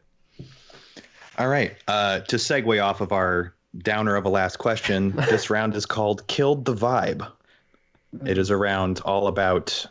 All 1.38 1.48
right. 1.48 1.74
Uh, 1.88 2.20
to 2.20 2.37
segue 2.37 2.82
off 2.85 3.00
of 3.00 3.11
our 3.12 3.54
downer 3.78 4.16
of 4.16 4.26
a 4.26 4.28
last 4.28 4.58
question, 4.58 5.12
this 5.12 5.48
round 5.48 5.74
is 5.74 5.87
called 5.87 6.26
Killed 6.26 6.64
the 6.66 6.74
Vibe. 6.74 7.26
It 8.27 8.38
is 8.38 8.51
around 8.51 9.01
all 9.05 9.27
about 9.27 9.87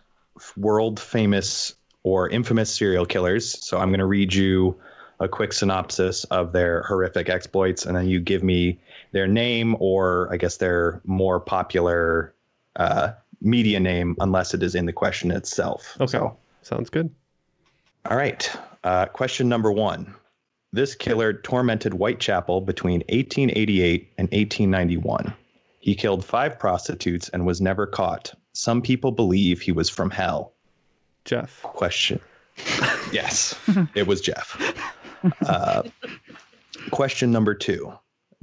world 0.58 1.00
famous 1.00 1.74
or 2.04 2.30
infamous 2.30 2.74
serial 2.74 3.06
killers. 3.06 3.64
So 3.66 3.78
I'm 3.78 3.90
going 3.90 4.00
to 4.00 4.06
read 4.06 4.34
you 4.34 4.80
a 5.20 5.28
quick 5.28 5.54
synopsis 5.54 6.24
of 6.26 6.52
their 6.52 6.82
horrific 6.84 7.30
exploits, 7.30 7.86
and 7.86 7.96
then 7.96 8.08
you 8.08 8.20
give 8.20 8.42
me 8.44 8.80
their 9.12 9.28
name 9.28 9.76
or 9.80 10.28
I 10.32 10.38
guess 10.38 10.58
their 10.58 11.02
more 11.06 11.40
popular 11.40 12.34
uh, 12.76 13.12
media 13.42 13.80
name, 13.80 14.16
unless 14.20 14.54
it 14.54 14.64
is 14.64 14.74
in 14.76 14.86
the 14.86 14.94
question 14.94 15.32
itself. 15.32 15.96
Okay. 16.00 16.18
So, 16.18 16.38
Sounds 16.64 16.90
good. 16.90 17.10
all 18.10 18.18
right. 18.18 18.52
Uh, 18.84 19.06
question 19.08 19.48
number 19.50 19.72
one. 19.72 20.16
This 20.74 20.96
killer 20.96 21.34
tormented 21.34 21.94
Whitechapel 21.94 22.62
between 22.62 23.02
1888 23.10 24.14
and 24.18 24.28
1891. 24.32 25.34
He 25.82 25.96
killed 25.96 26.24
five 26.24 26.58
prostitutes 26.58 27.30
and 27.30 27.46
was 27.46 27.60
never 27.60 27.86
caught. 27.86 28.34
Some 28.54 28.82
people 28.82 29.12
believe 29.12 29.62
he 29.62 29.72
was 29.72 29.90
from 29.90 30.12
hell. 30.12 30.54
Jeff. 31.26 31.62
Question. 31.64 32.20
yes, 33.12 33.60
it 33.96 34.08
was 34.08 34.22
Jeff. 34.22 34.60
Uh, 35.46 35.84
question 36.92 37.32
number 37.32 37.54
two. 37.54 37.94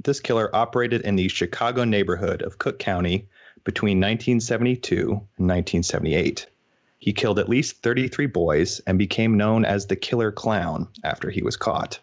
This 0.03 0.19
killer 0.19 0.53
operated 0.55 1.01
in 1.01 1.15
the 1.15 1.27
Chicago 1.27 1.83
neighborhood 1.83 2.41
of 2.41 2.57
Cook 2.57 2.79
County 2.79 3.27
between 3.63 3.97
1972 3.97 5.01
and 5.01 5.47
1978. 5.47 6.47
He 6.99 7.13
killed 7.13 7.39
at 7.39 7.49
least 7.49 7.81
33 7.81 8.25
boys 8.25 8.79
and 8.85 8.97
became 8.97 9.37
known 9.37 9.63
as 9.63 9.85
the 9.85 9.95
Killer 9.95 10.31
Clown 10.31 10.87
after 11.03 11.29
he 11.29 11.41
was 11.41 11.55
caught. 11.55 11.99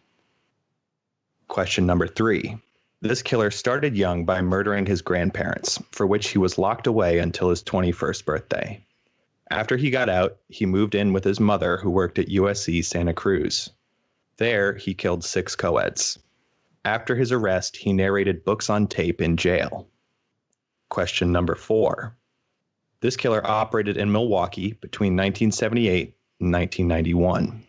Question 1.48 1.86
number 1.86 2.06
three. 2.06 2.56
This 3.02 3.22
killer 3.22 3.50
started 3.50 3.96
young 3.96 4.24
by 4.24 4.40
murdering 4.40 4.86
his 4.86 5.02
grandparents, 5.02 5.82
for 5.92 6.06
which 6.06 6.28
he 6.28 6.38
was 6.38 6.58
locked 6.58 6.86
away 6.86 7.18
until 7.18 7.50
his 7.50 7.62
21st 7.62 8.24
birthday. 8.24 8.82
After 9.50 9.76
he 9.76 9.90
got 9.90 10.08
out, 10.08 10.38
he 10.48 10.66
moved 10.66 10.94
in 10.94 11.12
with 11.12 11.22
his 11.22 11.38
mother, 11.38 11.76
who 11.76 11.90
worked 11.90 12.18
at 12.18 12.28
USC 12.28 12.84
Santa 12.84 13.12
Cruz. 13.12 13.70
There, 14.38 14.74
he 14.74 14.94
killed 14.94 15.24
six 15.24 15.54
co-eds. 15.54 16.18
After 16.84 17.14
his 17.16 17.32
arrest, 17.32 17.76
he 17.76 17.92
narrated 17.92 18.44
books 18.44 18.70
on 18.70 18.86
tape 18.86 19.20
in 19.20 19.36
jail. 19.36 19.88
Question 20.88 21.32
number 21.32 21.54
four. 21.54 22.16
This 23.00 23.16
killer 23.16 23.46
operated 23.46 23.96
in 23.96 24.10
Milwaukee 24.10 24.72
between 24.72 25.12
1978 25.12 26.16
and 26.40 26.52
1991. 26.52 27.65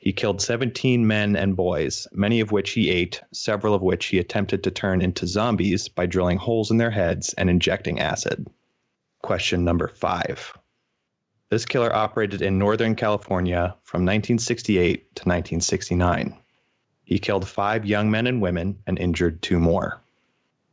He 0.00 0.14
killed 0.14 0.40
17 0.40 1.06
men 1.06 1.36
and 1.36 1.54
boys, 1.54 2.08
many 2.10 2.40
of 2.40 2.50
which 2.50 2.70
he 2.70 2.88
ate, 2.88 3.20
several 3.32 3.74
of 3.74 3.82
which 3.82 4.06
he 4.06 4.18
attempted 4.18 4.64
to 4.64 4.70
turn 4.70 5.02
into 5.02 5.26
zombies 5.26 5.88
by 5.88 6.06
drilling 6.06 6.38
holes 6.38 6.70
in 6.70 6.78
their 6.78 6.90
heads 6.90 7.34
and 7.34 7.50
injecting 7.50 8.00
acid. 8.00 8.48
Question 9.20 9.62
number 9.62 9.88
five. 9.88 10.56
This 11.50 11.66
killer 11.66 11.94
operated 11.94 12.40
in 12.40 12.58
Northern 12.58 12.94
California 12.94 13.76
from 13.82 14.00
1968 14.06 14.94
to 15.16 15.20
1969. 15.28 16.34
He 17.04 17.18
killed 17.18 17.46
five 17.46 17.84
young 17.84 18.10
men 18.10 18.26
and 18.26 18.40
women 18.40 18.78
and 18.86 18.98
injured 18.98 19.42
two 19.42 19.58
more. 19.58 20.00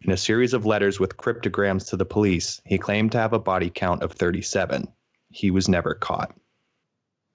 In 0.04 0.12
a 0.14 0.18
series 0.18 0.54
of 0.54 0.66
letters 0.66 1.02
with 1.02 1.18
cryptograms 1.18 1.84
to 1.88 1.98
the 1.98 2.06
police, 2.06 2.62
he 2.64 2.78
claimed 2.78 3.12
to 3.12 3.18
have 3.18 3.34
a 3.34 3.40
body 3.40 3.70
count 3.70 4.04
of 4.04 4.14
37. 4.14 4.88
He 5.32 5.52
was 5.52 5.68
never 5.68 5.96
caught. 5.96 6.34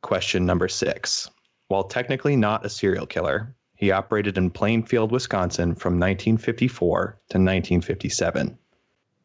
Question 0.00 0.46
number 0.46 0.68
six. 0.68 1.28
While 1.72 1.84
technically 1.84 2.36
not 2.36 2.66
a 2.66 2.68
serial 2.68 3.06
killer, 3.06 3.56
He 3.74 3.92
operated 3.92 4.36
in 4.36 4.50
Plainfield, 4.50 5.10
Wisconsin 5.10 5.74
from 5.74 5.94
1954 5.94 7.02
to 7.30 7.38
1957. 7.38 8.58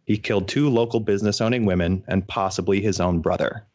He 0.06 0.18
killed 0.18 0.48
two 0.48 0.70
local 0.70 1.02
business 1.02 1.42
owning 1.42 1.66
women 1.66 2.06
and 2.08 2.26
possibly 2.26 2.80
his 2.80 3.02
own 3.02 3.20
brother. 3.20 3.68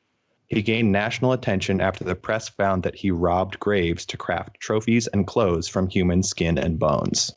He 0.46 0.62
gained 0.62 0.90
national 0.90 1.35
attention 1.35 1.82
after 1.82 2.02
the 2.02 2.14
press 2.14 2.48
found 2.48 2.85
that 2.85 2.94
he 2.94 3.11
robbed 3.11 3.61
graves 3.61 4.06
to 4.06 4.16
craft 4.16 4.58
trophies 4.58 5.06
and 5.06 5.26
clothes 5.26 5.68
from 5.68 5.90
human 5.90 6.22
skin 6.22 6.56
and 6.56 6.78
bones. 6.78 7.30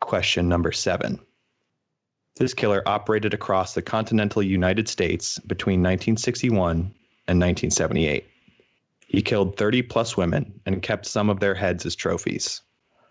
Question 0.00 0.50
number 0.50 0.70
seven. 0.70 1.18
This 2.34 2.52
killer 2.52 2.82
operated 2.84 3.32
across 3.32 3.72
the 3.72 3.80
continental 3.80 4.42
United 4.42 4.86
States 4.86 5.38
between 5.38 5.80
1961 5.80 6.92
and 7.26 7.40
1978. 7.40 8.26
He 9.16 9.22
killed 9.22 9.56
30 9.56 9.80
plus 9.80 10.14
women 10.18 10.60
and 10.66 10.82
kept 10.82 11.06
some 11.06 11.30
of 11.30 11.40
their 11.40 11.54
heads 11.54 11.86
as 11.86 11.96
trophies. 11.96 12.60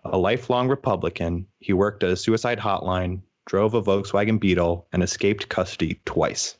A 0.03 0.19
lifelong 0.19 0.67
Republican, 0.67 1.47
he 1.57 1.73
worked 1.73 2.03
at 2.03 2.11
a 2.11 2.15
suicide 2.15 2.59
hotline, 2.59 3.23
drove 3.47 3.73
a 3.73 3.81
Volkswagen 3.81 4.39
Beetle, 4.39 4.87
and 4.93 5.01
escaped 5.01 5.49
custody 5.49 5.99
twice. 6.05 6.57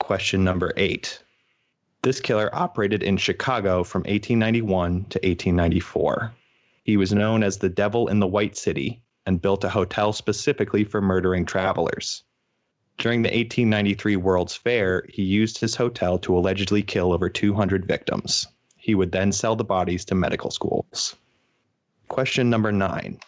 Question 0.00 0.44
number 0.44 0.74
eight. 0.76 1.24
This 2.02 2.20
killer 2.20 2.54
operated 2.54 3.02
in 3.02 3.16
Chicago 3.16 3.82
from 3.84 4.00
1891 4.00 5.06
to 5.06 5.18
1894. 5.20 6.34
He 6.84 6.98
was 6.98 7.14
known 7.14 7.42
as 7.42 7.56
the 7.56 7.70
Devil 7.70 8.08
in 8.08 8.20
the 8.20 8.26
White 8.26 8.58
City 8.58 9.02
and 9.24 9.40
built 9.40 9.64
a 9.64 9.70
hotel 9.70 10.12
specifically 10.12 10.84
for 10.84 11.00
murdering 11.00 11.46
travelers. 11.46 12.22
During 12.98 13.22
the 13.22 13.28
1893 13.28 14.16
World's 14.16 14.56
Fair, 14.56 15.04
he 15.08 15.22
used 15.22 15.58
his 15.58 15.76
hotel 15.76 16.18
to 16.18 16.36
allegedly 16.36 16.82
kill 16.82 17.12
over 17.12 17.28
200 17.28 17.86
victims. 17.86 18.48
He 18.76 18.96
would 18.96 19.12
then 19.12 19.30
sell 19.30 19.54
the 19.54 19.64
bodies 19.64 20.04
to 20.06 20.16
medical 20.16 20.50
schools. 20.50 21.14
Question 22.08 22.50
number 22.50 22.72
nine. 22.72 23.20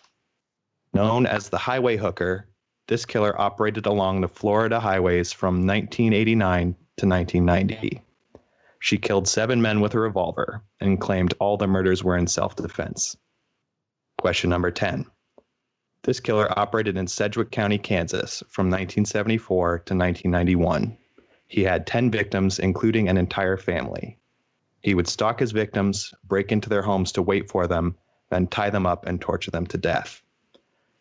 Known 0.92 1.24
as 1.24 1.48
the 1.48 1.59
Highway 1.59 1.96
Hooker, 1.96 2.48
this 2.88 3.06
killer 3.06 3.40
operated 3.40 3.87
along 3.87 4.20
the 4.20 4.28
Florida 4.28 4.80
highways 4.80 5.33
from 5.33 5.64
1989 5.64 6.74
to 6.96 7.06
1990. 7.06 8.02
She 8.80 8.98
killed 8.98 9.28
seven 9.28 9.62
men 9.62 9.80
with 9.80 9.94
a 9.94 10.00
revolver 10.00 10.64
and 10.80 11.00
claimed 11.00 11.35
all 11.38 11.56
the 11.56 11.68
murders 11.68 12.02
were 12.02 12.16
in 12.16 12.26
self 12.26 12.56
defense. 12.56 13.16
Question 14.18 14.50
number 14.50 14.72
10. 14.72 15.06
This 16.02 16.20
killer 16.20 16.58
operated 16.58 16.96
in 16.96 17.06
Sedgwick 17.06 17.50
County, 17.50 17.76
Kansas 17.76 18.42
from 18.48 18.66
1974 18.66 19.68
to 19.68 19.94
1991. 19.94 20.96
He 21.46 21.62
had 21.62 21.86
10 21.86 22.10
victims, 22.10 22.58
including 22.58 23.08
an 23.08 23.18
entire 23.18 23.56
family. 23.56 24.18
He 24.82 24.94
would 24.94 25.08
stalk 25.08 25.40
his 25.40 25.52
victims, 25.52 26.14
break 26.24 26.52
into 26.52 26.70
their 26.70 26.82
homes 26.82 27.12
to 27.12 27.22
wait 27.22 27.50
for 27.50 27.66
them, 27.66 27.96
then 28.30 28.46
tie 28.46 28.70
them 28.70 28.86
up 28.86 29.06
and 29.06 29.20
torture 29.20 29.50
them 29.50 29.66
to 29.66 29.76
death. 29.76 30.22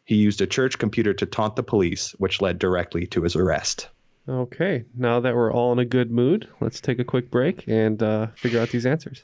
He 0.03 0.15
used 0.15 0.41
a 0.41 0.47
church 0.47 0.79
computer 0.79 1.13
to 1.13 1.25
taunt 1.25 1.55
the 1.55 1.63
police, 1.63 2.11
which 2.17 2.41
led 2.41 2.59
directly 2.59 3.05
to 3.07 3.21
his 3.21 3.35
arrest. 3.35 3.87
Okay, 4.27 4.83
now 4.97 5.19
that 5.21 5.35
we're 5.35 5.53
all 5.53 5.71
in 5.71 5.79
a 5.79 5.85
good 5.85 6.11
mood, 6.11 6.47
let's 6.59 6.81
take 6.81 6.99
a 6.99 7.05
quick 7.05 7.31
break 7.31 7.63
and 7.67 8.03
uh, 8.03 8.27
figure 8.35 8.59
out 8.59 8.69
these 8.69 8.85
answers. 8.85 9.23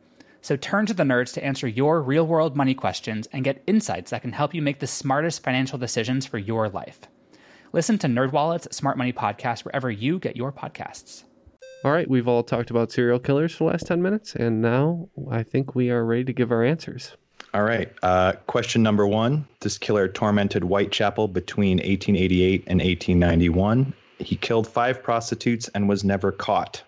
So 0.41 0.55
turn 0.55 0.87
to 0.87 0.93
the 0.93 1.03
nerds 1.03 1.33
to 1.33 1.43
answer 1.43 1.67
your 1.67 2.01
real 2.01 2.25
world 2.25 2.55
money 2.55 2.73
questions 2.73 3.27
and 3.31 3.43
get 3.43 3.63
insights 3.67 4.09
that 4.11 4.23
can 4.23 4.31
help 4.31 4.53
you 4.53 4.61
make 4.61 4.79
the 4.79 4.87
smartest 4.87 5.43
financial 5.43 5.77
decisions 5.77 6.25
for 6.25 6.39
your 6.39 6.67
life. 6.67 6.99
Listen 7.73 7.97
to 7.99 8.07
NerdWallet's 8.07 8.75
Smart 8.75 8.97
Money 8.97 9.13
Podcast 9.13 9.63
wherever 9.63 9.89
you 9.89 10.19
get 10.19 10.35
your 10.35 10.51
podcasts. 10.51 11.23
All 11.83 11.91
right, 11.91 12.09
we've 12.09 12.27
all 12.27 12.43
talked 12.43 12.69
about 12.69 12.91
serial 12.91 13.19
killers 13.19 13.55
for 13.55 13.65
the 13.65 13.71
last 13.71 13.87
10 13.87 14.01
minutes, 14.01 14.35
and 14.35 14.61
now 14.61 15.09
I 15.29 15.43
think 15.43 15.73
we 15.73 15.89
are 15.89 16.03
ready 16.03 16.25
to 16.25 16.33
give 16.33 16.51
our 16.51 16.63
answers. 16.63 17.15
All 17.53 17.63
right. 17.63 17.91
Uh, 18.01 18.33
question 18.47 18.81
number 18.81 19.05
one 19.07 19.47
This 19.59 19.77
killer 19.77 20.07
tormented 20.07 20.63
Whitechapel 20.63 21.27
between 21.27 21.77
1888 21.77 22.63
and 22.67 22.79
1891. 22.79 23.93
He 24.19 24.35
killed 24.35 24.67
five 24.67 25.01
prostitutes 25.01 25.67
and 25.69 25.89
was 25.89 26.03
never 26.03 26.31
caught. 26.31 26.83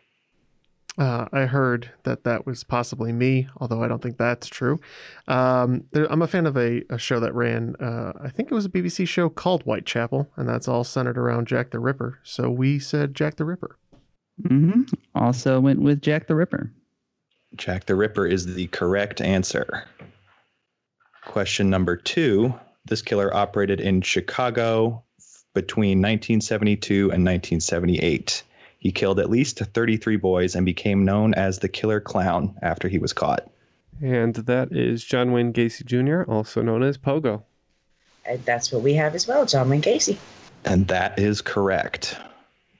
Uh, 0.98 1.28
I 1.34 1.46
heard 1.46 1.92
that 2.04 2.24
that 2.24 2.46
was 2.46 2.64
possibly 2.64 3.12
me, 3.12 3.48
although 3.58 3.84
I 3.84 3.88
don't 3.88 4.02
think 4.02 4.18
that's 4.18 4.48
true. 4.48 4.80
Um, 5.28 5.86
there, 5.92 6.12
I'm 6.12 6.22
a 6.22 6.28
fan 6.28 6.46
of 6.46 6.56
a, 6.56 6.84
a 6.90 7.00
show 7.00 7.20
that 7.20 7.34
ran, 7.34 7.76
uh, 7.78 8.14
I 8.22 8.30
think 8.30 8.52
it 8.52 8.56
was 8.56 8.66
a 8.66 8.70
BBC 8.70 9.08
show 9.08 9.28
called 9.28 9.64
Whitechapel, 9.64 10.30
and 10.36 10.48
that's 10.48 10.68
all 10.68 10.84
centered 10.84 11.18
around 11.18 11.48
Jack 11.48 11.72
the 11.72 11.80
Ripper. 11.80 12.20
So 12.24 12.50
we 12.52 12.78
said 12.78 13.16
Jack 13.16 13.38
the 13.38 13.46
Ripper. 13.46 13.78
Mm-hmm. 14.44 14.82
Also 15.16 15.60
went 15.60 15.82
with 15.82 16.02
Jack 16.02 16.28
the 16.28 16.36
Ripper. 16.36 16.72
Jack 17.56 17.86
the 17.86 17.96
Ripper 17.96 18.28
is 18.28 18.54
the 18.54 18.68
correct 18.68 19.20
answer. 19.20 19.86
Question 21.26 21.70
number 21.70 21.96
two 21.96 22.54
This 22.86 23.02
killer 23.02 23.34
operated 23.34 23.80
in 23.80 24.02
Chicago 24.02 25.04
between 25.54 26.00
1972 26.00 26.96
and 26.96 27.26
1978. 27.26 28.44
He 28.84 28.92
killed 28.92 29.18
at 29.18 29.30
least 29.30 29.60
33 29.60 30.18
boys 30.18 30.56
and 30.56 30.66
became 30.66 31.06
known 31.06 31.34
as 31.36 31.60
the 31.60 31.70
Killer 31.70 32.02
Clown 32.02 32.54
after 32.62 32.90
he 32.90 33.00
was 33.00 33.14
caught. 33.14 33.50
And 34.02 34.36
that 34.36 34.74
is 34.74 35.06
John 35.06 35.32
Wayne 35.32 35.54
Gacy 35.54 35.86
Jr., 35.86 36.30
also 36.30 36.62
known 36.62 36.84
as 36.84 36.98
Pogo. 36.98 37.44
And 38.26 38.44
that's 38.44 38.74
what 38.74 38.82
we 38.82 38.94
have 38.96 39.16
as 39.16 39.26
well, 39.26 39.46
John 39.46 39.70
Wayne 39.70 39.82
Gacy. 39.82 40.18
And 40.66 40.86
that 40.90 41.18
is 41.18 41.40
correct. 41.42 42.18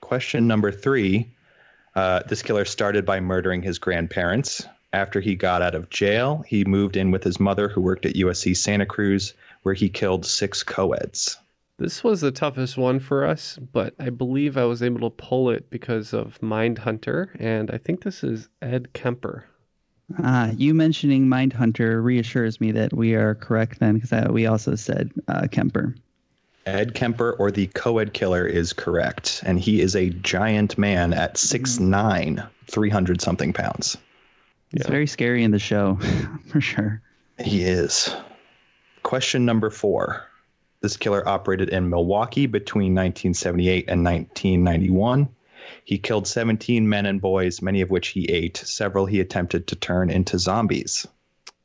Question 0.02 0.46
number 0.46 0.70
three 0.70 1.26
uh, 1.94 2.22
This 2.28 2.42
killer 2.42 2.66
started 2.66 3.06
by 3.06 3.20
murdering 3.20 3.62
his 3.62 3.78
grandparents. 3.78 4.66
After 4.92 5.22
he 5.22 5.34
got 5.34 5.62
out 5.62 5.74
of 5.74 5.88
jail, 5.88 6.44
he 6.46 6.66
moved 6.66 6.98
in 6.98 7.12
with 7.12 7.24
his 7.24 7.40
mother, 7.40 7.70
who 7.70 7.80
worked 7.80 8.04
at 8.04 8.16
USC 8.16 8.54
Santa 8.54 8.84
Cruz, 8.84 9.32
where 9.62 9.74
he 9.74 9.88
killed 9.88 10.26
six 10.26 10.62
co-eds. 10.62 11.38
This 11.76 12.04
was 12.04 12.20
the 12.20 12.30
toughest 12.30 12.76
one 12.76 13.00
for 13.00 13.24
us, 13.24 13.58
but 13.58 13.94
I 13.98 14.10
believe 14.10 14.56
I 14.56 14.64
was 14.64 14.80
able 14.80 15.10
to 15.10 15.16
pull 15.16 15.50
it 15.50 15.70
because 15.70 16.12
of 16.12 16.38
Mindhunter, 16.40 17.30
and 17.40 17.68
I 17.68 17.78
think 17.78 18.04
this 18.04 18.22
is 18.22 18.48
Ed 18.62 18.92
Kemper. 18.92 19.46
Ah, 20.22 20.52
you 20.56 20.72
mentioning 20.72 21.26
Mindhunter 21.26 22.02
reassures 22.02 22.60
me 22.60 22.70
that 22.72 22.92
we 22.92 23.14
are 23.14 23.34
correct 23.34 23.80
then, 23.80 23.98
because 23.98 24.28
we 24.28 24.46
also 24.46 24.76
said 24.76 25.10
uh, 25.26 25.48
Kemper. 25.50 25.96
Ed 26.66 26.94
Kemper, 26.94 27.32
or 27.40 27.50
the 27.50 27.66
co-ed 27.68 28.14
killer, 28.14 28.46
is 28.46 28.72
correct, 28.72 29.42
and 29.44 29.58
he 29.58 29.80
is 29.80 29.96
a 29.96 30.10
giant 30.10 30.78
man 30.78 31.12
at 31.12 31.34
6'9", 31.34 32.48
300 32.70 33.20
something 33.20 33.52
pounds. 33.52 33.96
It's 34.72 34.86
very 34.86 35.08
scary 35.08 35.42
in 35.42 35.50
the 35.50 35.58
show, 35.58 35.98
for 36.46 36.60
sure. 36.60 37.02
He 37.38 37.64
is. 37.64 38.14
Question 39.02 39.44
number 39.44 39.70
four. 39.70 40.22
This 40.84 40.98
killer 40.98 41.26
operated 41.26 41.70
in 41.70 41.88
Milwaukee 41.88 42.44
between 42.44 42.94
1978 42.94 43.88
and 43.88 44.04
1991. 44.04 45.30
He 45.82 45.96
killed 45.96 46.28
17 46.28 46.86
men 46.86 47.06
and 47.06 47.22
boys, 47.22 47.62
many 47.62 47.80
of 47.80 47.88
which 47.88 48.08
he 48.08 48.26
ate. 48.26 48.58
Several 48.58 49.06
he 49.06 49.18
attempted 49.18 49.66
to 49.68 49.76
turn 49.76 50.10
into 50.10 50.38
zombies. 50.38 51.06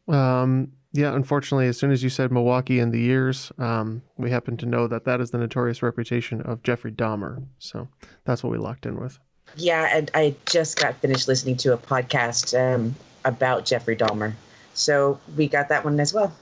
Um, 0.07 0.71
yeah, 0.93 1.13
unfortunately, 1.13 1.67
as 1.67 1.77
soon 1.77 1.91
as 1.91 2.01
you 2.01 2.09
said 2.09 2.31
Milwaukee 2.31 2.79
and 2.79 2.93
the 2.93 3.01
years, 3.01 3.51
um, 3.57 4.03
we 4.15 4.31
happen 4.31 4.55
to 4.55 4.65
know 4.65 4.87
that 4.87 5.03
that 5.03 5.19
is 5.19 5.31
the 5.31 5.37
notorious 5.37 5.83
reputation 5.83 6.41
of 6.43 6.63
Jeffrey 6.63 6.93
Dahmer. 6.93 7.43
So 7.57 7.89
that's 8.23 8.41
what 8.41 8.51
we 8.51 8.57
locked 8.57 8.85
in 8.85 8.97
with. 8.97 9.19
Yeah, 9.57 9.89
and 9.91 10.09
I 10.13 10.33
just 10.45 10.79
got 10.79 10.95
finished 10.95 11.27
listening 11.27 11.57
to 11.57 11.73
a 11.73 11.77
podcast 11.77 12.57
um, 12.57 12.95
about 13.25 13.65
Jeffrey 13.65 13.97
Dahmer. 13.97 14.31
So 14.75 15.19
we 15.35 15.49
got 15.49 15.67
that 15.67 15.83
one 15.83 15.99
as 15.99 16.13
well. 16.13 16.33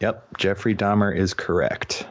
Yep, 0.00 0.38
Jeffrey 0.38 0.74
Dahmer 0.74 1.16
is 1.16 1.32
correct. 1.32 2.06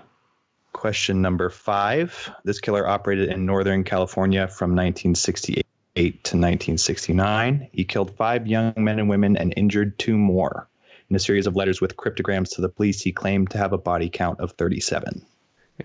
Question 0.73 1.21
number 1.21 1.49
five. 1.49 2.31
This 2.43 2.59
killer 2.59 2.87
operated 2.87 3.29
in 3.29 3.45
Northern 3.45 3.83
California 3.83 4.47
from 4.47 4.71
1968 4.71 5.63
to 5.95 6.09
1969. 6.09 7.69
He 7.71 7.83
killed 7.85 8.15
five 8.17 8.47
young 8.47 8.73
men 8.75 8.99
and 8.99 9.07
women 9.07 9.37
and 9.37 9.53
injured 9.55 9.97
two 9.99 10.17
more. 10.17 10.67
In 11.09 11.15
a 11.15 11.19
series 11.19 11.45
of 11.45 11.55
letters 11.55 11.79
with 11.79 11.97
cryptograms 11.97 12.49
to 12.51 12.61
the 12.61 12.69
police, 12.69 13.01
he 13.01 13.11
claimed 13.11 13.51
to 13.51 13.59
have 13.59 13.71
a 13.71 13.77
body 13.77 14.09
count 14.09 14.39
of 14.39 14.51
37. 14.53 15.23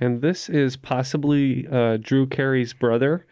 And 0.00 0.22
this 0.22 0.48
is 0.48 0.76
possibly 0.76 1.66
uh, 1.70 1.98
Drew 1.98 2.26
Carey's 2.26 2.72
brother. 2.72 3.26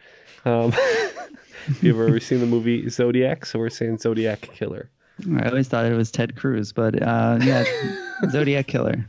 Um, 0.45 0.71
if 1.67 1.83
you've 1.83 1.99
ever 1.99 2.19
seen 2.19 2.39
the 2.39 2.45
movie 2.45 2.87
Zodiac, 2.89 3.45
so 3.45 3.57
we're 3.57 3.69
saying 3.69 3.97
Zodiac 3.97 4.41
Killer. 4.41 4.91
I 5.37 5.49
always 5.49 5.67
thought 5.67 5.85
it 5.85 5.95
was 5.95 6.11
Ted 6.11 6.35
Cruz, 6.35 6.71
but 6.71 7.01
uh, 7.01 7.39
yeah, 7.41 7.63
Zodiac 8.29 8.67
Killer. 8.67 9.07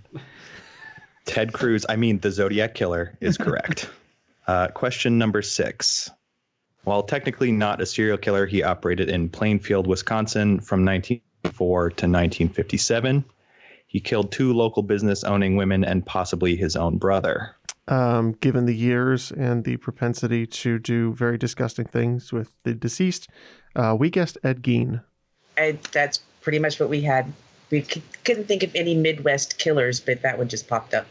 Ted 1.25 1.53
Cruz, 1.53 1.87
I 1.88 1.96
mean, 1.96 2.18
the 2.18 2.31
Zodiac 2.31 2.75
Killer 2.75 3.16
is 3.20 3.37
correct. 3.37 3.88
uh, 4.46 4.68
question 4.68 5.18
number 5.18 5.42
six. 5.42 6.11
While 6.85 7.03
technically 7.03 7.53
not 7.53 7.81
a 7.81 7.87
serial 7.87 8.18
killer, 8.18 8.46
he 8.46 8.62
operated 8.62 9.11
in 9.11 9.29
Plainfield, 9.29 9.87
Wisconsin 9.87 10.61
from 10.61 10.85
1904 10.85 11.90
to 11.90 12.07
1957. 12.07 13.25
He 13.87 14.01
killed 14.01 14.33
two 14.33 14.53
local 14.53 14.83
business 14.83 15.25
owning 15.25 15.57
women 15.57 15.85
and 15.85 16.07
possibly 16.07 16.57
his 16.57 16.77
own 16.77 16.96
brother. 16.96 17.55
Um, 17.88 18.33
given 18.33 18.66
the 18.66 18.75
years 18.75 19.33
and 19.33 19.64
the 19.64 19.77
propensity 19.79 20.46
to 20.46 20.79
do 20.79 21.12
very 21.12 21.37
disgusting 21.37 21.87
things 21.87 22.33
with 22.33 22.53
the 22.62 22.75
deceased, 22.75 23.29
uh, 23.75 23.96
we 23.99 24.11
guessed 24.11 24.38
Ed 24.44 24.62
Gein. 24.62 25.03
And 25.61 25.79
that's 25.92 26.18
pretty 26.40 26.59
much 26.59 26.81
what 26.81 26.88
we 26.88 27.03
had. 27.03 27.33
We 27.70 27.83
c- 27.83 28.03
couldn't 28.25 28.49
think 28.49 28.62
of 28.62 28.75
any 28.75 28.94
Midwest 28.94 29.59
killers, 29.59 30.01
but 30.01 30.23
that 30.23 30.38
one 30.38 30.49
just 30.49 30.68
popped 30.68 30.94
up. 30.94 31.07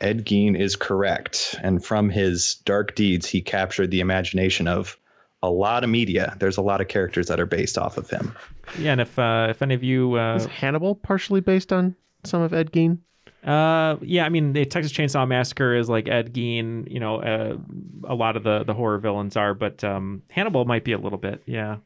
Ed 0.00 0.26
Gein 0.26 0.58
is 0.58 0.74
correct. 0.74 1.54
And 1.62 1.84
from 1.84 2.10
his 2.10 2.56
dark 2.64 2.94
deeds, 2.94 3.26
he 3.26 3.40
captured 3.40 3.90
the 3.90 4.00
imagination 4.00 4.66
of 4.66 4.98
a 5.42 5.50
lot 5.50 5.84
of 5.84 5.90
media. 5.90 6.36
There's 6.40 6.56
a 6.56 6.62
lot 6.62 6.80
of 6.80 6.88
characters 6.88 7.28
that 7.28 7.40
are 7.40 7.46
based 7.46 7.78
off 7.78 7.96
of 7.96 8.10
him. 8.10 8.34
Yeah, 8.78 8.92
and 8.92 9.00
if 9.00 9.18
uh, 9.18 9.46
if 9.50 9.62
any 9.62 9.74
of 9.74 9.82
you 9.82 10.18
uh, 10.18 10.36
Is 10.36 10.46
Hannibal 10.46 10.94
partially 10.96 11.40
based 11.40 11.72
on 11.72 11.94
some 12.24 12.42
of 12.42 12.52
Ed 12.52 12.72
Gein? 12.72 12.98
Uh, 13.44 13.96
yeah, 14.02 14.24
I 14.24 14.28
mean, 14.28 14.52
the 14.52 14.64
Texas 14.64 14.92
Chainsaw 14.92 15.26
Massacre 15.26 15.74
is 15.74 15.88
like 15.88 16.08
Ed 16.08 16.32
Gein. 16.32 16.90
You 16.90 17.00
know, 17.00 17.16
uh, 17.20 17.56
a 18.04 18.14
lot 18.14 18.36
of 18.36 18.44
the 18.44 18.64
the 18.64 18.74
horror 18.74 18.98
villains 18.98 19.36
are, 19.36 19.54
but 19.54 19.82
um, 19.82 20.22
Hannibal 20.30 20.64
might 20.64 20.84
be 20.84 20.92
a 20.92 20.98
little 20.98 21.18
bit. 21.18 21.42
Yeah. 21.46 21.78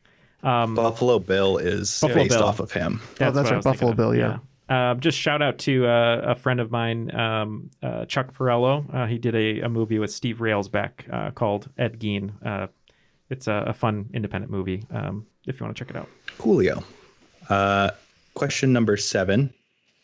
Um, 0.46 0.76
Buffalo 0.76 1.18
Bill 1.18 1.58
is 1.58 1.98
Buffalo 2.00 2.22
based 2.22 2.36
Bill. 2.36 2.44
off 2.44 2.60
of 2.60 2.70
him. 2.70 3.00
Oh, 3.20 3.30
that's 3.32 3.50
right, 3.50 3.56
was 3.56 3.64
thinking 3.64 3.72
Buffalo 3.72 3.90
of, 3.90 3.96
Bill, 3.96 4.14
yeah. 4.14 4.38
Uh, 4.68 4.94
just 4.94 5.18
shout 5.18 5.42
out 5.42 5.58
to 5.58 5.86
uh, 5.86 6.22
a 6.24 6.34
friend 6.36 6.60
of 6.60 6.70
mine, 6.70 7.14
um, 7.14 7.70
uh, 7.82 8.04
Chuck 8.06 8.32
Parello. 8.32 8.92
Uh, 8.94 9.06
he 9.06 9.18
did 9.18 9.34
a, 9.34 9.60
a 9.60 9.68
movie 9.68 9.98
with 9.98 10.12
Steve 10.12 10.38
Railsback 10.38 11.12
uh, 11.12 11.32
called 11.32 11.68
Ed 11.76 11.98
Gein. 11.98 12.32
Uh, 12.44 12.68
it's 13.28 13.48
a, 13.48 13.64
a 13.66 13.74
fun 13.74 14.08
independent 14.14 14.50
movie 14.50 14.84
um, 14.92 15.26
if 15.46 15.58
you 15.58 15.66
want 15.66 15.76
to 15.76 15.84
check 15.84 15.90
it 15.90 15.96
out. 15.96 16.08
Coolio. 16.38 16.82
Uh, 17.48 17.90
question 18.34 18.72
number 18.72 18.96
seven. 18.96 19.52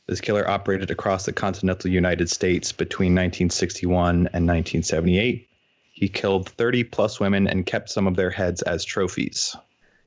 This 0.08 0.20
killer 0.20 0.48
operated 0.48 0.90
across 0.90 1.24
the 1.24 1.32
continental 1.32 1.88
United 1.88 2.28
States 2.28 2.72
between 2.72 3.12
1961 3.12 4.10
and 4.10 4.46
1978. 4.48 5.48
He 5.92 6.08
killed 6.08 6.48
30 6.48 6.84
plus 6.84 7.20
women 7.20 7.46
and 7.46 7.64
kept 7.64 7.90
some 7.90 8.08
of 8.08 8.16
their 8.16 8.30
heads 8.30 8.62
as 8.62 8.84
trophies. 8.84 9.54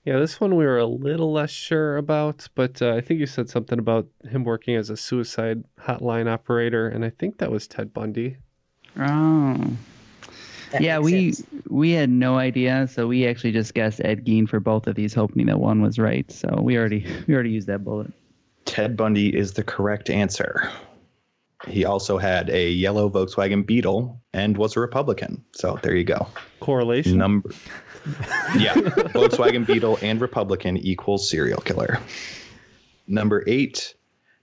Yeah, 0.06 0.20
this 0.20 0.40
one 0.40 0.56
we 0.56 0.66
were 0.66 0.78
a 0.78 0.86
little 0.86 1.34
less 1.34 1.50
sure 1.50 1.98
about, 1.98 2.48
but 2.54 2.80
uh, 2.80 2.94
I 2.94 3.02
think 3.02 3.20
you 3.20 3.26
said 3.26 3.50
something 3.50 3.80
about 3.80 4.08
him 4.30 4.44
working 4.44 4.76
as 4.76 4.92
a 4.92 4.98
suicide 4.98 5.64
hotline 5.80 6.30
operator, 6.30 6.88
and 6.88 7.04
I 7.04 7.10
think 7.10 7.40
that 7.40 7.52
was 7.52 7.68
Ted 7.68 7.92
Bundy. 7.92 8.38
Oh. 9.00 9.58
That 10.72 10.82
yeah, 10.82 11.00
we 11.00 11.32
sense. 11.32 11.48
we 11.70 11.92
had 11.92 12.12
no 12.12 12.38
idea, 12.38 12.88
so 12.88 13.08
we 13.08 13.26
actually 13.26 13.52
just 13.52 13.74
guessed 13.74 14.00
Ed 14.04 14.26
Gein 14.26 14.48
for 14.48 14.60
both 14.60 14.86
of 14.86 14.94
these, 14.94 15.14
hoping 15.14 15.48
that 15.48 15.60
one 15.60 15.82
was 15.82 15.98
right. 15.98 16.32
So 16.32 16.60
we 16.62 16.78
already 16.78 17.06
we 17.28 17.34
already 17.34 17.52
used 17.52 17.68
that 17.68 17.84
bullet. 17.84 18.12
Ted 18.66 18.96
Bundy 18.96 19.36
is 19.36 19.54
the 19.54 19.64
correct 19.64 20.10
answer. 20.12 20.70
He 21.68 21.86
also 21.86 22.18
had 22.18 22.50
a 22.50 22.70
yellow 22.70 23.10
Volkswagen 23.10 23.66
Beetle 23.66 24.22
and 24.34 24.58
was 24.58 24.76
a 24.76 24.80
Republican. 24.80 25.44
So 25.54 25.80
there 25.82 25.96
you 25.96 26.04
go. 26.04 26.28
Correlation. 26.60 27.18
Number 27.18 27.50
Yeah. 28.58 28.74
Volkswagen 29.14 29.66
Beetle 29.66 29.98
and 30.02 30.22
Republican 30.22 30.78
equals 30.78 31.30
serial 31.30 31.62
killer. 31.62 32.00
Number 33.08 33.44
eight, 33.48 33.96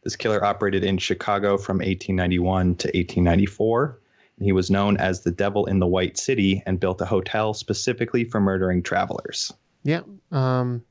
this 0.04 0.16
killer 0.16 0.44
operated 0.44 0.85
in 0.85 0.98
Chicago 0.98 1.56
from 1.56 1.78
1891 1.78 2.76
to 2.76 2.88
1894. 2.88 3.98
He 4.40 4.52
was 4.52 4.70
known 4.70 4.96
as 4.96 5.22
the 5.22 5.30
Devil 5.30 5.66
in 5.66 5.78
the 5.78 5.87
White 5.87 6.18
City 6.18 6.62
and 6.66 6.80
built 6.80 7.00
a 7.00 7.06
hotel 7.06 7.54
specifically 7.54 8.24
for 8.24 8.40
murdering 8.40 8.82
travelers. 8.82 9.52
Yeah. 9.85 10.02
Um, 10.30 10.82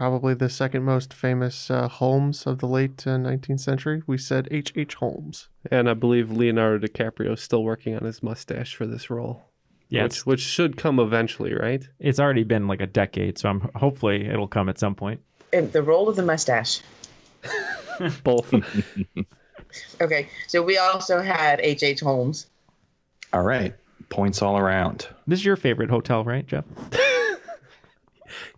probably 0.00 0.32
the 0.32 0.48
second 0.48 0.82
most 0.82 1.12
famous 1.12 1.70
uh, 1.70 1.86
Holmes 1.86 2.46
of 2.46 2.60
the 2.60 2.66
late 2.66 3.06
uh, 3.06 3.18
19th 3.18 3.60
century. 3.60 4.02
We 4.06 4.16
said 4.16 4.48
H. 4.50 4.72
H. 4.74 4.94
Holmes. 4.94 5.50
And 5.70 5.90
I 5.90 5.92
believe 5.92 6.30
Leonardo 6.30 6.86
DiCaprio 6.86 7.34
is 7.34 7.42
still 7.42 7.62
working 7.62 7.94
on 7.94 8.06
his 8.06 8.22
mustache 8.22 8.74
for 8.74 8.86
this 8.86 9.10
role. 9.10 9.42
Yeah, 9.90 10.04
which, 10.04 10.24
which 10.24 10.40
should 10.40 10.78
come 10.78 10.98
eventually, 10.98 11.52
right? 11.52 11.86
It's 11.98 12.18
already 12.18 12.44
been 12.44 12.66
like 12.66 12.80
a 12.80 12.86
decade, 12.86 13.36
so 13.36 13.50
I'm 13.50 13.70
hopefully 13.74 14.26
it'll 14.26 14.48
come 14.48 14.70
at 14.70 14.78
some 14.78 14.94
point. 14.94 15.20
And 15.52 15.70
the 15.70 15.82
role 15.82 16.08
of 16.08 16.16
the 16.16 16.22
mustache. 16.22 16.80
Both. 18.24 18.54
Okay, 20.00 20.28
so 20.48 20.62
we 20.64 20.78
also 20.78 21.20
had 21.20 21.60
H. 21.60 21.84
H. 21.84 22.00
Holmes. 22.00 22.46
All 23.32 23.42
right. 23.42 23.72
Points 24.08 24.42
all 24.42 24.58
around. 24.58 25.06
This 25.28 25.40
is 25.40 25.44
your 25.44 25.54
favorite 25.54 25.90
hotel, 25.90 26.24
right, 26.24 26.44
Jeff? 26.44 26.64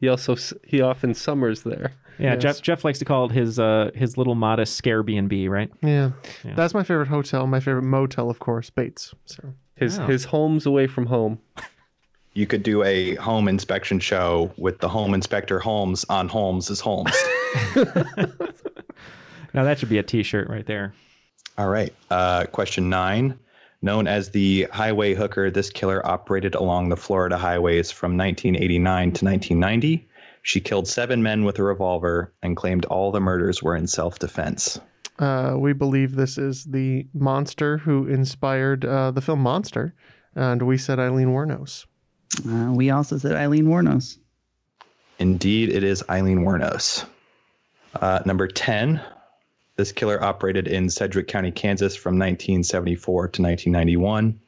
he 0.00 0.08
also 0.08 0.36
he 0.66 0.80
often 0.80 1.14
summers 1.14 1.62
there. 1.62 1.92
Yeah, 2.18 2.34
Yes. 2.34 2.42
Jeff 2.42 2.62
Jeff 2.62 2.84
likes 2.84 2.98
to 3.00 3.04
call 3.04 3.24
it 3.26 3.32
his 3.32 3.58
uh 3.58 3.90
his 3.94 4.16
little 4.18 4.34
modest 4.34 4.76
scare 4.76 5.02
B 5.02 5.16
and 5.16 5.28
B, 5.28 5.48
right? 5.48 5.70
Yeah. 5.82 6.10
Yeah. 6.44 6.54
That's 6.54 6.74
my 6.74 6.82
favorite 6.82 7.08
hotel. 7.08 7.46
My 7.46 7.60
favorite 7.60 7.82
motel, 7.82 8.30
of 8.30 8.38
course, 8.38 8.70
Bates. 8.70 9.14
So 9.26 9.54
His 9.76 9.98
Oh. 9.98 10.06
his 10.06 10.24
home's 10.26 10.66
away 10.66 10.86
from 10.86 11.06
home. 11.06 11.38
You 12.34 12.46
could 12.46 12.62
do 12.62 12.82
a 12.82 13.14
home 13.16 13.46
inspection 13.46 14.00
show 14.00 14.50
with 14.56 14.78
the 14.78 14.88
home 14.88 15.12
inspector 15.12 15.58
Holmes 15.60 16.06
on 16.08 16.28
Homes 16.28 16.70
as 16.70 16.80
Holmes. 16.88 17.12
Now 19.54 19.64
that 19.64 19.78
should 19.78 19.90
be 19.90 19.98
a 19.98 20.02
T-shirt 20.02 20.48
right 20.48 20.64
there. 20.64 20.94
All 21.58 21.68
right. 21.68 21.92
Uh, 22.10 22.44
question 22.46 22.88
nine. 22.88 23.38
Known 23.82 24.06
as 24.06 24.30
the 24.30 24.68
highway 24.72 25.14
hooker, 25.14 25.50
this 25.50 25.68
killer 25.70 26.06
operated 26.06 26.54
along 26.54 26.88
the 26.88 26.96
Florida 26.96 27.36
highways 27.36 27.90
from 27.90 28.16
1989 28.16 29.12
to 29.12 29.24
1990. 29.24 30.08
She 30.42 30.60
killed 30.60 30.86
seven 30.86 31.22
men 31.22 31.44
with 31.44 31.58
a 31.58 31.62
revolver 31.64 32.32
and 32.42 32.56
claimed 32.56 32.84
all 32.86 33.10
the 33.10 33.20
murders 33.20 33.62
were 33.62 33.76
in 33.76 33.86
self 33.88 34.18
defense. 34.18 34.78
uh, 35.18 35.54
we 35.58 35.72
believe 35.72 36.14
this 36.14 36.38
is 36.38 36.64
the 36.64 37.06
monster 37.12 37.78
who 37.78 38.06
inspired 38.06 38.84
uh, 38.84 39.10
the 39.10 39.20
film 39.20 39.40
Monster. 39.40 39.94
And 40.34 40.62
we 40.62 40.78
said 40.78 40.98
Eileen 40.98 41.28
Wuornos. 41.28 41.84
Uh, 42.48 42.72
we 42.72 42.88
also 42.90 43.18
said 43.18 43.32
Eileen 43.32 43.66
Wuornos. 43.66 44.16
Indeed, 45.18 45.68
it 45.68 45.84
is 45.84 46.02
Eileen 46.08 46.38
Wuornos. 46.38 47.04
Uh, 47.94 48.20
number 48.24 48.48
10. 48.48 49.00
This 49.76 49.92
killer 49.92 50.22
operated 50.22 50.68
in 50.68 50.90
Sedgwick 50.90 51.28
County, 51.28 51.50
Kansas 51.50 51.96
from 51.96 52.14
1974 52.14 53.28
to 53.28 53.42
1991. 53.42 54.38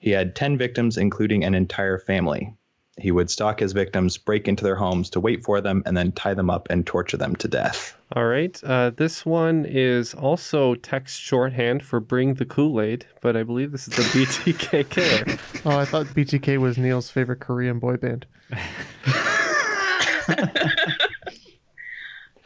He 0.00 0.10
had 0.10 0.34
10 0.34 0.56
victims, 0.56 0.96
including 0.96 1.44
an 1.44 1.54
entire 1.54 1.98
family. 1.98 2.54
He 2.96 3.10
would 3.10 3.28
stalk 3.28 3.60
his 3.60 3.72
victims, 3.72 4.16
break 4.16 4.46
into 4.46 4.62
their 4.62 4.76
homes 4.76 5.10
to 5.10 5.20
wait 5.20 5.44
for 5.44 5.60
them, 5.60 5.82
and 5.84 5.96
then 5.96 6.12
tie 6.12 6.32
them 6.34 6.48
up 6.48 6.68
and 6.70 6.86
torture 6.86 7.16
them 7.16 7.34
to 7.36 7.48
death. 7.48 7.96
All 8.12 8.26
right. 8.26 8.58
Uh, 8.62 8.90
this 8.90 9.26
one 9.26 9.66
is 9.66 10.14
also 10.14 10.76
text 10.76 11.20
shorthand 11.20 11.82
for 11.82 11.98
bring 12.00 12.34
the 12.34 12.44
Kool 12.44 12.80
Aid, 12.80 13.06
but 13.20 13.36
I 13.36 13.42
believe 13.42 13.72
this 13.72 13.88
is 13.88 13.96
the 13.96 14.02
BTK 14.02 14.88
killer. 14.90 15.38
Oh, 15.64 15.78
I 15.78 15.84
thought 15.84 16.06
BTK 16.06 16.58
was 16.58 16.78
Neal's 16.78 17.10
favorite 17.10 17.40
Korean 17.40 17.80
boy 17.80 17.96
band. 17.96 18.26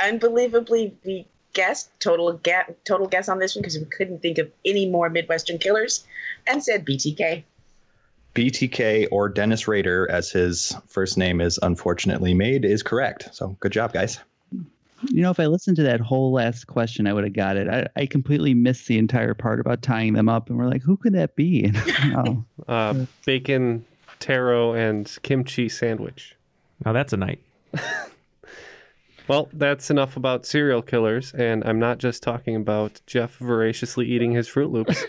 Unbelievably, 0.01 0.97
we 1.05 1.27
guessed 1.59 1.91
total 1.99 2.35
ga- 2.35 2.73
total 2.85 3.09
guess 3.09 3.29
on 3.29 3.41
this 3.41 3.57
one 3.57 3.63
because 3.63 3.77
we 3.77 3.85
couldn't 3.87 4.23
think 4.23 4.39
of 4.39 4.49
any 4.65 4.89
more 4.89 5.11
Midwestern 5.11 5.59
killers, 5.59 6.07
and 6.47 6.63
said 6.63 6.87
BTK. 6.87 7.43
BTK 8.37 9.09
or 9.11 9.29
Dennis 9.29 9.67
Rader, 9.67 10.09
as 10.09 10.31
his 10.31 10.77
first 10.87 11.19
name 11.19 11.41
is 11.41 11.59
unfortunately 11.61 12.33
made, 12.33 12.65
is 12.65 12.85
correct. 12.85 13.31
So 13.33 13.57
good 13.59 13.73
job, 13.73 13.93
guys. 13.93 14.21
You 15.09 15.23
know, 15.23 15.31
if 15.31 15.41
I 15.41 15.47
listened 15.47 15.77
to 15.79 15.83
that 15.83 16.01
whole 16.01 16.33
last 16.33 16.69
question, 16.69 17.09
I 17.09 17.13
would 17.13 17.25
have 17.25 17.33
got 17.33 17.57
it. 17.57 17.69
I, 17.69 17.89
I 18.01 18.07
completely 18.07 18.55
missed 18.55 18.87
the 18.87 18.97
entire 18.97 19.35
part 19.35 19.59
about 19.59 19.83
tying 19.83 20.13
them 20.13 20.29
up, 20.29 20.49
and 20.49 20.59
we're 20.59 20.69
like, 20.69 20.83
who 20.83 20.97
could 20.97 21.15
that 21.15 21.35
be? 21.35 21.73
oh. 22.15 22.45
Uh, 22.69 23.07
bacon, 23.25 23.83
taro, 24.21 24.75
and 24.75 25.17
kimchi 25.23 25.71
sandwich. 25.71 26.37
Now 26.85 26.93
that's 26.93 27.15
a 27.15 27.17
night. 27.17 27.41
Well, 29.29 29.49
that's 29.53 29.91
enough 29.91 30.17
about 30.17 30.47
serial 30.47 30.81
killers, 30.81 31.33
and 31.35 31.63
I'm 31.65 31.79
not 31.79 31.99
just 31.99 32.23
talking 32.23 32.57
about 32.57 33.03
Jeff 33.07 33.37
voraciously 33.37 34.07
eating 34.07 34.33
his 34.33 34.49
Froot 34.49 34.71
Loops. 34.71 35.05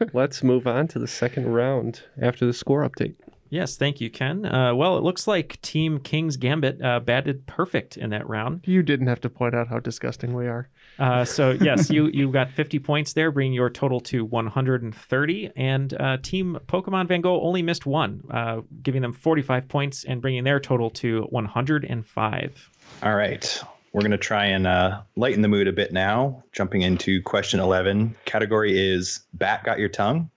Let's 0.12 0.44
move 0.44 0.66
on 0.68 0.86
to 0.88 1.00
the 1.00 1.08
second 1.08 1.52
round 1.52 2.02
after 2.20 2.46
the 2.46 2.52
score 2.52 2.88
update. 2.88 3.16
Yes, 3.48 3.76
thank 3.76 4.00
you, 4.00 4.10
Ken. 4.10 4.44
Uh, 4.44 4.74
well, 4.74 4.98
it 4.98 5.04
looks 5.04 5.26
like 5.26 5.60
Team 5.62 6.00
King's 6.00 6.36
Gambit 6.36 6.82
uh, 6.82 7.00
batted 7.00 7.46
perfect 7.46 7.96
in 7.96 8.10
that 8.10 8.28
round. 8.28 8.62
You 8.66 8.82
didn't 8.82 9.06
have 9.06 9.20
to 9.20 9.30
point 9.30 9.54
out 9.54 9.68
how 9.68 9.78
disgusting 9.78 10.34
we 10.34 10.46
are. 10.46 10.68
Uh, 10.98 11.24
so 11.24 11.50
yes, 11.60 11.90
you 11.90 12.06
you 12.06 12.30
got 12.30 12.50
50 12.50 12.78
points 12.80 13.12
there, 13.12 13.30
bringing 13.30 13.52
your 13.52 13.70
total 13.70 14.00
to 14.00 14.24
130. 14.24 15.50
And 15.56 15.94
uh, 15.94 16.16
Team 16.22 16.58
Pokemon 16.66 17.08
Van 17.08 17.20
Gogh 17.20 17.40
only 17.40 17.62
missed 17.62 17.86
one, 17.86 18.22
uh, 18.30 18.62
giving 18.82 19.02
them 19.02 19.12
45 19.12 19.68
points 19.68 20.04
and 20.04 20.20
bringing 20.20 20.44
their 20.44 20.60
total 20.60 20.90
to 20.90 21.22
105. 21.30 22.70
All 23.02 23.14
right. 23.14 23.62
We're 23.92 24.02
going 24.02 24.10
to 24.10 24.18
try 24.18 24.46
and 24.46 24.66
uh, 24.66 25.00
lighten 25.16 25.40
the 25.40 25.48
mood 25.48 25.68
a 25.68 25.72
bit 25.72 25.92
now. 25.92 26.44
Jumping 26.52 26.82
into 26.82 27.22
question 27.22 27.60
11. 27.60 28.14
Category 28.26 28.78
is 28.78 29.20
Bat 29.32 29.64
Got 29.64 29.78
Your 29.78 29.88
Tongue? 29.88 30.30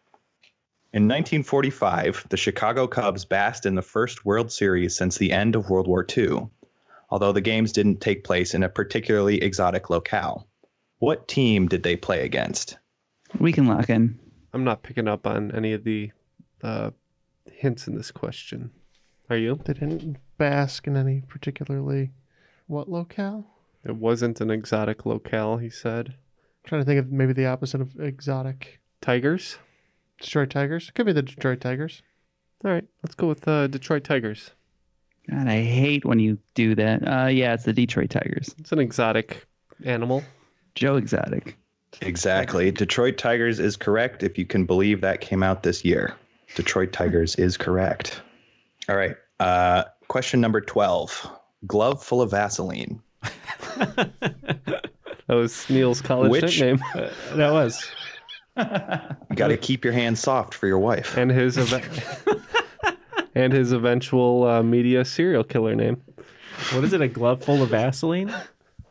In 0.92 1.04
1945, 1.04 2.28
the 2.30 2.38
Chicago 2.38 2.88
Cubs 2.88 3.26
basked 3.26 3.66
in 3.66 3.76
the 3.76 3.82
first 3.82 4.26
World 4.26 4.52
Series 4.52 4.96
since 4.96 5.18
the 5.18 5.32
end 5.32 5.56
of 5.56 5.70
World 5.70 5.88
War 5.88 6.06
II, 6.18 6.48
although 7.10 7.32
the 7.32 7.42
games 7.42 7.72
didn't 7.72 8.02
take 8.02 8.24
place 8.24 8.54
in 8.54 8.64
a 8.64 8.70
particularly 8.70 9.44
exotic 9.44 9.90
locale. 9.90 10.48
What 10.98 11.28
team 11.28 11.68
did 11.68 11.84
they 11.84 11.96
play 11.96 12.24
against? 12.24 12.78
We 13.38 13.52
can 13.52 13.68
lock 13.68 13.90
in. 13.90 14.18
I'm 14.54 14.64
not 14.64 14.82
picking 14.84 15.08
up 15.08 15.28
on 15.28 15.52
any 15.52 15.74
of 15.74 15.84
the 15.84 16.12
uh, 16.64 16.92
hints 17.52 17.88
in 17.88 17.96
this 17.96 18.10
question. 18.10 18.72
Are 19.30 19.38
you? 19.38 19.60
They 19.64 19.74
didn't 19.74 20.18
bask 20.38 20.88
in 20.88 20.98
any 20.98 21.22
particularly 21.28 22.12
what 22.70 22.90
locale? 22.90 23.46
It 23.84 23.96
wasn't 23.96 24.42
an 24.42 24.52
exotic 24.52 25.06
locale, 25.06 25.58
he 25.58 25.70
said. 25.70 26.16
trying 26.64 26.82
to 26.82 26.86
think 26.86 27.00
of 27.00 27.12
maybe 27.12 27.34
the 27.34 27.48
opposite 27.48 27.82
of 27.82 28.00
exotic. 28.00 28.80
Tigers? 29.02 29.58
Detroit 30.22 30.50
Tigers? 30.52 30.92
Could 30.92 31.06
be 31.06 31.14
the 31.14 31.22
Detroit 31.22 31.62
Tigers. 31.62 32.04
All 32.64 32.72
right, 32.72 32.84
let's 33.04 33.16
go 33.16 33.28
with 33.28 33.48
uh, 33.48 33.68
Detroit 33.68 34.04
Tigers. 34.04 34.52
God, 35.30 35.48
I 35.48 35.62
hate 35.64 36.06
when 36.06 36.20
you 36.20 36.38
do 36.54 36.76
that. 36.76 37.08
Uh, 37.08 37.28
yeah, 37.28 37.54
it's 37.54 37.64
the 37.64 37.74
Detroit 37.74 38.10
Tigers. 38.10 38.54
It's 38.60 38.72
an 38.72 38.80
exotic 38.80 39.46
animal. 39.86 40.24
Joe 40.76 40.96
Exotic. 40.98 41.58
Exactly. 42.02 42.72
Detroit 42.72 43.18
Tigers 43.18 43.60
is 43.60 43.76
correct 43.76 44.24
if 44.24 44.38
you 44.38 44.46
can 44.46 44.66
believe 44.66 45.02
that 45.02 45.22
came 45.22 45.42
out 45.42 45.64
this 45.64 45.84
year. 45.84 46.14
Detroit 46.56 46.92
Tigers 46.94 47.36
is 47.36 47.58
correct. 47.58 48.22
All 48.88 48.96
right. 48.96 49.16
Uh, 49.40 49.86
question 50.08 50.42
number 50.42 50.62
12 50.62 51.39
Glove 51.68 52.04
full 52.04 52.22
of 52.22 52.32
Vaseline. 52.32 53.02
That 55.28 55.36
was 55.36 55.70
Neal's 55.70 56.02
college 56.02 56.32
Which- 56.32 56.60
nickname. 56.60 56.84
Uh, 56.96 57.10
that 57.36 57.52
was. 57.52 57.86
You 58.58 59.36
got 59.36 59.50
to 59.50 59.58
keep 59.58 59.84
your 59.86 59.94
hands 59.94 60.20
soft 60.20 60.56
for 60.56 60.66
your 60.66 60.80
wife. 60.80 61.16
and 61.18 61.30
his 61.30 61.56
ev- 61.56 62.26
and 63.36 63.54
his 63.54 63.72
eventual 63.72 64.48
uh, 64.48 64.64
media 64.64 65.06
serial 65.06 65.44
killer 65.44 65.76
name. 65.76 66.02
What 66.74 66.84
is 66.84 66.94
it? 66.94 67.02
A 67.02 67.08
glove 67.08 67.44
full 67.44 67.62
of 67.62 67.70
Vaseline? 67.70 68.34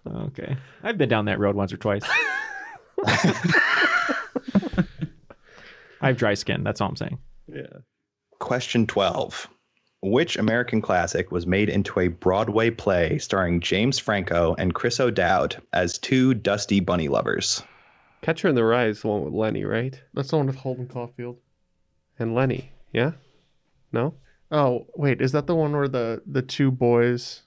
Okay, 0.07 0.57
I've 0.85 0.97
been 0.97 1.09
down 1.09 1.25
that 1.25 1.41
road 1.41 1.57
once 1.57 1.73
or 1.73 1.77
twice. 1.77 2.05
I 6.01 6.07
have 6.07 6.16
dry 6.16 6.35
skin. 6.35 6.62
That's 6.62 6.81
all 6.81 6.89
I'm 6.89 6.97
saying. 6.97 7.19
Yeah. 7.53 7.62
Question 8.39 8.87
12. 8.87 9.49
Which 10.01 10.36
American 10.36 10.80
classic 10.80 11.32
was 11.32 11.46
made 11.46 11.68
into 11.68 11.99
a 11.99 12.09
Broadway 12.09 12.70
play 12.70 13.18
starring 13.18 13.61
James 13.61 13.99
Franco 13.99 14.55
and 14.57 14.72
Chris 14.72 15.01
O'Dowd 15.01 15.61
as 15.72 15.99
two 15.99 16.34
dusty 16.34 16.78
bunny 16.78 17.09
lovers? 17.09 17.62
Catcher 18.22 18.49
in 18.49 18.55
the 18.55 18.64
Rye 18.64 18.86
is 18.86 19.03
the 19.03 19.09
one 19.09 19.24
with 19.24 19.34
Lenny, 19.34 19.64
right? 19.64 20.01
That's 20.14 20.30
the 20.30 20.36
one 20.36 20.46
with 20.46 20.57
Holden 20.57 20.86
Caulfield. 20.86 21.38
And 22.18 22.34
Lenny, 22.34 22.72
yeah? 22.92 23.12
No? 23.92 24.14
Oh, 24.51 24.86
wait, 24.96 25.20
is 25.20 25.32
that 25.32 25.46
the 25.46 25.55
one 25.55 25.72
where 25.72 25.88
the 25.88 26.22
the 26.26 26.42
two 26.42 26.70
boys 26.70 27.42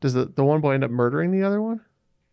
does 0.00 0.14
the, 0.14 0.26
the 0.26 0.44
one 0.44 0.60
boy 0.60 0.72
end 0.72 0.84
up 0.84 0.90
murdering 0.90 1.30
the 1.30 1.42
other 1.42 1.62
one? 1.62 1.80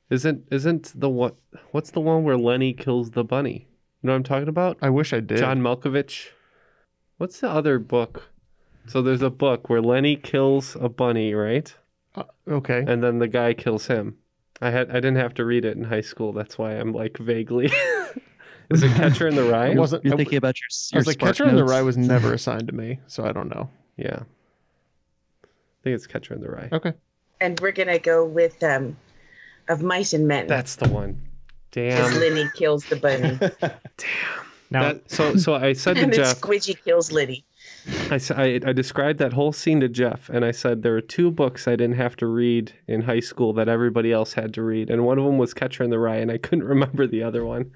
Isn't 0.09 0.47
isn't 0.51 0.99
the 0.99 1.09
one 1.09 1.33
what's 1.71 1.91
the 1.91 2.01
one 2.01 2.23
where 2.23 2.37
Lenny 2.37 2.73
kills 2.73 3.11
the 3.11 3.23
bunny? 3.23 3.67
You 4.01 4.07
know 4.07 4.13
what 4.13 4.17
I'm 4.17 4.23
talking 4.23 4.47
about? 4.49 4.77
I 4.81 4.89
wish 4.89 5.13
I 5.13 5.19
did. 5.19 5.37
John 5.37 5.61
Malkovich. 5.61 6.29
What's 7.17 7.39
the 7.39 7.49
other 7.49 7.79
book? 7.79 8.29
So 8.89 9.01
there's 9.03 9.21
a 9.21 9.29
book 9.29 9.69
where 9.69 9.81
Lenny 9.81 10.15
kills 10.15 10.75
a 10.79 10.89
bunny, 10.89 11.33
right? 11.33 11.73
Uh, 12.15 12.23
okay. 12.47 12.83
And 12.87 13.03
then 13.03 13.19
the 13.19 13.27
guy 13.27 13.53
kills 13.53 13.85
him. 13.87 14.17
I 14.61 14.71
had 14.71 14.89
I 14.89 14.95
didn't 14.95 15.17
have 15.17 15.33
to 15.35 15.45
read 15.45 15.63
it 15.63 15.77
in 15.77 15.83
high 15.83 16.01
school. 16.01 16.33
That's 16.33 16.57
why 16.57 16.73
I'm 16.73 16.91
like 16.91 17.17
vaguely. 17.17 17.71
Is 18.69 18.83
it 18.83 18.91
Catcher 18.95 19.27
in 19.27 19.35
the 19.35 19.43
Rye? 19.43 19.69
It 19.69 19.77
wasn't 19.77 20.03
You're 20.03 20.15
I- 20.15 20.17
thinking 20.17 20.37
about 20.37 20.55
your. 20.59 20.67
I 20.71 20.95
your 20.95 20.99
was 20.99 21.07
like 21.07 21.15
Spark 21.15 21.35
Catcher 21.37 21.49
in 21.49 21.55
the 21.55 21.63
Rye 21.63 21.81
was 21.81 21.97
never 21.97 22.33
assigned 22.33 22.67
to 22.67 22.73
me, 22.73 22.99
so 23.07 23.23
I 23.23 23.31
don't 23.31 23.49
know. 23.49 23.69
Yeah. 23.95 24.19
I 25.43 25.83
think 25.83 25.95
it's 25.95 26.07
Catcher 26.07 26.33
in 26.33 26.41
the 26.41 26.49
Rye. 26.49 26.69
Okay. 26.71 26.93
And 27.41 27.59
we're 27.59 27.71
gonna 27.71 27.99
go 27.99 28.25
with 28.25 28.61
um, 28.63 28.97
of 29.69 29.81
mice 29.81 30.13
and 30.13 30.27
men. 30.27 30.47
That's 30.47 30.75
the 30.75 30.89
one. 30.89 31.21
Damn. 31.71 32.19
Lenny 32.19 32.49
kills 32.55 32.85
the 32.85 32.95
bunny, 32.95 33.37
Damn. 33.61 33.71
Now, 34.71 34.81
That, 34.93 35.09
so 35.09 35.35
so 35.35 35.53
I 35.55 35.73
said 35.73 35.95
to 35.95 36.01
and 36.03 36.13
Jeff, 36.13 36.41
Squidgy 36.41 36.75
kills 36.83 37.11
Liddy. 37.11 37.45
I, 38.11 38.15
s- 38.15 38.31
I- 38.31 38.59
I 38.65 38.73
described 38.73 39.19
that 39.19 39.33
whole 39.33 39.51
scene 39.51 39.79
to 39.81 39.87
Jeff, 39.89 40.29
and 40.29 40.43
I 40.45 40.51
said 40.51 40.81
there 40.83 40.93
were 40.93 41.01
two 41.01 41.31
books 41.31 41.67
I 41.67 41.71
didn't 41.71 41.95
have 41.97 42.15
to 42.17 42.27
read 42.27 42.73
in 42.87 43.01
high 43.01 43.19
school 43.19 43.53
that 43.53 43.67
everybody 43.69 44.11
else 44.11 44.33
had 44.33 44.53
to 44.55 44.63
read, 44.63 44.89
and 44.89 45.05
one 45.05 45.17
of 45.17 45.25
them 45.25 45.37
was 45.37 45.53
Catcher 45.53 45.83
in 45.83 45.89
the 45.89 45.99
Rye, 45.99 46.17
and 46.17 46.31
I 46.31 46.37
couldn't 46.37 46.63
remember 46.75 47.07
the 47.07 47.23
other 47.23 47.45
one. 47.45 47.71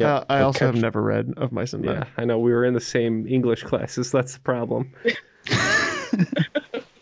Uh, 0.00 0.24
I 0.28 0.40
also 0.42 0.58
Catch- 0.58 0.74
have 0.74 0.82
never 0.82 1.00
read 1.02 1.32
of 1.38 1.52
Mice 1.52 1.72
and 1.72 1.82
Men. 1.84 1.94
Yeah, 1.96 2.04
I 2.18 2.24
know 2.26 2.38
we 2.38 2.52
were 2.52 2.64
in 2.66 2.74
the 2.74 2.80
same 2.80 3.26
English 3.26 3.62
classes. 3.62 4.12
That's 4.12 4.34
the 4.34 4.40
problem. 4.40 4.92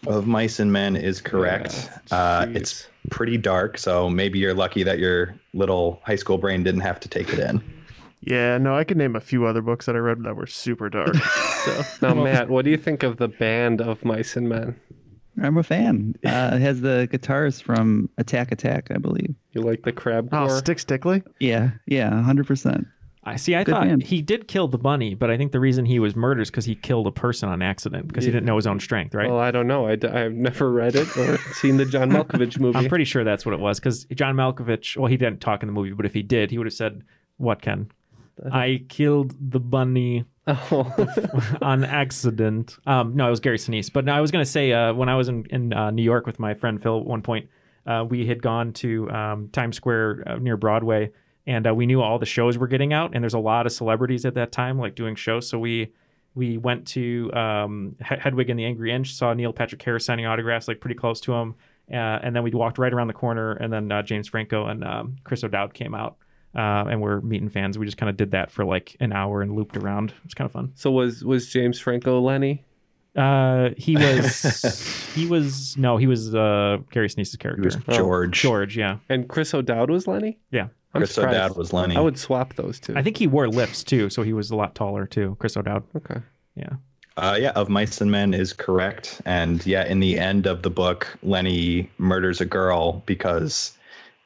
Of 0.07 0.27
Mice 0.27 0.61
and 0.61 0.71
Men 0.71 0.97
is 0.97 1.23
correct. 1.23 1.89
uh, 2.11 2.47
it's 2.51 2.87
pretty 3.11 3.39
dark, 3.39 3.79
so 3.79 4.11
maybe 4.11 4.39
you're 4.39 4.53
lucky 4.53 4.83
that 4.83 4.99
your 4.99 5.35
little 5.55 5.99
high 6.05 6.17
school 6.17 6.37
brain 6.37 6.63
didn't 6.63 6.83
have 6.83 7.01
to 7.01 7.09
take 7.09 7.33
it 7.33 7.39
in. 7.39 7.63
Yeah, 8.27 8.59
no, 8.59 8.75
I 8.77 8.85
could 8.85 8.97
name 8.97 9.17
a 9.17 9.21
few 9.21 9.45
other 9.47 9.61
books 9.61 9.87
that 9.87 9.95
I 9.95 9.99
read 9.99 10.23
that 10.25 10.37
were 10.37 10.47
super 10.47 10.89
dark. 10.89 11.15
so 11.17 11.83
Now, 12.03 12.15
Matt, 12.15 12.49
what 12.49 12.65
do 12.65 12.71
you 12.71 12.77
think 12.77 13.03
of 13.03 13.19
the 13.19 13.29
band 13.29 13.81
of 13.81 14.05
Mice 14.05 14.37
and 14.37 14.49
Men? 14.49 14.81
I'm 15.43 15.57
a 15.57 15.63
fan. 15.65 16.15
Uh, 16.25 16.53
it 16.55 16.61
has 16.61 16.81
the 16.81 17.09
guitars 17.11 17.61
from 17.61 18.09
Attack 18.19 18.53
Attack, 18.53 18.91
I 18.93 18.99
believe. 18.99 19.35
You 19.53 19.63
like 19.63 19.83
the 19.83 19.93
crab 19.93 20.31
core? 20.31 20.43
oh. 20.43 20.49
Stick 20.59 20.79
Stickly? 20.79 21.23
Yeah, 21.41 21.71
yeah, 21.87 22.23
hundred 22.23 22.47
percent. 22.47 22.87
I 23.27 23.37
see. 23.37 23.55
I 23.55 23.65
Good 23.65 23.73
thought 23.73 23.87
man. 23.87 24.01
he 24.01 24.21
did 24.23 24.49
kill 24.49 24.69
the 24.69 24.79
bunny, 24.79 25.15
but 25.15 25.31
I 25.31 25.37
think 25.39 25.51
the 25.53 25.59
reason 25.59 25.87
he 25.87 25.99
was 25.99 26.15
murdered 26.15 26.43
is 26.43 26.51
because 26.51 26.67
he 26.67 26.75
killed 26.75 27.07
a 27.07 27.11
person 27.11 27.49
on 27.49 27.63
accident 27.63 28.07
because 28.07 28.25
he 28.25 28.31
didn't 28.31 28.45
know 28.45 28.57
his 28.57 28.67
own 28.67 28.79
strength, 28.79 29.15
right? 29.15 29.29
Well, 29.31 29.39
I 29.41 29.51
don't 29.51 29.67
know. 29.67 29.87
I, 29.87 29.97
d- 29.97 30.09
I've 30.09 30.35
never 30.35 30.71
read 30.71 30.95
it 30.95 31.09
or 31.17 31.39
seen 31.55 31.79
the 31.79 31.87
John 31.87 32.11
Malkovich 32.11 32.61
movie. 32.61 32.79
I'm 32.79 32.89
pretty 32.89 33.07
sure 33.07 33.25
that's 33.25 33.45
what 33.47 33.55
it 33.55 33.61
was 33.61 33.81
because 33.81 34.05
John 34.15 34.37
Malkovich. 34.37 34.97
Well, 34.97 35.07
he 35.09 35.17
didn't 35.17 35.41
talk 35.41 35.63
in 35.63 35.67
the 35.67 35.73
movie, 35.73 35.93
but 35.93 36.05
if 36.07 36.13
he 36.15 36.23
did, 36.23 36.51
he 36.51 36.59
would 36.59 36.67
have 36.67 36.75
said, 36.75 37.03
"What 37.39 37.63
Ken? 37.63 37.91
I 38.51 38.85
killed 38.89 39.35
the 39.53 39.61
bunny 39.61 40.25
Oh. 40.47 40.93
on 41.63 41.85
accident." 41.85 42.77
Um, 42.87 43.17
no, 43.17 43.27
it 43.27 43.31
was 43.31 43.41
Gary 43.41 43.59
Sinise. 43.59 43.93
But 43.93 44.05
no, 44.05 44.13
I 44.15 44.21
was 44.21 44.31
gonna 44.31 44.45
say 44.45 44.73
uh, 44.73 44.93
when 44.95 45.09
I 45.09 45.17
was 45.17 45.29
in 45.29 45.47
in 45.51 45.73
uh, 45.73 45.91
New 45.91 46.03
York 46.03 46.27
with 46.27 46.39
my 46.39 46.55
friend 46.55 46.83
Phil 46.83 46.99
at 46.99 47.05
one 47.07 47.23
point, 47.23 47.49
uh, 47.87 48.05
we 48.09 48.27
had 48.27 48.43
gone 48.43 48.73
to 48.75 49.11
um, 49.11 49.49
Times 49.53 49.77
Square 49.77 50.25
uh, 50.27 50.37
near 50.37 50.57
Broadway, 50.57 51.11
and 51.47 51.67
uh, 51.67 51.75
we 51.75 51.87
knew 51.87 52.03
all 52.03 52.19
the 52.19 52.27
shows 52.27 52.59
were 52.59 52.69
getting 52.69 52.93
out, 52.93 53.13
and 53.15 53.23
there's 53.25 53.35
a 53.35 53.39
lot 53.39 53.67
of 53.67 53.73
celebrities 53.73 54.25
at 54.25 54.35
that 54.35 54.53
time 54.53 54.79
like 54.79 54.95
doing 54.95 55.15
shows. 55.15 55.49
So 55.49 55.59
we 55.59 55.93
we 56.35 56.59
went 56.59 56.87
to 56.89 57.31
um, 57.33 57.97
He- 58.07 58.17
Hedwig 58.17 58.51
and 58.51 58.59
the 58.59 58.65
Angry 58.65 58.93
Inch, 58.93 59.15
saw 59.15 59.33
Neil 59.33 59.53
Patrick 59.53 59.81
Harris 59.83 60.05
signing 60.05 60.27
autographs 60.27 60.67
like 60.69 60.81
pretty 60.81 60.97
close 60.97 61.21
to 61.23 61.33
him, 61.33 61.55
uh, 61.91 61.95
and 61.95 62.35
then 62.37 62.43
we 62.43 62.51
walked 62.51 62.77
right 62.77 62.93
around 62.93 63.07
the 63.07 63.13
corner, 63.15 63.53
and 63.53 63.73
then 63.73 63.91
uh, 63.93 64.03
James 64.03 64.29
Franco 64.29 64.67
and 64.67 64.83
um, 64.85 65.17
Chris 65.25 65.45
O'Dowd 65.45 65.73
came 65.75 65.95
out, 65.95 66.17
uh, 66.55 66.85
and 66.91 67.01
we're 67.01 67.21
meeting 67.21 67.49
fans. 67.49 67.79
We 67.79 67.87
just 67.87 67.97
kind 67.97 68.11
of 68.11 68.17
did 68.17 68.31
that 68.33 68.51
for 68.51 68.65
like 68.65 68.97
an 69.01 69.13
hour 69.13 69.43
and 69.43 69.55
looped 69.55 69.77
around. 69.77 70.11
It 70.11 70.25
was 70.25 70.35
kind 70.35 70.47
of 70.47 70.53
fun. 70.53 70.73
So 70.75 70.91
was 70.91 71.25
was 71.25 71.49
James 71.49 71.79
Franco 71.81 72.21
Lenny? 72.21 72.65
Uh, 73.17 73.71
he 73.77 73.95
was 73.97 75.05
he 75.15 75.27
was 75.27 75.77
no, 75.77 75.97
he 75.97 76.07
was 76.07 76.35
uh, 76.35 76.79
Gary 76.91 77.09
Sinise's 77.09 77.37
character. 77.37 77.63
was 77.65 77.77
George. 77.97 78.41
George, 78.41 78.77
yeah, 78.77 78.99
And 79.09 79.29
Chris 79.29 79.55
O'Dowd 79.55 79.91
was 79.91 80.07
Lenny? 80.07 80.39
yeah. 80.51 80.69
I'm 80.97 81.01
Chris 81.01 81.13
surprised. 81.15 81.37
O'Dowd 81.37 81.57
was 81.57 81.73
Lenny. 81.73 81.97
I 81.97 82.01
would 82.01 82.17
swap 82.17 82.55
those 82.55 82.79
two. 82.79 82.95
I 82.97 83.03
think 83.03 83.17
he 83.17 83.27
wore 83.27 83.49
lips 83.49 83.83
too, 83.83 84.09
so 84.11 84.23
he 84.23 84.33
was 84.33 84.53
a 84.53 84.57
lot 84.57 84.77
taller 84.77 85.07
too. 85.07 85.37
Chris 85.41 85.57
O'Dowd. 85.57 85.83
Okay. 85.97 86.21
Yeah. 86.55 86.75
Uh, 87.17 87.37
yeah, 87.41 87.51
of 87.51 87.69
Mice 87.69 88.01
and 88.01 88.13
Men 88.13 88.33
is 88.33 88.53
correct. 88.53 89.21
And 89.27 89.65
yeah, 89.67 89.85
in 89.87 89.99
the 89.99 90.19
end 90.21 90.47
of 90.47 90.63
the 90.63 90.71
book, 90.71 91.17
Lenny 91.25 91.91
murders 91.99 92.41
a 92.41 92.45
girl 92.45 93.03
because 93.07 93.74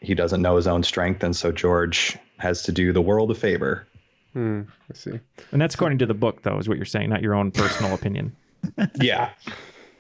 he 0.01 0.15
doesn't 0.15 0.43
know 0.43 0.57
his 0.57 0.67
own 0.67 0.83
strength. 0.83 1.23
And 1.23 1.35
so 1.35 1.53
George 1.53 2.17
has 2.39 2.63
to 2.65 2.73
do 2.73 2.93
the 2.93 3.03
world 3.03 3.31
a 3.31 3.35
favor. 3.35 3.87
Hmm, 4.33 4.63
I 4.91 4.95
see. 4.95 5.19
And 5.53 5.61
that's 5.61 5.75
according 5.75 5.99
to 5.99 6.07
the 6.07 6.15
book, 6.15 6.43
though, 6.43 6.59
is 6.59 6.69
what 6.69 6.77
you're 6.77 6.85
saying, 6.85 7.11
not 7.11 7.23
your 7.23 7.35
own 7.35 7.51
personal 7.51 7.95
opinion. 7.95 8.35
Yeah. 9.01 9.31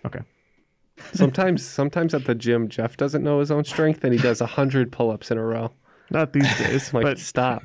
Okay. 0.05 0.20
Sometimes, 1.12 1.64
sometimes 1.64 2.12
at 2.12 2.24
the 2.24 2.34
gym, 2.34 2.68
Jeff 2.68 2.96
doesn't 2.96 3.22
know 3.22 3.38
his 3.38 3.51
own 3.53 3.64
strength, 3.64 4.03
and 4.03 4.12
he 4.12 4.18
does 4.18 4.40
a 4.40 4.46
hundred 4.46 4.90
pull-ups 4.90 5.30
in 5.30 5.38
a 5.38 5.44
row. 5.44 5.70
Not 6.11 6.32
these 6.32 6.59
days, 6.59 6.92
like 6.92 7.05
but 7.05 7.18
stop. 7.18 7.62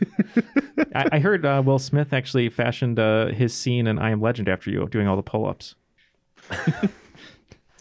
I, 0.96 1.10
I 1.14 1.20
heard 1.20 1.46
uh, 1.46 1.62
Will 1.66 1.80
Smith 1.80 2.14
actually 2.14 2.48
fashioned 2.50 3.00
uh, 3.00 3.28
his 3.28 3.54
scene 3.54 3.88
in 3.88 3.98
I 3.98 4.12
Am 4.12 4.22
Legend 4.22 4.48
after 4.50 4.70
you, 4.70 4.88
doing 4.88 5.08
all 5.08 5.16
the 5.16 5.24
pull-ups. 5.24 5.76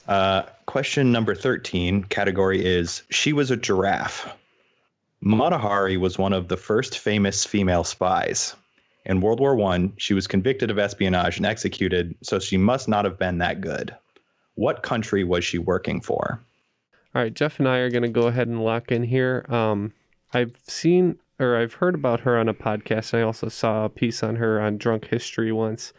Uh, 0.08 0.42
question 0.66 1.12
number 1.12 1.34
13 1.34 2.04
category 2.04 2.64
is 2.64 3.02
She 3.10 3.32
was 3.32 3.50
a 3.50 3.56
giraffe. 3.56 4.34
Mata 5.24 5.56
Hari 5.56 5.96
was 5.96 6.18
one 6.18 6.32
of 6.32 6.48
the 6.48 6.56
first 6.56 6.98
famous 6.98 7.44
female 7.44 7.84
spies. 7.84 8.56
In 9.06 9.20
World 9.20 9.38
War 9.38 9.60
I, 9.72 9.92
she 9.96 10.14
was 10.14 10.26
convicted 10.26 10.68
of 10.68 10.80
espionage 10.80 11.36
and 11.36 11.46
executed, 11.46 12.16
so 12.22 12.40
she 12.40 12.56
must 12.56 12.88
not 12.88 13.04
have 13.04 13.20
been 13.20 13.38
that 13.38 13.60
good. 13.60 13.94
What 14.56 14.82
country 14.82 15.22
was 15.22 15.44
she 15.44 15.58
working 15.58 16.00
for? 16.00 16.40
All 17.14 17.22
right, 17.22 17.32
Jeff 17.32 17.60
and 17.60 17.68
I 17.68 17.78
are 17.78 17.90
going 17.90 18.02
to 18.02 18.08
go 18.08 18.26
ahead 18.26 18.48
and 18.48 18.64
lock 18.64 18.90
in 18.90 19.04
here. 19.04 19.46
Um, 19.48 19.92
I've 20.34 20.56
seen 20.66 21.18
or 21.38 21.56
I've 21.56 21.74
heard 21.74 21.94
about 21.94 22.20
her 22.20 22.36
on 22.36 22.48
a 22.48 22.54
podcast. 22.54 23.16
I 23.16 23.22
also 23.22 23.48
saw 23.48 23.84
a 23.84 23.88
piece 23.88 24.22
on 24.22 24.36
her 24.36 24.60
on 24.60 24.76
Drunk 24.76 25.06
History 25.06 25.52
once. 25.52 25.92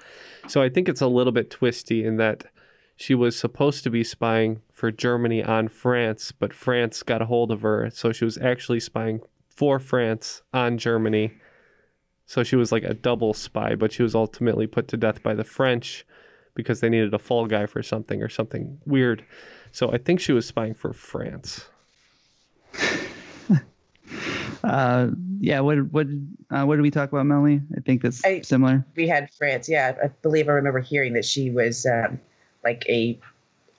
So 0.47 0.61
I 0.61 0.69
think 0.69 0.89
it's 0.89 1.01
a 1.01 1.07
little 1.07 1.33
bit 1.33 1.49
twisty 1.49 2.05
in 2.05 2.17
that 2.17 2.45
she 3.03 3.13
was 3.13 3.37
supposed 3.37 3.83
to 3.83 3.89
be 3.89 4.01
spying 4.01 4.61
for 4.71 4.89
Germany 4.89 5.43
on 5.43 5.67
France, 5.67 6.31
but 6.31 6.53
France 6.53 7.03
got 7.03 7.21
a 7.21 7.25
hold 7.25 7.51
of 7.51 7.61
her. 7.61 7.89
So 7.91 8.13
she 8.13 8.23
was 8.23 8.37
actually 8.37 8.79
spying 8.79 9.19
for 9.49 9.77
France 9.77 10.41
on 10.53 10.77
Germany. 10.77 11.33
So 12.25 12.43
she 12.43 12.55
was 12.55 12.71
like 12.71 12.85
a 12.85 12.93
double 12.93 13.33
spy, 13.33 13.75
but 13.75 13.91
she 13.91 14.03
was 14.03 14.15
ultimately 14.15 14.67
put 14.67 14.87
to 14.87 14.95
death 14.95 15.21
by 15.21 15.33
the 15.33 15.43
French 15.43 16.05
because 16.55 16.79
they 16.79 16.87
needed 16.87 17.13
a 17.13 17.19
fall 17.19 17.45
guy 17.45 17.65
for 17.65 17.83
something 17.83 18.23
or 18.23 18.29
something 18.29 18.79
weird. 18.85 19.25
So 19.73 19.91
I 19.91 19.97
think 19.97 20.21
she 20.21 20.31
was 20.31 20.47
spying 20.47 20.73
for 20.73 20.93
France. 20.93 21.67
Uh, 24.63 25.09
yeah. 25.41 25.59
What 25.59 25.91
what 25.91 26.07
uh, 26.49 26.63
what 26.63 26.77
did 26.77 26.83
we 26.83 26.91
talk 26.91 27.11
about, 27.11 27.25
Melanie? 27.25 27.59
I 27.75 27.81
think 27.81 28.01
that's 28.01 28.23
I- 28.23 28.39
similar. 28.41 28.85
We 28.95 29.09
had 29.09 29.29
France. 29.37 29.67
Yeah, 29.67 29.93
I 30.01 30.07
believe 30.21 30.47
I 30.47 30.53
remember 30.53 30.79
hearing 30.79 31.11
that 31.13 31.25
she 31.25 31.49
was 31.51 31.85
um, 31.85 32.17
like 32.63 32.85
a 32.87 33.17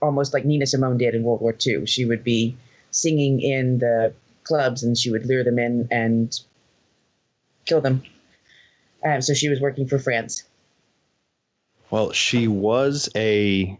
almost 0.02 0.34
like 0.34 0.44
Nina 0.44 0.66
Simone 0.66 0.98
did 0.98 1.14
in 1.14 1.22
World 1.22 1.40
War 1.40 1.54
II. 1.66 1.86
She 1.86 2.04
would 2.04 2.22
be 2.22 2.56
singing 2.90 3.40
in 3.40 3.78
the 3.78 4.12
clubs 4.44 4.82
and 4.82 4.96
she 4.96 5.10
would 5.10 5.26
lure 5.26 5.42
them 5.42 5.58
in 5.58 5.88
and 5.90 6.38
kill 7.64 7.80
them. 7.80 8.02
Um, 9.04 9.22
so 9.22 9.34
she 9.34 9.48
was 9.48 9.60
working 9.60 9.86
for 9.86 9.98
France. 9.98 10.44
Well, 11.90 12.12
she 12.12 12.48
was 12.48 13.08
a 13.14 13.78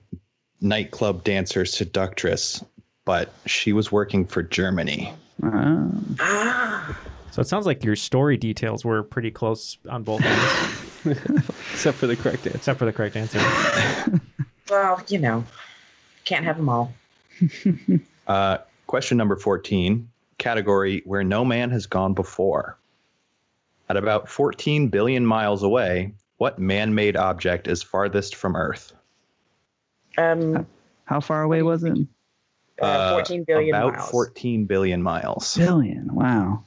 nightclub 0.60 1.24
dancer 1.24 1.64
seductress, 1.64 2.62
but 3.04 3.32
she 3.46 3.72
was 3.72 3.90
working 3.90 4.24
for 4.26 4.42
Germany. 4.42 5.12
Ah. 5.42 6.98
So 7.30 7.40
it 7.40 7.48
sounds 7.48 7.66
like 7.66 7.84
your 7.84 7.96
story 7.96 8.36
details 8.36 8.84
were 8.84 9.02
pretty 9.02 9.30
close 9.30 9.78
on 9.90 10.04
both 10.04 10.22
ends. 10.22 11.18
Except 11.72 11.98
for 11.98 12.06
the 12.06 12.16
correct 12.16 12.46
answer. 12.46 12.56
Except 12.56 12.78
for 12.78 12.84
the 12.84 12.92
correct 12.92 13.16
answer. 13.16 13.40
Well, 14.70 15.02
you 15.08 15.18
know, 15.18 15.44
can't 16.24 16.44
have 16.44 16.56
them 16.56 16.68
all. 16.68 16.94
Uh, 18.26 18.56
question 18.86 19.18
number 19.18 19.36
14 19.36 20.08
category 20.38 21.02
where 21.04 21.22
no 21.22 21.44
man 21.44 21.70
has 21.70 21.84
gone 21.84 22.14
before. 22.14 22.78
At 23.90 23.98
about 23.98 24.30
14 24.30 24.88
billion 24.88 25.26
miles 25.26 25.62
away, 25.62 26.14
what 26.38 26.58
man 26.58 26.94
made 26.94 27.18
object 27.18 27.68
is 27.68 27.82
farthest 27.82 28.34
from 28.34 28.56
Earth? 28.56 28.94
Um, 30.16 30.66
How 31.04 31.20
far 31.20 31.42
away 31.42 31.60
was 31.60 31.84
it? 31.84 31.98
uh, 32.80 33.12
14 33.12 33.44
billion 33.44 33.74
about 33.74 33.94
miles. 33.94 34.10
14 34.10 34.64
billion 34.64 35.02
miles. 35.02 35.54
Billion. 35.56 36.14
Wow. 36.14 36.64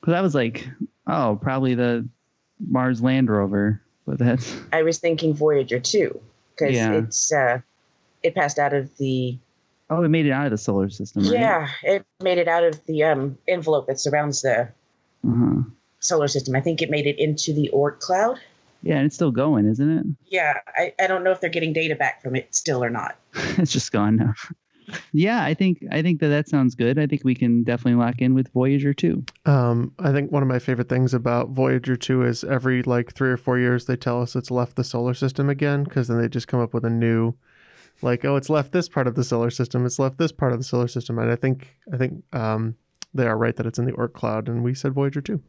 Because 0.00 0.14
I 0.14 0.20
was 0.20 0.34
like, 0.34 0.68
oh, 1.06 1.38
probably 1.40 1.76
the 1.76 2.08
Mars 2.58 3.00
Land 3.00 3.30
Rover. 3.30 3.80
But 4.06 4.18
that's 4.18 4.56
I 4.72 4.82
was 4.82 4.98
thinking 4.98 5.34
Voyager 5.34 5.78
2 5.80 6.20
because 6.56 6.74
Yeah. 6.76 6.94
it's 6.94 7.32
uh, 7.32 7.60
it 8.22 8.34
passed 8.34 8.58
out 8.58 8.72
of 8.72 8.96
the 8.98 9.38
oh, 9.90 10.02
it 10.02 10.08
made 10.08 10.26
it 10.26 10.32
out 10.32 10.46
of 10.46 10.50
the 10.50 10.58
solar 10.58 10.88
system. 10.90 11.22
Right? 11.24 11.32
yeah, 11.38 11.68
it 11.82 12.04
made 12.22 12.38
it 12.38 12.48
out 12.48 12.64
of 12.64 12.84
the 12.86 13.04
um, 13.04 13.38
envelope 13.48 13.86
that 13.86 14.00
surrounds 14.00 14.42
the 14.42 14.68
Uh-huh. 15.26 15.62
solar 16.00 16.28
system. 16.28 16.54
I 16.56 16.60
think 16.60 16.82
it 16.82 16.90
made 16.90 17.06
it 17.06 17.18
into 17.18 17.52
the 17.52 17.70
Oort 17.74 18.00
cloud. 18.00 18.38
Yeah, 18.82 18.96
and 18.96 19.06
it's 19.06 19.14
still 19.16 19.32
going, 19.32 19.66
isn't 19.66 19.98
it? 19.98 20.06
Yeah, 20.26 20.58
I, 20.76 20.92
I 21.00 21.06
don't 21.08 21.24
know 21.24 21.32
if 21.32 21.40
they're 21.40 21.50
getting 21.50 21.72
data 21.72 21.96
back 21.96 22.22
from 22.22 22.36
it 22.36 22.54
still 22.54 22.84
or 22.84 22.90
not. 22.90 23.16
it's 23.58 23.72
just 23.72 23.90
gone 23.90 24.16
now. 24.16 24.34
Yeah, 25.12 25.44
I 25.44 25.54
think 25.54 25.82
I 25.90 26.02
think 26.02 26.20
that 26.20 26.28
that 26.28 26.48
sounds 26.48 26.74
good. 26.74 26.98
I 26.98 27.06
think 27.06 27.22
we 27.24 27.34
can 27.34 27.62
definitely 27.62 28.00
lock 28.02 28.20
in 28.20 28.34
with 28.34 28.52
Voyager 28.52 28.94
2. 28.94 29.24
Um, 29.44 29.92
I 29.98 30.12
think 30.12 30.30
one 30.30 30.42
of 30.42 30.48
my 30.48 30.58
favorite 30.58 30.88
things 30.88 31.14
about 31.14 31.50
Voyager 31.50 31.96
2 31.96 32.22
is 32.24 32.44
every 32.44 32.82
like 32.82 33.14
three 33.14 33.30
or 33.30 33.36
four 33.36 33.58
years 33.58 33.86
they 33.86 33.96
tell 33.96 34.22
us 34.22 34.36
it's 34.36 34.50
left 34.50 34.76
the 34.76 34.84
solar 34.84 35.14
system 35.14 35.48
again 35.48 35.84
because 35.84 36.08
then 36.08 36.20
they 36.20 36.28
just 36.28 36.48
come 36.48 36.60
up 36.60 36.74
with 36.74 36.84
a 36.84 36.90
new, 36.90 37.34
like, 38.02 38.24
oh, 38.24 38.36
it's 38.36 38.50
left 38.50 38.72
this 38.72 38.88
part 38.88 39.06
of 39.06 39.14
the 39.14 39.24
solar 39.24 39.50
system, 39.50 39.86
it's 39.86 39.98
left 39.98 40.18
this 40.18 40.32
part 40.32 40.52
of 40.52 40.58
the 40.58 40.64
solar 40.64 40.88
system, 40.88 41.18
and 41.18 41.30
I 41.30 41.36
think 41.36 41.76
I 41.92 41.96
think 41.96 42.22
um, 42.32 42.76
they 43.14 43.26
are 43.26 43.36
right 43.36 43.56
that 43.56 43.66
it's 43.66 43.78
in 43.78 43.86
the 43.86 43.92
Oort 43.92 44.12
cloud, 44.12 44.48
and 44.48 44.62
we 44.62 44.74
said 44.74 44.92
Voyager 44.92 45.20
2. 45.20 45.42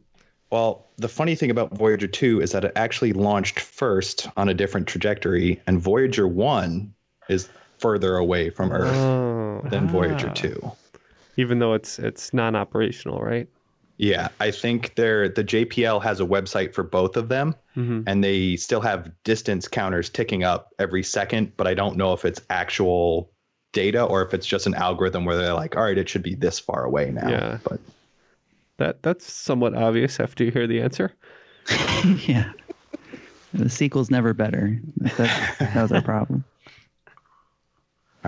Well, 0.50 0.86
the 0.96 1.08
funny 1.08 1.34
thing 1.34 1.50
about 1.50 1.76
Voyager 1.76 2.06
2 2.06 2.40
is 2.40 2.52
that 2.52 2.64
it 2.64 2.72
actually 2.74 3.12
launched 3.12 3.60
first 3.60 4.28
on 4.36 4.48
a 4.48 4.54
different 4.54 4.86
trajectory, 4.86 5.60
and 5.66 5.78
Voyager 5.78 6.26
1 6.26 6.94
is 7.28 7.50
further 7.80 8.16
away 8.16 8.50
from 8.50 8.72
Earth 8.72 8.96
Oh. 8.96 9.62
than 9.68 9.88
Voyager 9.88 10.28
Ah. 10.30 10.34
2. 10.34 10.72
Even 11.36 11.58
though 11.58 11.74
it's 11.74 11.98
it's 11.98 12.32
non-operational, 12.34 13.20
right? 13.20 13.48
Yeah, 14.00 14.28
I 14.38 14.52
think 14.52 14.94
they're, 14.94 15.28
the 15.28 15.42
JPL 15.42 16.00
has 16.02 16.20
a 16.20 16.24
website 16.24 16.72
for 16.72 16.84
both 16.84 17.16
of 17.16 17.28
them, 17.28 17.54
Mhm. 17.76 18.04
and 18.06 18.22
they 18.22 18.54
still 18.54 18.80
have 18.80 19.10
distance 19.24 19.66
counters 19.66 20.08
ticking 20.08 20.44
up 20.44 20.72
every 20.78 21.02
second, 21.02 21.52
but 21.56 21.66
I 21.66 21.74
don't 21.74 21.96
know 21.96 22.12
if 22.12 22.24
it's 22.24 22.40
actual 22.48 23.30
data 23.72 24.02
or 24.04 24.22
if 24.24 24.32
it's 24.34 24.46
just 24.46 24.66
an 24.68 24.74
algorithm 24.74 25.24
where 25.24 25.36
they're 25.36 25.52
like, 25.52 25.76
all 25.76 25.82
right, 25.82 25.98
it 25.98 26.08
should 26.08 26.22
be 26.22 26.34
this 26.36 26.58
far 26.60 26.84
away 26.84 27.10
now. 27.10 27.28
Yeah. 27.28 27.58
But 27.64 27.80
That 28.78 29.02
that's 29.02 29.30
somewhat 29.30 29.74
obvious 29.74 30.20
after 30.20 30.44
you 30.44 30.52
hear 30.52 30.68
the 30.68 30.80
answer. 30.80 31.12
yeah. 32.28 32.52
The 33.52 33.68
sequel's 33.68 34.10
never 34.10 34.32
better. 34.34 34.78
That, 35.16 35.56
that 35.58 35.74
was 35.82 35.90
our 35.92 36.02
problem. 36.02 36.44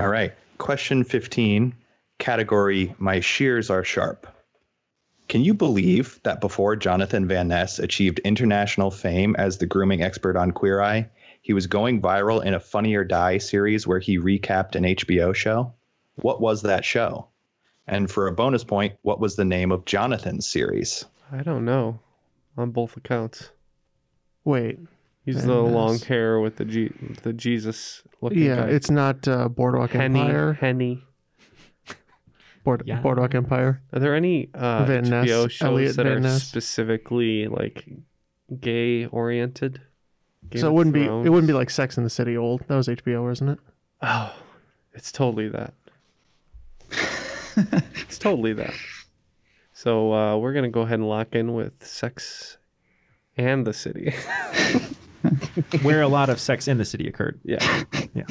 All 0.00 0.08
right. 0.08 0.32
Question 0.56 1.04
15, 1.04 1.74
category 2.18 2.94
My 2.96 3.20
Shears 3.20 3.68
Are 3.68 3.84
Sharp. 3.84 4.26
Can 5.28 5.42
you 5.42 5.52
believe 5.52 6.18
that 6.22 6.40
before 6.40 6.74
Jonathan 6.74 7.28
Van 7.28 7.48
Ness 7.48 7.78
achieved 7.78 8.18
international 8.20 8.90
fame 8.90 9.36
as 9.36 9.58
the 9.58 9.66
grooming 9.66 10.02
expert 10.02 10.38
on 10.38 10.52
Queer 10.52 10.80
Eye, 10.80 11.10
he 11.42 11.52
was 11.52 11.66
going 11.66 12.00
viral 12.00 12.42
in 12.42 12.54
a 12.54 12.60
Funny 12.60 12.94
or 12.94 13.04
Die 13.04 13.36
series 13.36 13.86
where 13.86 13.98
he 13.98 14.18
recapped 14.18 14.74
an 14.74 14.84
HBO 14.84 15.34
show? 15.34 15.74
What 16.14 16.40
was 16.40 16.62
that 16.62 16.86
show? 16.86 17.28
And 17.86 18.10
for 18.10 18.26
a 18.26 18.32
bonus 18.32 18.64
point, 18.64 18.94
what 19.02 19.20
was 19.20 19.36
the 19.36 19.44
name 19.44 19.70
of 19.70 19.84
Jonathan's 19.84 20.48
series? 20.48 21.04
I 21.30 21.42
don't 21.42 21.66
know 21.66 22.00
on 22.56 22.70
both 22.70 22.96
accounts. 22.96 23.50
Wait, 24.44 24.78
He's 25.24 25.36
Van 25.36 25.46
the 25.48 25.62
Ness. 25.62 25.72
long 25.72 25.98
hair 26.00 26.40
with 26.40 26.56
the 26.56 26.64
G, 26.64 26.90
the 27.22 27.32
Jesus 27.32 28.02
looking 28.20 28.42
yeah, 28.42 28.56
guy. 28.56 28.68
it's 28.68 28.90
not 28.90 29.26
uh, 29.28 29.48
Boardwalk 29.48 29.90
Henny, 29.90 30.20
Empire. 30.20 30.52
Henny. 30.54 31.04
Board, 32.64 32.82
Yeah. 32.84 33.00
Boardwalk 33.00 33.34
Empire. 33.34 33.80
Are 33.92 33.98
there 34.00 34.14
any 34.14 34.50
uh, 34.54 34.84
Van 34.84 35.04
HBO 35.06 35.50
shows 35.50 35.62
Elliot 35.62 35.96
that 35.96 36.04
Van 36.04 36.12
are 36.16 36.20
Ness. 36.20 36.42
specifically 36.44 37.46
like 37.46 37.86
gay 38.60 39.06
oriented? 39.06 39.80
so 40.56 40.68
it 40.68 40.72
wouldn't 40.72 40.94
be 40.94 41.04
it 41.04 41.28
wouldn't 41.30 41.46
be 41.46 41.52
like 41.52 41.70
Sex 41.70 41.96
in 41.96 42.04
the 42.04 42.10
City 42.10 42.36
old. 42.36 42.62
That 42.66 42.76
was 42.76 42.88
HBO, 42.88 43.24
wasn't 43.24 43.50
it? 43.50 43.58
Oh, 44.02 44.34
it's 44.92 45.12
totally 45.12 45.48
that. 45.50 45.74
it's 47.56 48.18
totally 48.18 48.52
that. 48.54 48.74
So 49.72 50.12
uh, 50.12 50.36
we're 50.36 50.52
gonna 50.52 50.68
go 50.70 50.82
ahead 50.82 50.98
and 50.98 51.08
lock 51.08 51.34
in 51.34 51.54
with 51.54 51.86
Sex 51.86 52.58
and 53.36 53.66
the 53.66 53.72
City. 53.72 54.12
Where 55.82 56.02
a 56.02 56.08
lot 56.08 56.28
of 56.28 56.40
sex 56.40 56.68
in 56.68 56.78
the 56.78 56.84
city 56.84 57.06
occurred. 57.08 57.40
Yeah. 57.44 57.84
Yeah. 58.14 58.24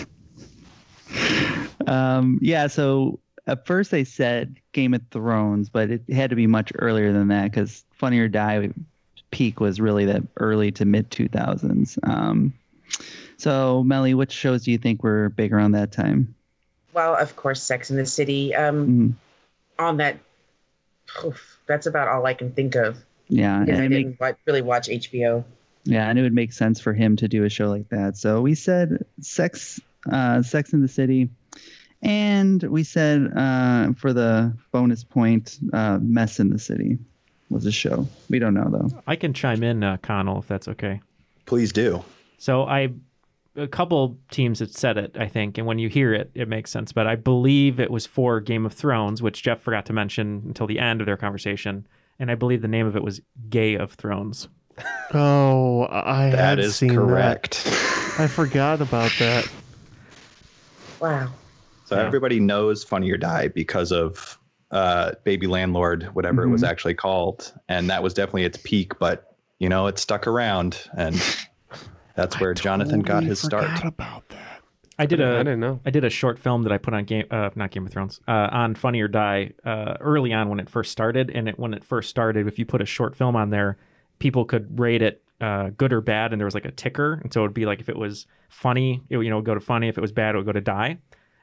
Um, 1.87 2.39
yeah, 2.41 2.67
so 2.67 3.19
at 3.47 3.65
first 3.65 3.91
they 3.91 4.03
said 4.03 4.57
Game 4.73 4.93
of 4.93 5.01
Thrones, 5.11 5.69
but 5.69 5.89
it 5.89 6.03
had 6.11 6.29
to 6.29 6.35
be 6.35 6.47
much 6.47 6.71
earlier 6.79 7.11
than 7.13 7.29
that 7.29 7.45
because 7.51 7.83
Funny 7.93 8.19
or 8.19 8.27
Die 8.27 8.69
peak 9.31 9.59
was 9.59 9.79
really 9.79 10.05
that 10.05 10.23
early 10.37 10.71
to 10.73 10.85
mid 10.85 11.09
2000s. 11.11 11.97
Um, 12.07 12.53
So, 13.37 13.83
Melly, 13.83 14.13
which 14.13 14.31
shows 14.33 14.63
do 14.65 14.71
you 14.71 14.77
think 14.77 15.01
were 15.03 15.29
big 15.29 15.53
around 15.53 15.71
that 15.71 15.91
time? 15.91 16.35
Well, 16.93 17.15
of 17.15 17.35
course, 17.37 17.61
Sex 17.61 17.89
in 17.89 17.95
the 17.95 18.05
City. 18.05 18.53
Um, 18.53 18.87
Mhm. 18.87 19.13
On 19.85 19.97
that, 19.97 20.17
oof, 21.23 21.57
that's 21.65 21.85
about 21.87 22.09
all 22.09 22.25
I 22.25 22.33
can 22.33 22.51
think 22.51 22.75
of. 22.75 22.97
Yeah, 23.29 23.63
Because 23.63 23.79
I 23.79 23.87
didn't 23.87 24.19
wa- 24.19 24.33
really 24.45 24.61
watch 24.61 24.89
HBO. 24.89 25.45
Yeah, 25.89 26.07
and 26.07 26.19
it 26.19 26.21
would 26.21 26.33
make 26.33 26.53
sense 26.53 26.79
for 26.79 26.93
him 26.93 27.15
to 27.15 27.27
do 27.27 27.43
a 27.45 27.49
show 27.49 27.67
like 27.67 27.89
that. 27.89 28.15
So 28.15 28.41
we 28.41 28.53
said 28.53 29.05
Sex, 29.21 29.79
uh, 30.09 30.43
Sex 30.43 30.71
in 30.71 30.81
the 30.83 30.87
City, 30.87 31.29
and 32.03 32.61
we 32.61 32.83
said 32.83 33.31
uh, 33.35 33.93
for 33.93 34.13
the 34.13 34.55
bonus 34.71 35.03
point, 35.03 35.57
uh, 35.73 35.97
Mess 35.99 36.39
in 36.39 36.49
the 36.49 36.59
City 36.59 36.99
was 37.49 37.65
a 37.65 37.71
show. 37.71 38.07
We 38.29 38.37
don't 38.37 38.53
know 38.53 38.69
though. 38.69 39.01
I 39.07 39.15
can 39.15 39.33
chime 39.33 39.63
in, 39.63 39.83
uh, 39.83 39.97
Connal, 39.97 40.39
if 40.39 40.47
that's 40.47 40.67
okay. 40.67 41.01
Please 41.47 41.71
do. 41.71 42.03
So 42.37 42.65
I, 42.65 42.93
a 43.55 43.67
couple 43.67 44.19
teams 44.29 44.59
had 44.59 44.71
said 44.71 44.99
it, 44.99 45.17
I 45.19 45.27
think, 45.27 45.57
and 45.57 45.65
when 45.65 45.79
you 45.79 45.89
hear 45.89 46.13
it, 46.13 46.29
it 46.35 46.47
makes 46.47 46.69
sense. 46.69 46.91
But 46.91 47.07
I 47.07 47.15
believe 47.15 47.79
it 47.79 47.89
was 47.89 48.05
for 48.05 48.39
Game 48.39 48.67
of 48.67 48.73
Thrones, 48.73 49.23
which 49.23 49.41
Jeff 49.41 49.59
forgot 49.59 49.87
to 49.87 49.93
mention 49.93 50.43
until 50.45 50.67
the 50.67 50.77
end 50.77 51.01
of 51.01 51.07
their 51.07 51.17
conversation, 51.17 51.87
and 52.19 52.29
I 52.29 52.35
believe 52.35 52.61
the 52.61 52.67
name 52.67 52.85
of 52.85 52.95
it 52.95 53.03
was 53.03 53.21
Gay 53.49 53.73
of 53.73 53.93
Thrones. 53.93 54.49
Oh, 55.13 55.87
I 55.89 56.29
That 56.29 56.37
had 56.37 56.59
is 56.59 56.75
seen 56.75 56.93
correct. 56.95 57.63
that. 57.65 58.19
I 58.19 58.27
forgot 58.27 58.81
about 58.81 59.11
that. 59.19 59.49
Wow. 61.01 61.29
So 61.85 61.97
everybody 61.97 62.39
knows 62.39 62.83
Funny 62.83 63.09
or 63.11 63.17
Die 63.17 63.47
because 63.49 63.91
of 63.91 64.37
uh, 64.71 65.13
Baby 65.23 65.47
Landlord, 65.47 66.03
whatever 66.13 66.43
it 66.43 66.49
was 66.49 66.61
Mhm. 66.61 66.67
actually 66.67 66.93
called, 66.93 67.51
and 67.67 67.89
that 67.89 68.03
was 68.03 68.13
definitely 68.13 68.43
its 68.43 68.59
peak. 68.63 68.99
But 68.99 69.35
you 69.57 69.67
know, 69.67 69.87
it 69.87 69.97
stuck 69.97 70.27
around, 70.27 70.87
and 70.95 71.15
that's 72.15 72.39
where 72.39 72.53
Jonathan 72.53 73.01
got 73.01 73.23
his 73.23 73.39
start. 73.41 73.83
About 73.83 74.29
that. 74.29 74.61
I 74.99 75.05
did 75.07 75.21
a 75.21 75.35
I 75.35 75.37
didn't 75.39 75.61
know. 75.61 75.79
I 75.85 75.89
did 75.89 76.03
a 76.03 76.09
short 76.11 76.37
film 76.37 76.63
that 76.63 76.71
I 76.71 76.77
put 76.77 76.93
on 76.93 77.05
game 77.05 77.25
uh, 77.31 77.49
not 77.55 77.71
Game 77.71 77.85
of 77.87 77.91
Thrones 77.91 78.19
uh, 78.27 78.49
on 78.51 78.75
Funny 78.75 79.01
or 79.01 79.07
Die 79.07 79.51
uh, 79.65 79.95
early 79.99 80.33
on 80.33 80.49
when 80.49 80.59
it 80.59 80.69
first 80.69 80.91
started 80.91 81.31
and 81.33 81.49
it, 81.49 81.57
when 81.57 81.73
it 81.73 81.83
first 81.83 82.09
started 82.09 82.47
if 82.47 82.59
you 82.59 82.65
put 82.65 82.81
a 82.81 82.85
short 82.85 83.15
film 83.15 83.35
on 83.35 83.49
there 83.49 83.77
people 84.19 84.45
could 84.45 84.79
rate 84.79 85.01
it 85.01 85.23
uh, 85.41 85.69
good 85.77 85.93
or 85.93 86.01
bad 86.01 86.31
and 86.33 86.39
there 86.39 86.45
was 86.45 86.53
like 86.53 86.65
a 86.65 86.71
ticker 86.71 87.19
and 87.23 87.31
so 87.33 87.39
it 87.39 87.43
would 87.43 87.53
be 87.53 87.65
like 87.65 87.79
if 87.79 87.87
it 87.89 87.97
was 87.97 88.25
funny 88.49 89.01
it 89.09 89.15
would 89.17 89.25
you 89.25 89.29
know 89.31 89.41
go 89.41 89.53
to 89.53 89.59
funny 89.61 89.87
if 89.87 89.97
it 89.97 90.01
was 90.01 90.11
bad 90.11 90.35
it 90.35 90.37
would 90.37 90.45
go 90.45 90.51
to 90.51 90.59
die 90.61 90.97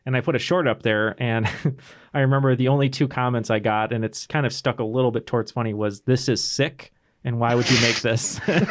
and 0.04 0.14
I 0.16 0.20
put 0.20 0.36
a 0.36 0.38
short 0.38 0.68
up 0.68 0.82
there 0.82 1.16
and 1.18 1.48
I 2.14 2.20
remember 2.20 2.54
the 2.54 2.68
only 2.68 2.88
two 2.90 3.08
comments 3.08 3.50
I 3.50 3.58
got 3.58 3.92
and 3.92 4.04
it's 4.04 4.26
kind 4.26 4.44
of 4.44 4.52
stuck 4.52 4.78
a 4.80 4.84
little 4.84 5.10
bit 5.10 5.26
towards 5.26 5.50
funny 5.50 5.72
was 5.72 6.02
this 6.02 6.28
is 6.28 6.44
sick 6.44 6.92
and 7.24 7.40
why 7.40 7.54
would 7.54 7.68
you 7.70 7.80
make 7.80 8.00
this 8.02 8.38
uh, 8.48 8.64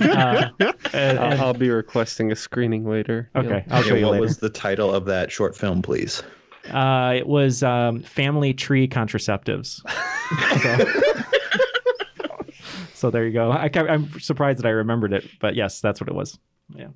and- 0.00 0.54
I'll, 0.60 0.74
and- 0.94 1.40
I'll 1.40 1.54
be 1.54 1.70
requesting 1.70 2.32
a 2.32 2.36
screening 2.36 2.88
later. 2.88 3.30
Okay, 3.36 3.64
Yeah. 3.68 3.76
I'll 3.76 3.82
show 3.82 3.94
Yeah, 3.94 4.00
you 4.00 4.06
what 4.06 4.12
later. 4.12 4.22
was 4.22 4.38
the 4.38 4.48
title 4.50 4.92
of 4.92 5.04
that 5.04 5.30
short 5.30 5.56
film, 5.56 5.82
please? 5.82 6.22
Uh, 6.70 7.12
it 7.16 7.26
was 7.26 7.62
um, 7.62 8.00
family 8.02 8.54
tree 8.54 8.88
contraceptives. 8.88 9.82
so, 10.62 11.22
so 13.04 13.10
there 13.10 13.26
you 13.26 13.32
go. 13.34 13.52
I, 13.52 13.68
ca- 13.68 13.86
I'm 13.86 14.08
surprised 14.18 14.60
that 14.60 14.66
I 14.66 14.70
remembered 14.70 15.12
it, 15.12 15.28
but 15.40 15.54
yes, 15.54 15.82
that's 15.82 16.00
what 16.00 16.08
it 16.08 16.14
was. 16.14 16.38
Yeah. 16.74 16.86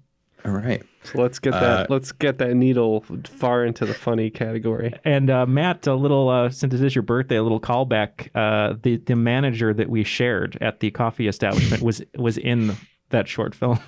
All 0.46 0.52
right. 0.52 0.82
So 1.02 1.20
let's 1.20 1.38
get 1.38 1.52
Uh, 1.52 1.61
that. 1.61 1.90
let's 1.90 2.12
get 2.12 2.38
that 2.38 2.54
needle 2.54 3.04
far 3.26 3.66
into 3.66 3.84
the 3.84 3.92
funny 3.92 4.30
category. 4.30 4.94
And 5.04 5.28
uh, 5.28 5.44
Matt, 5.44 5.86
a 5.86 5.94
little 5.94 6.30
uh, 6.30 6.48
since 6.48 6.72
it 6.72 6.82
is 6.82 6.94
your 6.94 7.02
birthday, 7.02 7.36
a 7.36 7.42
little 7.42 7.61
callback. 7.61 8.28
Uh, 8.34 8.76
the 8.82 8.96
the 8.96 9.16
manager 9.16 9.74
that 9.74 9.90
we 9.90 10.02
shared 10.04 10.56
at 10.62 10.80
the 10.80 10.90
coffee 10.92 11.28
establishment 11.28 11.82
was 11.82 12.00
was 12.16 12.38
in 12.38 12.74
that 13.11 13.28
short 13.28 13.54
film. 13.54 13.80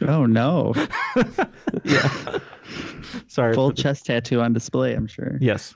Oh 0.00 0.24
no! 0.24 0.72
yeah. 1.84 2.38
Sorry. 3.26 3.52
Full 3.54 3.72
chest 3.72 4.06
tattoo 4.06 4.40
on 4.40 4.52
display. 4.54 4.94
I'm 4.94 5.06
sure. 5.06 5.36
Yes. 5.40 5.74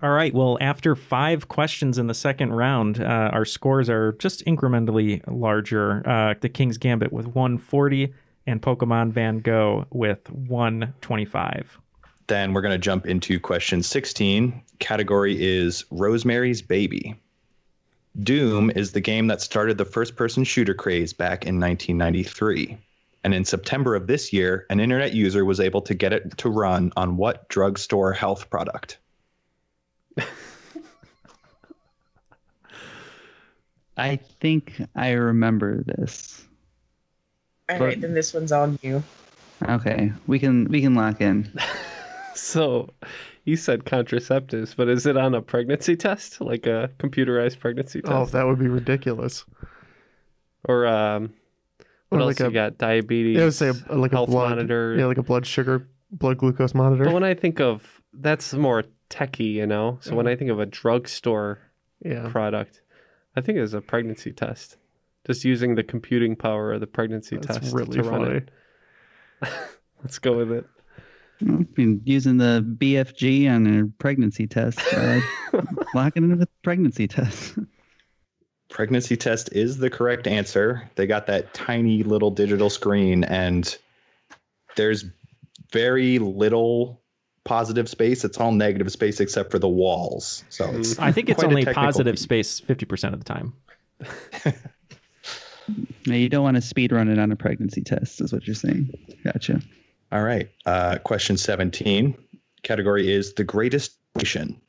All 0.00 0.10
right. 0.10 0.32
Well, 0.32 0.58
after 0.60 0.94
five 0.94 1.48
questions 1.48 1.98
in 1.98 2.06
the 2.06 2.14
second 2.14 2.52
round, 2.52 3.00
uh, 3.00 3.30
our 3.32 3.44
scores 3.44 3.90
are 3.90 4.12
just 4.12 4.44
incrementally 4.44 5.22
larger. 5.26 6.08
Uh, 6.08 6.34
the 6.40 6.48
King's 6.48 6.78
Gambit 6.78 7.12
with 7.12 7.26
140 7.26 8.14
and 8.46 8.62
Pokemon 8.62 9.10
Van 9.10 9.40
Gogh 9.40 9.86
with 9.90 10.30
125. 10.30 11.78
Then 12.28 12.52
we're 12.52 12.60
going 12.60 12.72
to 12.72 12.78
jump 12.78 13.06
into 13.06 13.40
question 13.40 13.82
16. 13.82 14.62
Category 14.78 15.36
is 15.42 15.84
Rosemary's 15.90 16.62
Baby. 16.62 17.16
Doom 18.22 18.70
is 18.70 18.92
the 18.92 19.00
game 19.00 19.26
that 19.26 19.40
started 19.40 19.78
the 19.78 19.84
first 19.84 20.14
person 20.14 20.44
shooter 20.44 20.74
craze 20.74 21.12
back 21.12 21.44
in 21.44 21.58
1993. 21.58 22.78
And 23.24 23.34
in 23.34 23.44
September 23.44 23.96
of 23.96 24.06
this 24.06 24.32
year, 24.32 24.64
an 24.70 24.78
internet 24.78 25.12
user 25.12 25.44
was 25.44 25.58
able 25.58 25.82
to 25.82 25.94
get 25.94 26.12
it 26.12 26.38
to 26.38 26.48
run 26.48 26.92
on 26.96 27.16
what 27.16 27.48
drugstore 27.48 28.12
health 28.12 28.48
product? 28.48 28.98
I 33.96 34.16
think 34.40 34.80
I 34.94 35.10
remember 35.12 35.82
this. 35.84 36.44
All 37.70 37.78
right, 37.80 38.00
then 38.00 38.14
this 38.14 38.32
one's 38.32 38.52
on 38.52 38.78
you. 38.82 39.02
Okay, 39.68 40.12
we 40.26 40.38
can 40.38 40.66
we 40.66 40.80
can 40.80 40.94
lock 40.94 41.20
in. 41.20 41.52
So, 42.34 42.90
you 43.44 43.56
said 43.56 43.82
contraceptives, 43.84 44.76
but 44.76 44.86
is 44.88 45.06
it 45.06 45.16
on 45.16 45.34
a 45.34 45.42
pregnancy 45.42 45.96
test, 45.96 46.40
like 46.40 46.68
a 46.68 46.88
computerized 47.00 47.58
pregnancy 47.58 48.00
test? 48.00 48.12
Oh, 48.14 48.26
that 48.26 48.46
would 48.46 48.60
be 48.60 48.68
ridiculous. 48.68 49.44
Or 50.62 50.86
um, 50.86 51.32
what 52.10 52.18
Or 52.18 52.20
else 52.20 52.26
like 52.38 52.38
you 52.38 52.46
a- 52.46 52.50
got? 52.52 52.78
Diabetes. 52.78 53.36
Yeah, 53.38 53.42
I 53.42 53.44
would 53.46 53.54
say 53.54 53.68
a, 53.70 53.94
like 53.96 54.12
a 54.12 54.24
blood 54.24 54.50
monitor. 54.50 54.94
Yeah, 54.96 55.06
like 55.06 55.18
a 55.18 55.22
blood 55.24 55.46
sugar, 55.46 55.88
blood 56.12 56.38
glucose 56.38 56.74
monitor. 56.74 57.02
But 57.06 57.14
when 57.14 57.24
I 57.24 57.34
think 57.34 57.58
of 57.60 58.00
that's 58.12 58.54
more 58.54 58.84
techie, 59.10 59.52
you 59.52 59.66
know. 59.66 59.98
So 60.00 60.14
when 60.14 60.26
I 60.26 60.36
think 60.36 60.50
of 60.50 60.60
a 60.60 60.66
drugstore 60.66 61.58
Yeah. 62.04 62.28
product, 62.28 62.82
I 63.36 63.40
think 63.40 63.58
it's 63.58 63.72
a 63.72 63.80
pregnancy 63.80 64.32
test. 64.32 64.76
Just 65.26 65.44
using 65.44 65.74
the 65.74 65.82
computing 65.82 66.36
power 66.36 66.72
of 66.72 66.80
the 66.80 66.86
pregnancy 66.86 67.36
That's 67.36 67.58
test 67.58 67.74
really 67.74 67.98
to 67.98 68.02
run 68.02 68.32
it. 68.32 68.50
Let's 70.02 70.18
go 70.18 70.36
with 70.36 70.52
it. 70.52 70.66
I've 71.40 71.72
been 71.74 72.00
using 72.04 72.36
the 72.38 72.64
BFG 72.78 73.48
on 73.48 73.66
a 73.66 73.86
pregnancy 73.98 74.46
test. 74.46 74.80
Uh, 74.92 75.20
locking 75.94 76.24
in 76.24 76.38
with 76.38 76.48
pregnancy 76.62 77.06
test. 77.06 77.58
Pregnancy 78.70 79.16
test 79.16 79.50
is 79.52 79.78
the 79.78 79.88
correct 79.88 80.26
answer. 80.26 80.88
They 80.96 81.06
got 81.06 81.26
that 81.28 81.54
tiny 81.54 82.02
little 82.02 82.30
digital 82.30 82.70
screen, 82.70 83.24
and 83.24 83.76
there's 84.76 85.04
very 85.72 86.18
little 86.18 86.97
positive 87.48 87.88
space. 87.88 88.24
It's 88.24 88.38
all 88.38 88.52
negative 88.52 88.92
space 88.92 89.20
except 89.20 89.50
for 89.50 89.58
the 89.58 89.68
walls. 89.68 90.44
So 90.50 90.70
it's 90.74 90.98
I 90.98 91.12
think 91.12 91.30
it's 91.30 91.42
only 91.42 91.64
positive 91.64 92.16
feat. 92.16 92.44
space 92.44 92.60
50% 92.60 93.14
of 93.14 93.18
the 93.18 93.24
time. 93.24 93.54
Now, 96.06 96.14
you 96.14 96.28
don't 96.28 96.42
want 96.42 96.56
to 96.56 96.62
speed 96.62 96.92
run 96.92 97.08
it 97.08 97.18
on 97.18 97.30
a 97.30 97.36
pregnancy 97.36 97.82
test, 97.82 98.20
is 98.22 98.32
what 98.32 98.46
you're 98.46 98.54
saying. 98.54 98.90
Gotcha. 99.24 99.60
All 100.10 100.22
right. 100.22 100.48
Uh, 100.64 100.98
question 100.98 101.36
17. 101.36 102.16
Category 102.62 103.12
is 103.12 103.34
the 103.34 103.44
greatest 103.44 103.98
nation. 104.16 104.60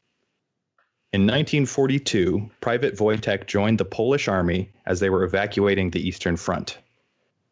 In 1.12 1.22
1942, 1.22 2.52
Private 2.62 2.98
Wojtek 2.98 3.48
joined 3.48 3.78
the 3.78 3.86
Polish 3.86 4.28
army 4.28 4.72
as 4.86 5.00
they 5.00 5.10
were 5.10 5.24
evacuating 5.24 5.90
the 5.90 6.06
Eastern 6.06 6.36
Front. 6.36 6.78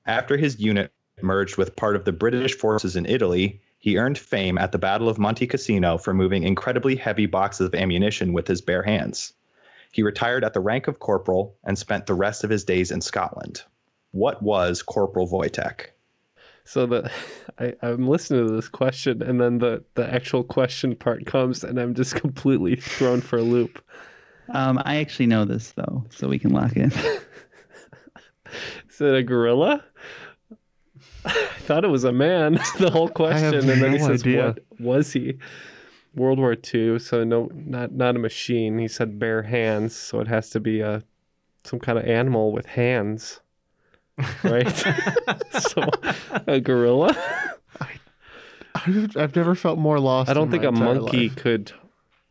After 0.05 0.37
his 0.37 0.59
unit 0.59 0.91
merged 1.21 1.57
with 1.57 1.75
part 1.75 1.95
of 1.95 2.05
the 2.05 2.11
British 2.11 2.55
forces 2.55 2.95
in 2.95 3.05
Italy, 3.05 3.61
he 3.77 3.97
earned 3.97 4.17
fame 4.17 4.57
at 4.57 4.71
the 4.71 4.77
Battle 4.77 5.09
of 5.09 5.19
Monte 5.19 5.47
Cassino 5.47 5.97
for 5.97 6.13
moving 6.13 6.43
incredibly 6.43 6.95
heavy 6.95 7.25
boxes 7.25 7.67
of 7.67 7.75
ammunition 7.75 8.33
with 8.33 8.47
his 8.47 8.61
bare 8.61 8.83
hands. 8.83 9.33
He 9.91 10.03
retired 10.03 10.43
at 10.43 10.53
the 10.53 10.59
rank 10.59 10.87
of 10.87 10.99
corporal 10.99 11.55
and 11.63 11.77
spent 11.77 12.05
the 12.05 12.13
rest 12.13 12.43
of 12.43 12.49
his 12.49 12.63
days 12.63 12.91
in 12.91 13.01
Scotland. 13.01 13.63
What 14.11 14.41
was 14.41 14.81
Corporal 14.81 15.27
Wojtek? 15.27 15.87
So 16.65 16.85
the 16.85 17.11
I, 17.59 17.73
I'm 17.81 18.07
listening 18.07 18.47
to 18.47 18.53
this 18.53 18.67
question, 18.67 19.21
and 19.21 19.39
then 19.39 19.59
the 19.59 19.83
the 19.95 20.11
actual 20.13 20.43
question 20.43 20.95
part 20.95 21.25
comes, 21.25 21.63
and 21.63 21.79
I'm 21.79 21.95
just 21.95 22.15
completely 22.21 22.75
thrown 22.75 23.21
for 23.21 23.37
a 23.37 23.43
loop. 23.43 23.81
Um, 24.49 24.81
I 24.85 24.97
actually 24.97 25.27
know 25.27 25.45
this 25.45 25.71
though, 25.71 26.05
so 26.09 26.27
we 26.27 26.39
can 26.39 26.51
lock 26.51 26.75
in. 26.75 26.91
Is 28.89 29.01
it 29.01 29.13
a 29.13 29.23
gorilla? 29.23 29.83
I 31.27 31.33
thought 31.59 31.83
it 31.83 31.89
was 31.89 32.03
a 32.03 32.11
man. 32.11 32.53
the 32.79 32.89
whole 32.91 33.09
question, 33.09 33.53
have 33.53 33.69
and 33.69 33.81
then 33.81 33.93
he 33.93 33.99
says, 33.99 34.21
idea. 34.21 34.55
"What 34.77 34.79
was 34.79 35.13
he?" 35.13 35.37
World 36.15 36.39
War 36.39 36.55
II, 36.73 36.99
so 36.99 37.23
no, 37.23 37.49
not 37.53 37.91
not 37.91 38.15
a 38.15 38.19
machine. 38.19 38.79
He 38.79 38.87
said 38.87 39.19
bare 39.19 39.43
hands, 39.43 39.95
so 39.95 40.19
it 40.19 40.27
has 40.27 40.49
to 40.51 40.59
be 40.59 40.81
a 40.81 41.03
some 41.63 41.79
kind 41.79 41.97
of 41.97 42.05
animal 42.05 42.51
with 42.51 42.65
hands, 42.65 43.41
right? 44.43 44.67
so 45.59 45.89
a 46.47 46.59
gorilla. 46.59 47.15
I've, 48.75 49.17
I've 49.17 49.35
never 49.35 49.55
felt 49.55 49.79
more 49.79 49.99
lost. 49.99 50.29
I 50.29 50.33
don't 50.33 50.45
in 50.45 50.51
think 50.51 50.63
a 50.63 50.71
monkey 50.71 51.29
life. 51.29 51.35
could. 51.35 51.71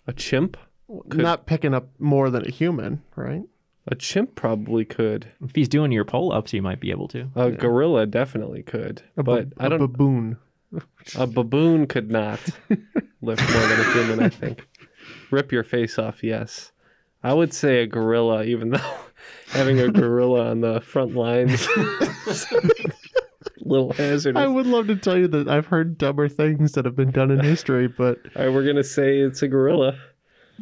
A 0.06 0.12
chimp? 0.12 0.56
Could- 1.08 1.20
not 1.20 1.46
picking 1.46 1.74
up 1.74 1.88
more 1.98 2.30
than 2.30 2.46
a 2.46 2.50
human, 2.50 3.02
right? 3.16 3.42
A 3.88 3.94
chimp 3.94 4.34
probably 4.34 4.84
could. 4.84 5.28
If 5.42 5.54
he's 5.54 5.68
doing 5.68 5.92
your 5.92 6.04
pull 6.04 6.32
ups, 6.32 6.50
he 6.50 6.60
might 6.60 6.80
be 6.80 6.90
able 6.90 7.08
to. 7.08 7.28
A 7.36 7.50
gorilla 7.52 8.06
definitely 8.06 8.62
could. 8.62 9.02
A 9.16 9.22
but 9.22 9.50
ba- 9.50 9.54
I 9.62 9.66
a 9.66 9.70
don't. 9.70 9.78
baboon. 9.78 10.38
A 11.16 11.26
baboon 11.26 11.86
could 11.86 12.10
not 12.10 12.40
lift 13.22 13.42
more 13.52 13.66
than 13.68 13.80
a 13.80 13.92
human, 13.92 14.20
I 14.20 14.28
think. 14.28 14.66
Rip 15.30 15.52
your 15.52 15.62
face 15.62 15.98
off, 15.98 16.24
yes. 16.24 16.72
I 17.22 17.32
would 17.32 17.54
say 17.54 17.82
a 17.82 17.86
gorilla, 17.86 18.44
even 18.44 18.70
though 18.70 18.94
having 19.48 19.78
a 19.78 19.90
gorilla 19.90 20.50
on 20.50 20.60
the 20.60 20.80
front 20.80 21.14
lines 21.14 21.66
little 23.60 23.92
hazardous. 23.92 24.40
I 24.40 24.46
would 24.46 24.66
love 24.66 24.86
to 24.88 24.96
tell 24.96 25.16
you 25.16 25.28
that 25.28 25.48
I've 25.48 25.66
heard 25.66 25.98
dumber 25.98 26.28
things 26.28 26.72
that 26.72 26.84
have 26.84 26.96
been 26.96 27.10
done 27.10 27.30
in 27.30 27.40
history, 27.40 27.88
but 27.88 28.18
All 28.36 28.44
right, 28.46 28.52
we're 28.52 28.66
gonna 28.66 28.84
say 28.84 29.18
it's 29.18 29.42
a 29.42 29.48
gorilla. 29.48 29.96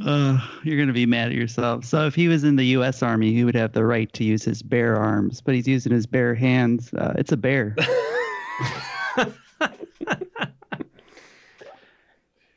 Uh, 0.03 0.39
you're 0.63 0.79
gonna 0.79 0.93
be 0.93 1.07
mad 1.07 1.29
at 1.29 1.35
yourself. 1.35 1.85
So 1.85 2.07
if 2.07 2.15
he 2.15 2.29
was 2.29 2.45
in 2.45 2.57
the 2.57 2.65
U.S. 2.67 3.03
Army, 3.03 3.33
he 3.33 3.45
would 3.45 3.55
have 3.55 3.73
the 3.73 3.85
right 3.85 4.13
to 4.15 4.25
use 4.25 4.45
his 4.45 4.63
bare 4.63 4.97
arms, 4.97 5.41
but 5.41 5.55
he's 5.55 5.69
using 5.69 5.93
his 5.93 6.07
bare 6.07 6.35
hands. 6.35 6.93
Uh, 6.93 7.15
it's 7.17 7.33
a 7.33 7.37
bear. 7.37 7.77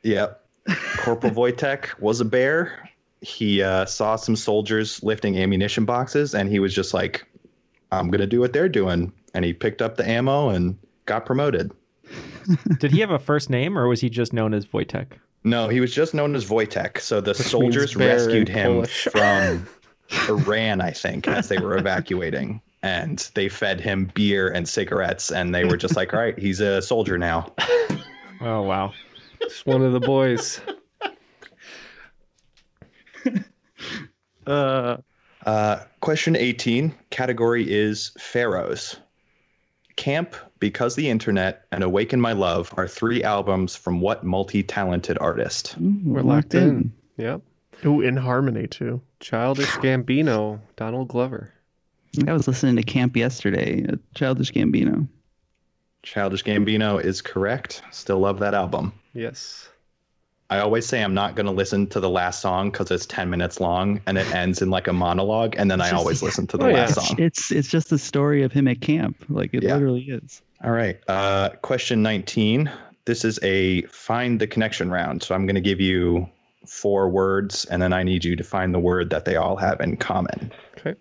Yep. 0.02 0.44
Corporal 0.98 1.32
Wojtek 1.32 1.98
was 2.00 2.20
a 2.20 2.24
bear. 2.24 2.88
He 3.20 3.62
uh, 3.62 3.84
saw 3.84 4.16
some 4.16 4.36
soldiers 4.36 5.02
lifting 5.02 5.36
ammunition 5.36 5.84
boxes, 5.84 6.34
and 6.34 6.48
he 6.48 6.60
was 6.60 6.74
just 6.74 6.94
like, 6.94 7.26
"I'm 7.90 8.10
gonna 8.10 8.26
do 8.26 8.40
what 8.40 8.52
they're 8.52 8.68
doing." 8.68 9.12
And 9.34 9.44
he 9.44 9.52
picked 9.52 9.82
up 9.82 9.96
the 9.96 10.08
ammo 10.08 10.50
and 10.50 10.78
got 11.04 11.26
promoted. 11.26 11.72
Did 12.78 12.92
he 12.92 13.00
have 13.00 13.10
a 13.10 13.18
first 13.18 13.50
name, 13.50 13.76
or 13.78 13.88
was 13.88 14.00
he 14.00 14.08
just 14.08 14.32
known 14.32 14.54
as 14.54 14.66
Wojtek? 14.66 15.12
No, 15.44 15.68
he 15.68 15.80
was 15.80 15.94
just 15.94 16.14
known 16.14 16.34
as 16.34 16.48
Wojtek. 16.48 17.00
So 17.00 17.20
the 17.20 17.30
Which 17.30 17.38
soldiers 17.38 17.96
means 17.96 18.08
bear 18.08 18.18
in 18.18 18.26
rescued 18.26 18.48
him 18.48 18.72
Polish. 18.72 19.08
from 19.12 19.68
Iran, 20.28 20.80
I 20.80 20.90
think, 20.90 21.28
as 21.28 21.48
they 21.48 21.58
were 21.58 21.76
evacuating. 21.76 22.60
And 22.82 23.18
they 23.34 23.48
fed 23.48 23.80
him 23.80 24.10
beer 24.14 24.48
and 24.48 24.68
cigarettes, 24.68 25.32
and 25.32 25.54
they 25.54 25.64
were 25.64 25.76
just 25.76 25.96
like, 25.96 26.14
"All 26.14 26.20
right, 26.20 26.38
he's 26.38 26.60
a 26.60 26.80
soldier 26.80 27.18
now." 27.18 27.52
Oh 28.40 28.62
wow! 28.62 28.92
Just 29.42 29.66
one 29.66 29.82
of 29.82 29.92
the 29.92 30.00
boys. 30.00 30.60
Uh, 34.46 34.96
uh, 35.44 35.80
question 36.00 36.34
18 36.34 36.94
category 37.10 37.70
is 37.70 38.12
pharaohs. 38.18 38.96
Camp, 39.96 40.34
Because 40.60 40.96
the 40.96 41.08
Internet, 41.08 41.66
and 41.72 41.84
Awaken 41.84 42.20
My 42.20 42.32
Love 42.32 42.72
are 42.76 42.88
three 42.88 43.22
albums 43.22 43.76
from 43.76 44.00
what 44.00 44.24
multi 44.24 44.62
talented 44.62 45.16
artist? 45.20 45.76
We're 45.78 46.22
locked 46.22 46.54
in. 46.54 46.92
Yep. 47.16 47.42
Ooh, 47.84 48.00
in 48.00 48.16
harmony 48.16 48.66
too. 48.66 49.00
Childish 49.20 49.66
Gambino, 49.82 50.60
Donald 50.76 51.08
Glover. 51.08 51.52
I 52.26 52.32
was 52.32 52.48
listening 52.48 52.76
to 52.76 52.82
Camp 52.82 53.16
yesterday. 53.16 53.84
uh, 53.88 53.96
Childish 54.14 54.50
Gambino. 54.52 55.06
Childish 56.02 56.42
Gambino 56.44 57.02
is 57.02 57.20
correct. 57.22 57.82
Still 57.90 58.18
love 58.18 58.38
that 58.40 58.54
album. 58.54 58.92
Yes. 59.12 59.68
I 60.50 60.60
always 60.60 60.86
say 60.86 61.02
I'm 61.04 61.12
not 61.12 61.34
going 61.36 61.44
to 61.46 61.52
listen 61.52 61.86
to 61.88 62.00
the 62.00 62.08
last 62.08 62.40
song 62.40 62.70
because 62.70 62.90
it's 62.90 63.04
10 63.04 63.28
minutes 63.28 63.60
long 63.60 64.00
and 64.06 64.16
it 64.16 64.32
ends 64.34 64.62
in 64.62 64.70
like 64.70 64.88
a 64.88 64.92
monologue. 64.94 65.54
And 65.58 65.70
then 65.70 65.80
I 65.82 65.90
always 65.90 66.22
listen 66.22 66.46
to 66.48 66.56
the 66.56 66.66
Oh, 66.68 66.70
last 66.70 66.94
song. 66.94 67.16
It's 67.18 67.52
it's 67.52 67.68
just 67.68 67.90
the 67.90 67.98
story 67.98 68.42
of 68.42 68.50
him 68.52 68.66
at 68.66 68.80
camp. 68.80 69.22
Like 69.28 69.52
it 69.52 69.62
Yeah. 69.62 69.74
literally 69.74 70.04
is. 70.04 70.40
All 70.64 70.72
right. 70.72 70.98
Uh, 71.08 71.50
question 71.62 72.02
19. 72.02 72.70
This 73.04 73.24
is 73.24 73.38
a 73.42 73.82
find 73.82 74.40
the 74.40 74.46
connection 74.46 74.90
round. 74.90 75.22
So 75.22 75.34
I'm 75.34 75.46
going 75.46 75.54
to 75.54 75.60
give 75.60 75.80
you 75.80 76.28
four 76.66 77.08
words 77.08 77.64
and 77.66 77.80
then 77.80 77.92
I 77.92 78.02
need 78.02 78.24
you 78.24 78.36
to 78.36 78.44
find 78.44 78.74
the 78.74 78.78
word 78.78 79.10
that 79.10 79.24
they 79.24 79.36
all 79.36 79.56
have 79.56 79.80
in 79.80 79.96
common. 79.96 80.52
Okay. 80.78 80.94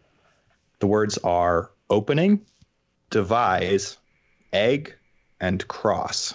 The 0.79 0.87
words 0.87 1.17
are 1.19 1.71
opening, 1.89 2.45
devise, 3.09 3.97
egg, 4.53 4.95
and 5.39 5.67
cross. 5.67 6.33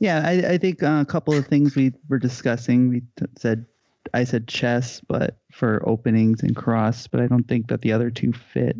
Yeah, 0.00 0.22
I, 0.24 0.32
I 0.54 0.58
think 0.58 0.82
uh, 0.82 0.98
a 1.00 1.04
couple 1.04 1.34
of 1.34 1.46
things 1.46 1.76
we 1.76 1.92
were 2.08 2.18
discussing. 2.18 2.88
We 2.88 3.00
t- 3.16 3.26
said 3.38 3.66
I 4.12 4.24
said 4.24 4.46
chess, 4.48 5.00
but 5.00 5.38
for 5.52 5.82
openings 5.88 6.42
and 6.42 6.54
cross, 6.54 7.06
but 7.06 7.20
I 7.20 7.26
don't 7.26 7.48
think 7.48 7.68
that 7.68 7.80
the 7.80 7.92
other 7.92 8.10
two 8.10 8.32
fit. 8.32 8.76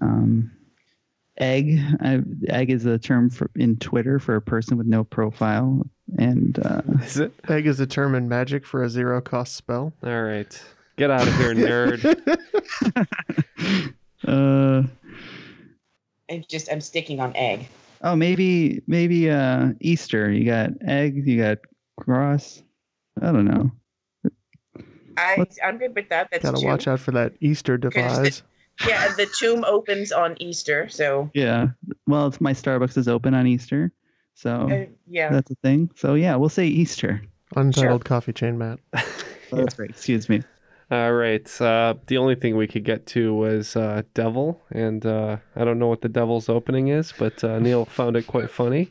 Um, 0.00 0.50
egg, 1.38 1.78
I, 2.00 2.20
egg 2.48 2.70
is 2.70 2.86
a 2.86 2.98
term 2.98 3.30
for 3.30 3.50
in 3.56 3.76
Twitter 3.76 4.18
for 4.18 4.36
a 4.36 4.42
person 4.42 4.76
with 4.78 4.86
no 4.86 5.04
profile, 5.04 5.86
and 6.18 6.58
uh, 6.64 6.82
Is 7.02 7.18
it? 7.18 7.32
Egg 7.48 7.66
is 7.66 7.80
a 7.80 7.86
term 7.86 8.14
in 8.14 8.28
magic 8.28 8.64
for 8.66 8.82
a 8.82 8.88
zero 8.90 9.20
cost 9.20 9.54
spell. 9.56 9.92
All 10.02 10.22
right. 10.22 10.62
Get 10.96 11.10
out 11.10 11.26
of 11.26 11.36
here, 11.36 11.54
nerd. 11.54 12.04
uh, 14.26 14.82
I 16.30 16.44
just 16.48 16.72
I'm 16.72 16.80
sticking 16.80 17.20
on 17.20 17.34
egg. 17.36 17.68
oh 18.02 18.16
maybe 18.16 18.82
maybe 18.86 19.30
uh, 19.30 19.72
Easter. 19.80 20.30
You 20.30 20.44
got 20.46 20.70
egg, 20.86 21.26
you 21.26 21.40
got 21.42 21.58
cross. 21.98 22.62
I 23.20 23.32
don't 23.32 23.44
know. 23.44 23.70
I 25.18 25.44
I'm 25.64 25.78
good 25.78 25.94
with 25.94 26.08
that. 26.10 26.28
That's 26.30 26.42
Gotta 26.42 26.60
two. 26.60 26.66
watch 26.66 26.88
out 26.88 27.00
for 27.00 27.10
that 27.12 27.34
Easter 27.40 27.78
device. 27.78 28.42
Yeah, 28.86 29.12
the 29.16 29.26
tomb 29.38 29.64
opens 29.64 30.12
on 30.12 30.36
Easter, 30.40 30.88
so 30.88 31.30
Yeah. 31.34 31.68
Well, 32.06 32.26
it's 32.26 32.40
my 32.40 32.52
Starbucks 32.52 32.96
is 32.98 33.08
open 33.08 33.32
on 33.34 33.46
Easter, 33.46 33.92
so 34.34 34.68
Uh, 34.70 34.86
yeah. 35.06 35.30
that's 35.30 35.50
a 35.50 35.54
thing. 35.56 35.90
So 35.94 36.14
yeah, 36.14 36.36
we'll 36.36 36.48
say 36.48 36.66
Easter. 36.66 37.22
Untitled 37.54 38.04
coffee 38.04 38.32
chain, 38.32 38.58
Matt. 38.58 38.80
Oh, 39.52 39.58
that's 39.58 39.78
right. 39.78 39.88
Excuse 39.88 40.28
me. 40.28 40.42
All 40.90 41.12
right. 41.12 41.60
Uh, 41.60 41.94
the 42.08 42.16
only 42.18 42.34
thing 42.34 42.56
we 42.56 42.66
could 42.66 42.82
get 42.84 43.06
to 43.06 43.32
was 43.32 43.76
uh, 43.76 44.02
Devil, 44.12 44.60
and 44.72 45.06
uh, 45.06 45.36
I 45.54 45.64
don't 45.64 45.78
know 45.78 45.86
what 45.86 46.00
the 46.00 46.08
Devil's 46.08 46.48
opening 46.48 46.88
is, 46.88 47.12
but 47.16 47.44
uh, 47.44 47.60
Neal 47.60 47.84
found 47.98 48.16
it 48.16 48.26
quite 48.26 48.50
funny. 48.50 48.90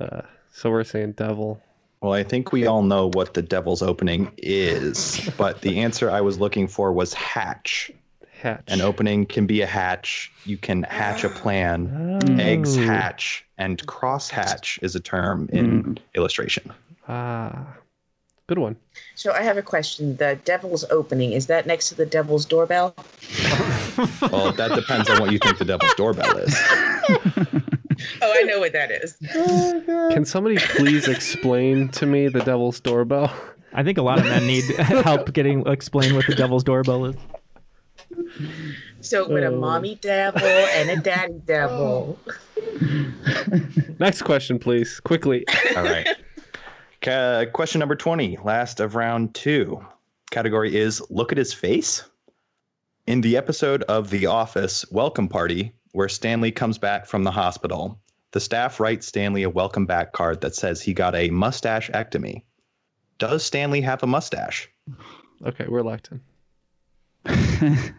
Uh, 0.00 0.22
so 0.50 0.68
we're 0.70 0.82
saying 0.82 1.12
Devil. 1.12 1.62
Well, 2.00 2.12
I 2.12 2.24
think 2.24 2.50
we 2.52 2.66
all 2.66 2.82
know 2.82 3.10
what 3.14 3.34
the 3.34 3.42
devil's 3.42 3.82
opening 3.82 4.30
is, 4.38 5.28
but 5.36 5.60
the 5.62 5.78
answer 5.80 6.08
I 6.10 6.20
was 6.20 6.38
looking 6.38 6.68
for 6.68 6.92
was 6.92 7.12
hatch. 7.14 7.90
Hatch. 8.40 8.64
An 8.68 8.80
opening 8.80 9.26
can 9.26 9.46
be 9.46 9.62
a 9.62 9.66
hatch. 9.66 10.30
You 10.44 10.56
can 10.56 10.84
hatch 10.84 11.24
a 11.24 11.28
plan. 11.28 12.20
Oh. 12.22 12.36
Eggs 12.36 12.76
hatch, 12.76 13.44
and 13.58 13.84
cross 13.86 14.30
hatch 14.30 14.78
is 14.82 14.94
a 14.94 15.00
term 15.00 15.48
in 15.52 15.98
illustration. 16.14 16.72
Ah, 17.08 17.76
good 18.46 18.58
one. 18.58 18.76
So 19.16 19.32
I 19.32 19.42
have 19.42 19.56
a 19.56 19.62
question. 19.62 20.16
The 20.16 20.38
devil's 20.44 20.84
opening 20.90 21.32
is 21.32 21.46
that 21.48 21.66
next 21.66 21.88
to 21.88 21.94
the 21.94 22.06
devil's 22.06 22.44
doorbell? 22.44 22.94
Well, 24.30 24.52
that 24.52 24.72
depends 24.76 25.10
on 25.10 25.20
what 25.20 25.32
you 25.32 25.40
think 25.40 25.58
the 25.58 25.64
devil's 25.64 25.92
doorbell 25.94 26.36
is. 26.38 26.54
Oh, 28.22 28.32
I 28.32 28.42
know 28.42 28.60
what 28.60 28.72
that 28.72 28.90
is. 28.90 29.16
Can 30.14 30.24
somebody 30.24 30.56
please 30.58 31.08
explain 31.08 31.88
to 31.88 32.06
me 32.06 32.28
the 32.28 32.40
Devil's 32.40 32.78
doorbell? 32.78 33.32
I 33.72 33.82
think 33.82 33.98
a 33.98 34.02
lot 34.02 34.18
of 34.18 34.24
men 34.24 34.46
need 34.46 34.64
help 34.76 35.32
getting 35.32 35.66
explain 35.66 36.14
what 36.14 36.26
the 36.26 36.34
devil's 36.34 36.64
doorbell 36.64 37.06
is. 37.06 37.16
So 39.00 39.28
with 39.28 39.44
a 39.44 39.48
Oh. 39.48 39.58
mommy 39.60 39.94
devil 39.96 40.42
and 40.44 40.90
a 40.90 40.96
daddy 41.00 41.34
oh. 41.36 41.42
devil. 41.46 42.18
Next 43.98 44.22
question, 44.22 44.58
please, 44.58 45.00
quickly. 45.00 45.44
All 45.76 45.82
right. 45.84 46.08
Ca- 47.02 47.46
question 47.52 47.78
number 47.78 47.94
20, 47.96 48.38
last 48.44 48.80
of 48.80 48.94
round 48.96 49.34
two. 49.34 49.84
Category 50.30 50.76
is 50.76 51.00
Look 51.10 51.32
at 51.32 51.38
His 51.38 51.52
Face. 51.54 52.04
In 53.06 53.20
the 53.22 53.36
episode 53.36 53.82
of 53.84 54.10
The 54.10 54.26
Office 54.26 54.84
Welcome 54.90 55.28
Party, 55.28 55.72
where 55.92 56.08
Stanley 56.08 56.52
comes 56.52 56.76
back 56.76 57.06
from 57.06 57.24
the 57.24 57.30
hospital, 57.30 57.98
the 58.32 58.40
staff 58.40 58.78
writes 58.80 59.06
Stanley 59.06 59.42
a 59.44 59.48
welcome 59.50 59.86
back 59.86 60.12
card 60.12 60.40
that 60.42 60.54
says 60.54 60.82
he 60.82 60.92
got 60.92 61.14
a 61.14 61.30
mustache 61.30 61.88
ectomy. 61.90 62.42
Does 63.18 63.42
Stanley 63.42 63.80
have 63.80 64.02
a 64.02 64.06
mustache? 64.06 64.68
Okay, 65.46 65.64
we're 65.68 65.82
locked 65.82 66.08
in. 66.12 66.20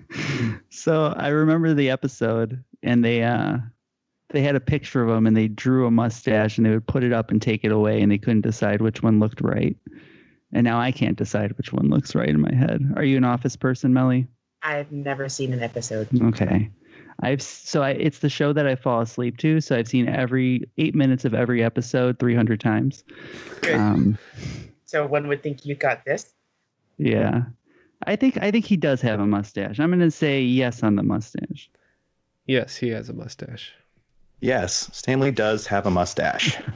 So 0.71 1.13
I 1.17 1.27
remember 1.29 1.73
the 1.73 1.89
episode, 1.89 2.63
and 2.83 3.03
they 3.03 3.23
uh, 3.23 3.57
they 4.29 4.41
had 4.41 4.55
a 4.55 4.59
picture 4.61 5.03
of 5.03 5.09
him, 5.09 5.27
and 5.27 5.35
they 5.35 5.47
drew 5.49 5.85
a 5.85 5.91
mustache, 5.91 6.57
and 6.57 6.65
they 6.65 6.71
would 6.71 6.87
put 6.87 7.03
it 7.03 7.11
up 7.11 7.31
and 7.31 7.41
take 7.41 7.63
it 7.63 7.71
away, 7.71 8.01
and 8.01 8.11
they 8.11 8.17
couldn't 8.17 8.41
decide 8.41 8.81
which 8.81 9.03
one 9.03 9.19
looked 9.19 9.41
right. 9.41 9.75
And 10.53 10.63
now 10.63 10.79
I 10.79 10.91
can't 10.91 11.17
decide 11.17 11.55
which 11.57 11.73
one 11.73 11.89
looks 11.89 12.15
right 12.15 12.29
in 12.29 12.39
my 12.39 12.53
head. 12.53 12.93
Are 12.95 13.03
you 13.03 13.17
an 13.17 13.23
office 13.25 13.55
person, 13.55 13.93
Melly? 13.93 14.27
I've 14.63 14.91
never 14.91 15.27
seen 15.29 15.53
an 15.53 15.61
episode. 15.61 16.07
Okay. 16.29 16.69
I've 17.21 17.41
so 17.41 17.83
I 17.83 17.91
it's 17.91 18.19
the 18.19 18.29
show 18.29 18.53
that 18.53 18.65
I 18.65 18.75
fall 18.75 19.01
asleep 19.01 19.37
to, 19.39 19.59
so 19.59 19.75
I've 19.75 19.87
seen 19.89 20.07
every 20.07 20.69
eight 20.77 20.95
minutes 20.95 21.25
of 21.25 21.33
every 21.33 21.61
episode 21.61 22.17
three 22.19 22.35
hundred 22.35 22.61
times. 22.61 23.03
Um, 23.73 24.17
So 24.85 25.05
one 25.05 25.27
would 25.27 25.43
think 25.43 25.65
you 25.65 25.75
got 25.75 26.05
this. 26.05 26.33
yeah, 26.97 27.43
I 28.05 28.15
think 28.15 28.37
I 28.41 28.51
think 28.51 28.65
he 28.65 28.77
does 28.77 29.01
have 29.01 29.19
a 29.19 29.27
mustache. 29.27 29.79
I'm 29.79 29.89
gonna 29.89 30.11
say 30.11 30.41
yes 30.41 30.83
on 30.83 30.95
the 30.95 31.03
mustache. 31.03 31.69
Yes, 32.45 32.77
he 32.77 32.89
has 32.89 33.09
a 33.09 33.13
mustache. 33.13 33.73
Yes, 34.41 34.89
Stanley 34.93 35.31
does 35.31 35.67
have 35.67 35.85
a 35.85 35.91
mustache. 35.91 36.57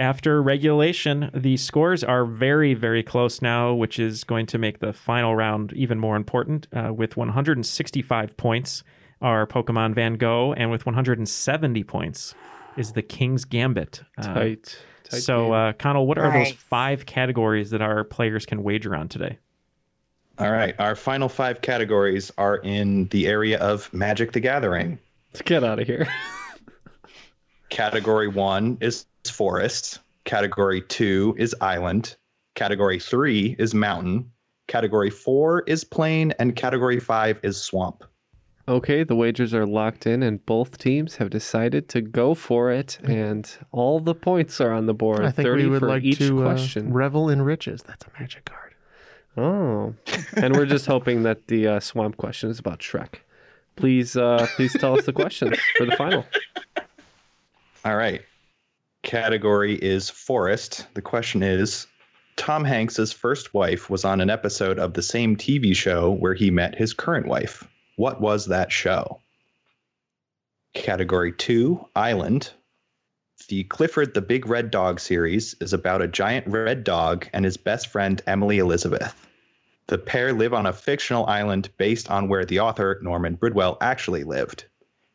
after 0.00 0.42
regulation, 0.42 1.30
the 1.34 1.56
scores 1.56 2.02
are 2.02 2.24
very, 2.24 2.74
very 2.74 3.02
close 3.02 3.42
now, 3.42 3.74
which 3.74 3.98
is 3.98 4.24
going 4.24 4.46
to 4.46 4.58
make 4.58 4.80
the 4.80 4.92
final 4.92 5.36
round 5.36 5.72
even 5.74 5.98
more 5.98 6.16
important. 6.16 6.66
Uh, 6.72 6.92
with 6.92 7.16
165 7.16 8.36
points 8.36 8.82
are 9.20 9.46
Pokemon 9.46 9.94
Van 9.94 10.14
Gogh, 10.14 10.54
and 10.56 10.70
with 10.70 10.86
170 10.86 11.84
points 11.84 12.34
is 12.76 12.92
the 12.92 13.02
King's 13.02 13.44
Gambit. 13.44 14.02
Uh, 14.16 14.34
Tight. 14.34 14.78
Tight 15.04 15.22
so, 15.22 15.44
game. 15.44 15.52
uh, 15.52 15.72
Connal, 15.74 16.06
what 16.06 16.18
are 16.18 16.32
those 16.32 16.52
five 16.52 17.04
categories 17.04 17.70
that 17.70 17.82
our 17.82 18.02
players 18.02 18.46
can 18.46 18.62
wager 18.62 18.96
on 18.96 19.08
today? 19.08 19.38
All 20.40 20.50
right. 20.50 20.74
Our 20.78 20.96
final 20.96 21.28
five 21.28 21.60
categories 21.60 22.32
are 22.38 22.56
in 22.56 23.08
the 23.08 23.26
area 23.26 23.58
of 23.58 23.92
Magic 23.92 24.32
the 24.32 24.40
Gathering. 24.40 24.98
Let's 25.34 25.42
get 25.42 25.62
out 25.62 25.78
of 25.78 25.86
here. 25.86 26.08
Category 27.68 28.26
one 28.26 28.78
is 28.80 29.04
forest. 29.30 29.98
Category 30.24 30.80
two 30.80 31.34
is 31.38 31.54
island. 31.60 32.16
Category 32.54 32.98
three 32.98 33.54
is 33.58 33.74
mountain. 33.74 34.30
Category 34.66 35.10
four 35.10 35.62
is 35.66 35.84
plain. 35.84 36.32
And 36.38 36.56
category 36.56 37.00
five 37.00 37.38
is 37.42 37.60
swamp. 37.60 38.02
Okay, 38.66 39.04
the 39.04 39.16
wagers 39.16 39.52
are 39.52 39.66
locked 39.66 40.06
in, 40.06 40.22
and 40.22 40.44
both 40.46 40.78
teams 40.78 41.16
have 41.16 41.28
decided 41.28 41.88
to 41.88 42.00
go 42.00 42.34
for 42.34 42.70
it, 42.70 42.98
and 43.02 43.50
all 43.72 43.98
the 43.98 44.14
points 44.14 44.60
are 44.60 44.70
on 44.70 44.86
the 44.86 44.94
board. 44.94 45.24
I 45.24 45.32
think 45.32 45.48
30 45.48 45.64
we 45.64 45.70
would 45.70 45.80
for 45.80 45.88
like 45.88 46.04
each 46.04 46.18
to 46.18 46.38
uh, 46.38 46.52
question. 46.52 46.92
revel 46.92 47.28
in 47.28 47.42
riches. 47.42 47.82
That's 47.82 48.04
a 48.04 48.20
magic 48.20 48.44
card. 48.44 48.69
Oh, 49.36 49.94
and 50.34 50.54
we're 50.54 50.66
just 50.66 50.86
hoping 50.86 51.22
that 51.22 51.46
the 51.46 51.66
uh, 51.66 51.80
swamp 51.80 52.16
question 52.16 52.50
is 52.50 52.58
about 52.58 52.80
Shrek. 52.80 53.20
Please, 53.76 54.16
uh, 54.16 54.46
please 54.56 54.72
tell 54.78 54.98
us 54.98 55.06
the 55.06 55.12
questions 55.12 55.56
for 55.76 55.86
the 55.86 55.96
final. 55.96 56.26
All 57.84 57.96
right. 57.96 58.22
Category 59.02 59.74
is 59.74 60.10
forest. 60.10 60.86
The 60.94 61.00
question 61.00 61.42
is 61.42 61.86
Tom 62.36 62.64
Hanks's 62.64 63.12
first 63.12 63.54
wife 63.54 63.88
was 63.88 64.04
on 64.04 64.20
an 64.20 64.28
episode 64.30 64.78
of 64.78 64.94
the 64.94 65.02
same 65.02 65.36
TV 65.36 65.74
show 65.74 66.10
where 66.10 66.34
he 66.34 66.50
met 66.50 66.74
his 66.74 66.92
current 66.92 67.26
wife. 67.26 67.66
What 67.96 68.20
was 68.20 68.46
that 68.46 68.70
show? 68.72 69.20
Category 70.74 71.32
2 71.32 71.86
Island. 71.96 72.50
The 73.50 73.64
Clifford 73.64 74.14
the 74.14 74.22
Big 74.22 74.46
Red 74.46 74.70
Dog 74.70 75.00
series 75.00 75.54
is 75.54 75.72
about 75.72 76.02
a 76.02 76.06
giant 76.06 76.46
red 76.46 76.84
dog 76.84 77.26
and 77.32 77.44
his 77.44 77.56
best 77.56 77.88
friend 77.88 78.22
Emily 78.24 78.60
Elizabeth. 78.60 79.26
The 79.88 79.98
pair 79.98 80.32
live 80.32 80.54
on 80.54 80.66
a 80.66 80.72
fictional 80.72 81.26
island 81.26 81.68
based 81.76 82.08
on 82.12 82.28
where 82.28 82.44
the 82.44 82.60
author, 82.60 83.00
Norman 83.02 83.34
Bridwell, 83.34 83.76
actually 83.80 84.22
lived. 84.22 84.66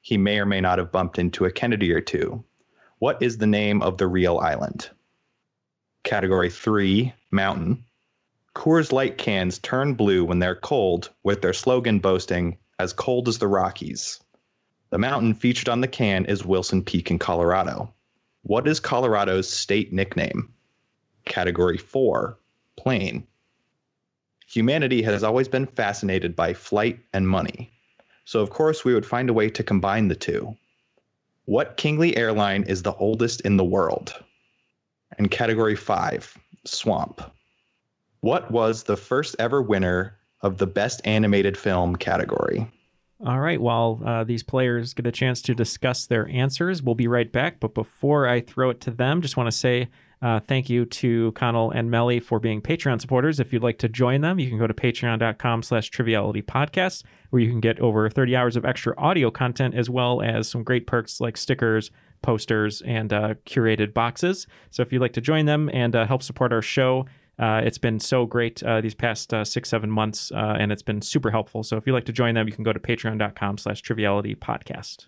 He 0.02 0.18
may 0.18 0.38
or 0.38 0.46
may 0.46 0.60
not 0.60 0.80
have 0.80 0.92
bumped 0.92 1.18
into 1.18 1.46
a 1.46 1.50
Kennedy 1.50 1.94
or 1.94 2.02
two. 2.02 2.44
What 3.00 3.22
is 3.22 3.38
the 3.38 3.48
name 3.48 3.82
of 3.82 3.98
the 3.98 4.08
real 4.08 4.38
island? 4.38 4.90
Category 6.04 6.50
3 6.50 7.14
Mountain. 7.32 7.86
Coors 8.54 8.92
Light 8.92 9.18
cans 9.18 9.60
turn 9.60 9.94
blue 9.94 10.26
when 10.26 10.40
they're 10.40 10.58
cold, 10.58 11.10
with 11.24 11.42
their 11.42 11.54
slogan 11.54 12.00
boasting, 12.00 12.58
as 12.80 12.92
cold 12.92 13.30
as 13.30 13.38
the 13.38 13.48
Rockies. 13.48 14.20
The 14.90 14.98
mountain 14.98 15.36
featured 15.36 15.70
on 15.70 15.80
the 15.80 15.88
can 15.88 16.26
is 16.26 16.44
Wilson 16.44 16.84
Peak 16.84 17.10
in 17.10 17.18
Colorado. 17.18 17.94
What 18.48 18.68
is 18.68 18.80
Colorado's 18.80 19.50
state 19.50 19.92
nickname? 19.92 20.54
Category 21.26 21.80
4 21.80 22.38
plane. 22.78 23.26
Humanity 24.46 25.02
has 25.02 25.24
always 25.24 25.48
been 25.48 25.66
fascinated 25.66 26.36
by 26.36 26.54
flight 26.54 27.00
and 27.12 27.28
money. 27.28 27.72
So, 28.24 28.42
of 28.42 28.52
course, 28.52 28.86
we 28.86 28.94
would 28.94 29.06
find 29.06 29.32
a 29.32 29.34
way 29.34 29.50
to 29.50 29.64
combine 29.64 30.10
the 30.10 30.16
two. 30.16 30.56
What 31.46 31.78
Kingly 31.78 32.16
airline 32.16 32.62
is 32.68 32.84
the 32.84 32.94
oldest 32.94 33.42
in 33.42 33.58
the 33.58 33.64
world? 33.64 34.14
And 35.18 35.32
category 35.32 35.76
5 35.76 36.38
Swamp. 36.66 37.24
What 38.20 38.52
was 38.52 38.84
the 38.84 38.96
first 38.96 39.36
ever 39.40 39.60
winner 39.60 40.20
of 40.42 40.60
the 40.60 40.68
Best 40.68 41.02
Animated 41.04 41.58
Film 41.58 41.96
category? 41.96 42.72
All 43.24 43.40
right. 43.40 43.62
While 43.62 44.02
uh, 44.06 44.24
these 44.26 44.44
players 44.44 44.94
get 44.94 45.08
a 45.08 45.12
chance 45.12 45.42
to 45.44 45.56
discuss 45.56 46.06
their 46.06 46.28
answers, 46.28 46.84
we'll 46.84 46.96
be 46.96 47.08
right 47.08 47.32
back. 47.32 47.62
But 47.62 47.74
before 47.74 48.28
I 48.28 48.42
throw 48.42 48.70
it 48.72 48.82
to 48.82 48.92
them, 48.92 49.22
just 49.22 49.38
want 49.38 49.48
to 49.48 49.58
say 49.58 49.88
uh, 50.22 50.40
thank 50.40 50.70
you 50.70 50.86
to 50.86 51.32
Connal 51.34 51.72
and 51.74 51.90
Melly 51.90 52.20
for 52.20 52.40
being 52.40 52.62
Patreon 52.62 53.00
supporters. 53.00 53.40
If 53.40 53.54
you'd 53.54 53.64
like 53.64 53.78
to 53.80 53.90
join 53.90 54.22
them, 54.22 54.40
you 54.40 54.50
can 54.50 54.58
go 54.58 54.68
to 54.68 54.74
patreon.com 54.74 55.64
slash 55.64 55.90
triviality 55.90 56.42
podcast, 56.42 57.04
where 57.30 57.42
you 57.42 57.50
can 57.50 57.62
get 57.62 57.80
over 57.80 58.10
30 58.10 58.36
hours 58.36 58.56
of 58.56 58.66
extra 58.66 58.94
audio 58.98 59.32
content, 59.32 59.76
as 59.76 59.90
well 59.90 60.22
as 60.22 60.50
some 60.50 60.64
great 60.64 60.86
perks 60.88 61.22
like 61.22 61.38
stickers, 61.38 61.92
posters, 62.22 62.82
and 62.82 63.14
uh, 63.14 63.36
curated 63.46 63.94
boxes. 63.94 64.48
So 64.72 64.82
if 64.82 64.92
you'd 64.92 65.02
like 65.02 65.14
to 65.14 65.22
join 65.22 65.46
them 65.46 65.70
and 65.72 65.96
uh, 65.96 66.06
help 66.06 66.24
support 66.24 66.52
our 66.52 66.62
show, 66.62 67.06
uh, 67.38 67.62
it's 67.64 67.78
been 67.78 68.00
so 68.00 68.26
great 68.26 68.64
uh, 68.64 68.82
these 68.82 68.96
past 68.96 69.34
uh, 69.34 69.44
six, 69.44 69.70
seven 69.70 69.90
months, 69.90 70.32
uh, 70.32 70.56
and 70.60 70.72
it's 70.72 70.84
been 70.84 71.02
super 71.02 71.32
helpful. 71.32 71.64
So 71.64 71.78
if 71.78 71.86
you'd 71.86 71.94
like 71.94 72.06
to 72.06 72.14
join 72.14 72.36
them, 72.36 72.48
you 72.48 72.54
can 72.54 72.64
go 72.64 72.74
to 72.74 72.80
patreon.com 72.80 73.58
slash 73.58 73.82
triviality 73.82 74.36
podcast. 74.36 75.08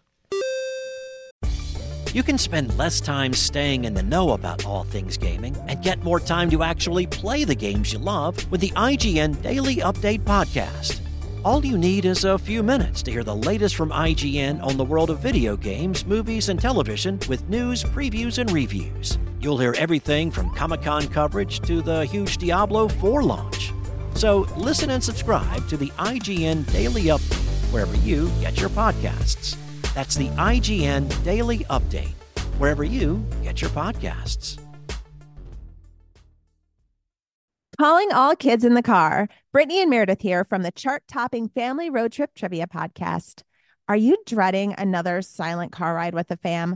You 2.14 2.24
can 2.24 2.38
spend 2.38 2.78
less 2.78 3.00
time 3.00 3.34
staying 3.34 3.84
in 3.84 3.94
the 3.94 4.02
know 4.02 4.32
about 4.32 4.66
all 4.66 4.84
things 4.84 5.18
gaming 5.18 5.56
and 5.68 5.84
get 5.84 6.04
more 6.04 6.20
time 6.20 6.50
to 6.50 6.64
actually 6.64 7.06
play 7.06 7.44
the 7.44 7.54
games 7.54 7.94
you 7.94 8.00
love 8.00 8.50
with 8.50 8.62
the 8.62 8.72
IGN 8.72 9.42
Daily 9.42 9.78
Update 9.78 10.22
podcast. 10.22 11.02
All 11.46 11.64
you 11.64 11.78
need 11.78 12.06
is 12.06 12.26
a 12.26 12.38
few 12.38 12.64
minutes 12.64 13.04
to 13.04 13.12
hear 13.12 13.24
the 13.24 13.36
latest 13.36 13.76
from 13.76 13.92
IGN 13.92 14.64
on 14.64 14.78
the 14.78 14.84
world 14.84 15.10
of 15.10 15.20
video 15.20 15.56
games, 15.56 16.06
movies, 16.06 16.50
and 16.50 16.60
television 16.60 17.20
with 17.30 17.48
news, 17.50 17.84
previews, 17.84 18.38
and 18.40 18.52
reviews. 18.52 19.18
You'll 19.40 19.58
hear 19.60 19.76
everything 19.78 20.32
from 20.32 20.50
Comic 20.52 20.82
Con 20.82 21.08
coverage 21.08 21.60
to 21.62 21.82
the 21.82 22.06
huge 22.06 22.38
Diablo 22.38 22.88
4 22.88 23.24
launch. 23.24 23.72
So 24.16 24.48
listen 24.58 24.90
and 24.90 25.04
subscribe 25.04 25.68
to 25.70 25.78
the 25.78 25.90
IGN 25.92 26.72
Daily 26.72 27.04
Update 27.04 27.48
wherever 27.72 27.96
you 27.98 28.32
get 28.42 28.60
your 28.60 28.70
podcasts. 28.70 29.56
That's 29.94 30.16
the 30.16 30.30
IGN 30.30 31.24
Daily 31.24 31.60
Update, 31.66 32.14
wherever 32.58 32.84
you 32.84 33.24
get 33.44 33.62
your 33.62 33.70
podcasts. 33.72 34.60
Calling 37.78 38.12
all 38.12 38.36
kids 38.36 38.66
in 38.66 38.74
the 38.74 38.82
car. 38.82 39.30
Brittany 39.54 39.82
and 39.82 39.90
Meredith 39.92 40.22
here 40.22 40.44
from 40.44 40.64
the 40.64 40.72
chart 40.72 41.04
topping 41.08 41.48
Family 41.50 41.92
Road 41.92 42.12
Trip 42.12 42.34
Trivia 42.34 42.66
Podcast. 42.66 43.44
Are 43.88 43.96
you 43.96 44.18
dreading 44.26 44.74
another 44.76 45.22
silent 45.22 45.72
car 45.72 45.94
ride 45.94 46.16
with 46.16 46.28
the 46.28 46.38
fam? 46.38 46.76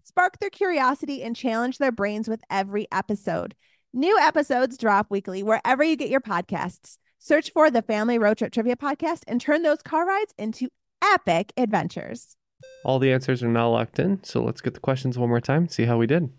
Spark 0.11 0.39
their 0.39 0.49
curiosity 0.49 1.23
and 1.23 1.37
challenge 1.37 1.77
their 1.77 1.89
brains 1.89 2.27
with 2.27 2.43
every 2.49 2.85
episode. 2.91 3.55
New 3.93 4.19
episodes 4.19 4.77
drop 4.77 5.09
weekly 5.09 5.41
wherever 5.41 5.85
you 5.85 5.95
get 5.95 6.09
your 6.09 6.19
podcasts. 6.19 6.97
Search 7.17 7.49
for 7.53 7.71
the 7.71 7.81
Family 7.81 8.19
Road 8.19 8.37
Trip 8.37 8.51
Trivia 8.51 8.75
Podcast 8.75 9.21
and 9.25 9.39
turn 9.39 9.63
those 9.63 9.81
car 9.81 10.05
rides 10.05 10.33
into 10.37 10.67
epic 11.01 11.53
adventures. 11.55 12.35
All 12.83 12.99
the 12.99 13.13
answers 13.13 13.41
are 13.41 13.47
now 13.47 13.69
locked 13.69 13.99
in, 13.99 14.21
so 14.21 14.43
let's 14.43 14.59
get 14.59 14.73
the 14.73 14.81
questions 14.81 15.17
one 15.17 15.29
more 15.29 15.39
time, 15.39 15.69
see 15.69 15.85
how 15.85 15.97
we 15.97 16.07
did. 16.07 16.29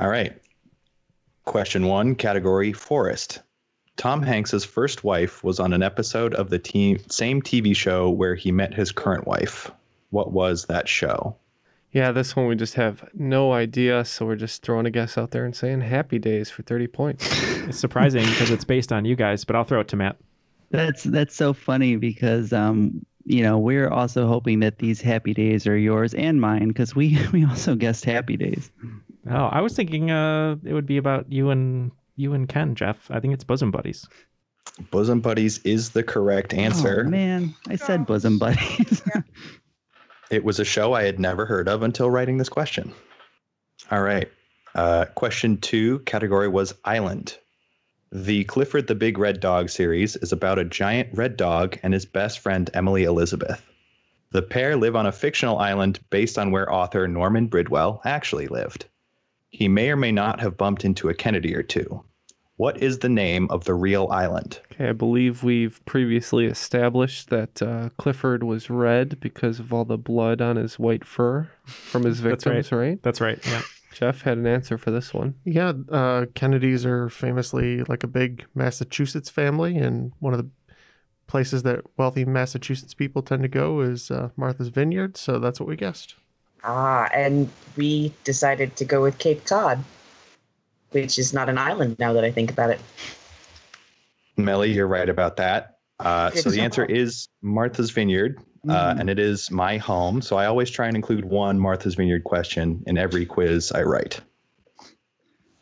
All 0.00 0.08
right. 0.08 0.36
Question 1.44 1.86
one, 1.86 2.16
category 2.16 2.72
forest. 2.72 3.42
Tom 3.96 4.24
Hanks's 4.24 4.64
first 4.64 5.04
wife 5.04 5.44
was 5.44 5.60
on 5.60 5.72
an 5.72 5.84
episode 5.84 6.34
of 6.34 6.50
the 6.50 6.58
team, 6.58 6.98
same 7.08 7.42
TV 7.42 7.76
show 7.76 8.10
where 8.10 8.34
he 8.34 8.50
met 8.50 8.74
his 8.74 8.90
current 8.90 9.24
wife. 9.24 9.70
What 10.10 10.32
was 10.32 10.64
that 10.64 10.88
show? 10.88 11.36
Yeah, 11.92 12.12
this 12.12 12.36
one 12.36 12.46
we 12.46 12.54
just 12.54 12.74
have 12.74 13.08
no 13.14 13.52
idea, 13.52 14.04
so 14.04 14.26
we're 14.26 14.36
just 14.36 14.62
throwing 14.62 14.86
a 14.86 14.90
guess 14.90 15.16
out 15.16 15.30
there 15.30 15.44
and 15.44 15.56
saying 15.56 15.80
happy 15.80 16.18
days 16.18 16.50
for 16.50 16.62
30 16.62 16.86
points. 16.88 17.48
It's 17.68 17.78
surprising 17.78 18.24
because 18.24 18.50
it's 18.50 18.64
based 18.64 18.92
on 18.92 19.04
you 19.04 19.14
guys, 19.14 19.44
but 19.44 19.54
I'll 19.54 19.64
throw 19.64 19.80
it 19.80 19.88
to 19.88 19.96
Matt. 19.96 20.16
That's 20.70 21.02
that's 21.02 21.36
so 21.36 21.52
funny 21.52 21.96
because 21.96 22.50
um 22.50 23.04
you 23.26 23.42
know 23.42 23.58
we're 23.58 23.90
also 23.90 24.26
hoping 24.26 24.60
that 24.60 24.78
these 24.78 25.02
happy 25.02 25.34
days 25.34 25.66
are 25.66 25.76
yours 25.76 26.14
and 26.14 26.40
mine 26.40 26.68
because 26.68 26.94
we 26.96 27.18
we 27.32 27.44
also 27.44 27.74
guessed 27.74 28.06
happy 28.06 28.38
days. 28.38 28.70
Oh, 29.30 29.46
I 29.46 29.60
was 29.60 29.74
thinking 29.74 30.10
uh, 30.10 30.56
it 30.64 30.72
would 30.72 30.86
be 30.86 30.96
about 30.96 31.30
you 31.30 31.50
and 31.50 31.90
you 32.16 32.32
and 32.32 32.48
Ken, 32.48 32.74
Jeff. 32.74 33.10
I 33.10 33.20
think 33.20 33.34
it's 33.34 33.44
bosom 33.44 33.70
buddies. 33.70 34.08
Bosom 34.90 35.20
Buddies 35.20 35.58
is 35.64 35.90
the 35.90 36.02
correct 36.02 36.54
answer. 36.54 37.04
Oh, 37.06 37.10
man, 37.10 37.54
I 37.68 37.76
said 37.76 38.06
bosom 38.06 38.38
buddies. 38.38 39.02
It 40.30 40.44
was 40.44 40.60
a 40.60 40.64
show 40.64 40.92
I 40.92 41.04
had 41.04 41.18
never 41.18 41.46
heard 41.46 41.68
of 41.68 41.82
until 41.82 42.10
writing 42.10 42.38
this 42.38 42.48
question. 42.48 42.92
All 43.90 44.02
right. 44.02 44.30
Uh, 44.74 45.06
question 45.14 45.56
two 45.58 46.00
category 46.00 46.48
was 46.48 46.74
Island. 46.84 47.36
The 48.12 48.44
Clifford 48.44 48.86
the 48.86 48.94
Big 48.94 49.18
Red 49.18 49.40
Dog 49.40 49.70
series 49.70 50.16
is 50.16 50.32
about 50.32 50.58
a 50.58 50.64
giant 50.64 51.10
red 51.12 51.36
dog 51.36 51.78
and 51.82 51.92
his 51.92 52.06
best 52.06 52.38
friend 52.38 52.70
Emily 52.72 53.04
Elizabeth. 53.04 53.62
The 54.30 54.42
pair 54.42 54.76
live 54.76 54.96
on 54.96 55.06
a 55.06 55.12
fictional 55.12 55.58
island 55.58 56.00
based 56.10 56.38
on 56.38 56.50
where 56.50 56.72
author 56.72 57.08
Norman 57.08 57.46
Bridwell 57.46 58.02
actually 58.04 58.48
lived. 58.48 58.84
He 59.50 59.68
may 59.68 59.90
or 59.90 59.96
may 59.96 60.12
not 60.12 60.40
have 60.40 60.58
bumped 60.58 60.84
into 60.84 61.08
a 61.08 61.14
Kennedy 61.14 61.54
or 61.54 61.62
two. 61.62 62.04
What 62.58 62.82
is 62.82 62.98
the 62.98 63.08
name 63.08 63.46
of 63.50 63.64
the 63.64 63.74
real 63.74 64.08
island? 64.10 64.60
Okay, 64.72 64.88
I 64.88 64.92
believe 64.92 65.44
we've 65.44 65.80
previously 65.86 66.46
established 66.46 67.30
that 67.30 67.62
uh, 67.62 67.90
Clifford 67.98 68.42
was 68.42 68.68
red 68.68 69.20
because 69.20 69.60
of 69.60 69.72
all 69.72 69.84
the 69.84 69.96
blood 69.96 70.40
on 70.40 70.56
his 70.56 70.76
white 70.76 71.04
fur 71.04 71.48
from 71.64 72.02
his 72.02 72.18
victims, 72.18 72.44
That's 72.44 72.68
victims, 72.68 72.72
right. 72.72 73.02
That's 73.02 73.20
right. 73.20 73.38
Yeah. 73.46 73.62
Jeff 73.92 74.22
had 74.22 74.38
an 74.38 74.46
answer 74.48 74.76
for 74.76 74.90
this 74.90 75.14
one. 75.14 75.36
Yeah, 75.44 75.72
uh, 75.88 76.26
Kennedys 76.34 76.84
are 76.84 77.08
famously 77.08 77.84
like 77.84 78.02
a 78.02 78.08
big 78.08 78.44
Massachusetts 78.56 79.30
family, 79.30 79.76
and 79.76 80.10
one 80.18 80.34
of 80.34 80.40
the 80.40 80.50
places 81.28 81.62
that 81.62 81.82
wealthy 81.96 82.24
Massachusetts 82.24 82.92
people 82.92 83.22
tend 83.22 83.42
to 83.42 83.48
go 83.48 83.80
is 83.82 84.10
uh, 84.10 84.30
Martha's 84.36 84.68
Vineyard. 84.68 85.16
So 85.16 85.38
that's 85.38 85.60
what 85.60 85.68
we 85.68 85.76
guessed. 85.76 86.16
Ah, 86.64 87.08
and 87.14 87.48
we 87.76 88.12
decided 88.24 88.74
to 88.76 88.84
go 88.84 89.00
with 89.00 89.18
Cape 89.18 89.44
Cod, 89.44 89.84
which 90.92 91.18
is 91.18 91.32
not 91.32 91.48
an 91.48 91.58
island 91.58 91.96
now 91.98 92.12
that 92.12 92.24
I 92.24 92.30
think 92.30 92.50
about 92.50 92.70
it. 92.70 92.80
Melly, 94.36 94.72
you're 94.72 94.86
right 94.86 95.08
about 95.08 95.36
that. 95.36 95.78
Uh, 95.98 96.30
so 96.30 96.50
the 96.50 96.60
answer 96.60 96.84
is 96.84 97.28
Martha's 97.42 97.90
Vineyard, 97.90 98.38
uh, 98.68 98.94
Mhm. 98.94 99.00
and 99.00 99.10
it 99.10 99.18
is 99.18 99.50
my 99.50 99.78
home. 99.78 100.22
So 100.22 100.36
I 100.36 100.46
always 100.46 100.70
try 100.70 100.86
and 100.86 100.94
include 100.94 101.24
one 101.24 101.58
Martha's 101.58 101.96
Vineyard 101.96 102.22
question 102.24 102.84
in 102.86 102.96
every 102.96 103.26
quiz 103.26 103.72
I 103.72 103.82
write. 103.82 104.20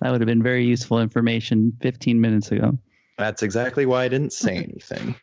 That 0.00 0.10
would 0.10 0.20
have 0.20 0.26
been 0.26 0.42
very 0.42 0.66
useful 0.66 1.00
information 1.00 1.72
15 1.80 2.20
minutes 2.20 2.52
ago. 2.52 2.78
That's 3.16 3.42
exactly 3.42 3.86
why 3.86 4.04
I 4.04 4.08
didn't 4.08 4.34
say 4.34 4.56
anything. 4.70 5.14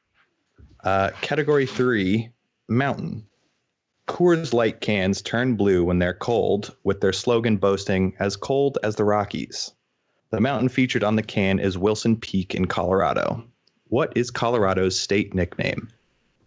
Uh, 0.83 1.11
category 1.21 1.67
three, 1.67 2.29
mountain. 2.67 3.27
Coors 4.07 4.51
Light 4.51 4.81
cans 4.81 5.21
turn 5.21 5.55
blue 5.55 5.83
when 5.83 5.99
they're 5.99 6.13
cold, 6.15 6.75
with 6.83 6.99
their 7.01 7.13
slogan 7.13 7.57
boasting, 7.57 8.15
as 8.19 8.35
cold 8.35 8.79
as 8.83 8.95
the 8.95 9.05
Rockies. 9.05 9.71
The 10.34 10.41
mountain 10.41 10.67
featured 10.67 11.03
on 11.03 11.15
the 11.15 11.21
can 11.21 11.59
is 11.59 11.77
Wilson 11.77 12.17
Peak 12.17 12.55
in 12.55 12.65
Colorado. 12.65 13.43
What 13.89 14.11
is 14.17 14.31
Colorado's 14.31 14.99
state 14.99 15.36
nickname? 15.36 15.91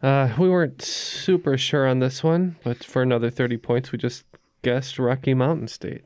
Uh, 0.03 0.29
we 0.41 0.51
weren't 0.51 0.83
super 0.83 1.57
sure 1.57 1.87
on 1.87 2.01
this 2.01 2.25
one, 2.25 2.57
but 2.65 2.83
for 2.83 3.01
another 3.01 3.31
30 3.31 3.59
points, 3.59 3.93
we 3.93 3.99
just 3.99 4.25
guessed 4.63 4.99
Rocky 4.99 5.35
Mountain 5.35 5.69
State. 5.69 6.03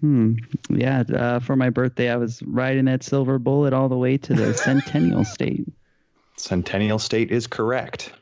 Hmm. 0.00 0.34
Yeah. 0.68 1.04
Uh, 1.08 1.38
for 1.38 1.54
my 1.54 1.70
birthday, 1.70 2.10
I 2.10 2.16
was 2.16 2.42
riding 2.42 2.86
that 2.86 3.04
silver 3.04 3.38
bullet 3.38 3.72
all 3.72 3.88
the 3.88 3.96
way 3.96 4.18
to 4.18 4.34
the 4.34 4.52
Centennial 4.64 5.24
State. 5.24 5.64
Centennial 6.36 6.98
State 6.98 7.30
is 7.30 7.46
correct. 7.46 8.12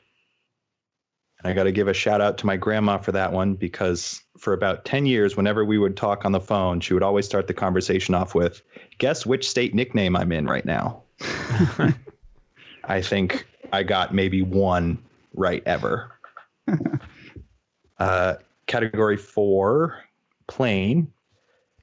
I 1.45 1.53
got 1.53 1.65
to 1.65 1.73
give 1.73 1.89
a 1.89 1.95
shout 1.95 2.23
out 2.23 2.39
to 2.39 2.47
my 2.47 2.57
grandma 2.57 2.97
for 2.97 3.13
that 3.13 3.33
one 3.33 3.55
because 3.55 4.23
for 4.39 4.55
about 4.55 4.87
10 4.87 5.05
years, 5.05 5.37
whenever 5.37 5.65
we 5.65 5.77
would 5.77 5.97
talk 5.97 6.25
on 6.25 6.33
the 6.33 6.41
phone, 6.41 6.81
she 6.81 6.95
would 6.95 7.03
always 7.03 7.27
start 7.27 7.47
the 7.47 7.55
conversation 7.55 8.15
off 8.15 8.35
with, 8.35 8.63
Guess 8.99 9.27
which 9.27 9.49
state 9.49 9.75
nickname 9.75 10.17
I'm 10.17 10.33
in 10.33 10.47
right 10.47 10.65
now? 10.65 11.03
I 12.85 13.03
think 13.03 13.47
I 13.73 13.83
got 13.83 14.15
maybe 14.15 14.41
one 14.41 14.99
right 15.35 15.63
ever. 15.67 16.13
uh, 17.99 18.35
category 18.67 19.17
four, 19.17 20.03
plane. 20.47 21.13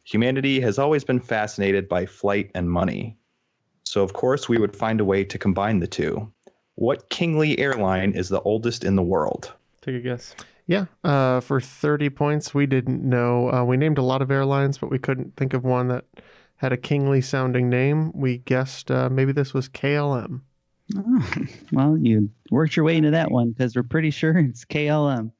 Humanity 0.04 0.60
has 0.62 0.80
always 0.80 1.04
been 1.04 1.20
fascinated 1.20 1.88
by 1.88 2.06
flight 2.06 2.50
and 2.56 2.70
money. 2.70 3.18
So, 3.84 4.04
of 4.04 4.14
course, 4.14 4.50
we 4.50 4.58
would 4.58 4.76
find 4.76 5.02
a 5.02 5.06
way 5.06 5.24
to 5.26 5.38
combine 5.38 5.80
the 5.80 5.88
two. 5.88 6.32
What 6.82 7.10
kingly 7.10 7.60
airline 7.60 8.14
is 8.14 8.28
the 8.30 8.42
oldest 8.42 8.84
in 8.84 8.96
the 8.96 9.04
world? 9.04 9.54
Take 9.84 9.94
a 9.98 10.00
guess. 10.00 10.34
Yeah, 10.66 10.86
uh, 11.04 11.40
for 11.40 11.62
30 11.62 12.10
points, 12.10 12.56
we 12.56 12.66
didn't 12.66 13.08
know. 13.08 13.52
Uh, 13.54 13.64
we 13.64 13.78
named 13.78 14.00
a 14.00 14.02
lot 14.02 14.24
of 14.24 14.32
airlines, 14.32 14.80
but 14.80 14.90
we 14.90 14.98
couldn't 14.98 15.36
think 15.38 15.54
of 15.54 15.64
one 15.64 15.90
that 15.90 16.06
had 16.56 16.74
a 16.74 16.78
kingly 16.78 17.22
sounding 17.22 17.70
name. 17.70 18.12
We 18.16 18.40
guessed 18.40 18.90
uh, 18.90 19.10
maybe 19.12 19.32
this 19.32 19.54
was 19.54 19.70
KLM. 19.70 20.42
Oh, 20.98 21.24
well, 21.72 21.98
you 22.00 22.32
worked 22.50 22.76
your 22.76 22.86
way 22.86 22.98
into 22.98 23.12
that 23.12 23.30
one 23.30 23.52
because 23.52 23.76
we're 23.76 23.84
pretty 23.84 24.10
sure 24.10 24.36
it's 24.40 24.66
KLM. 24.66 25.32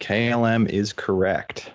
KLM 0.00 0.70
is 0.70 0.94
correct. 0.94 1.70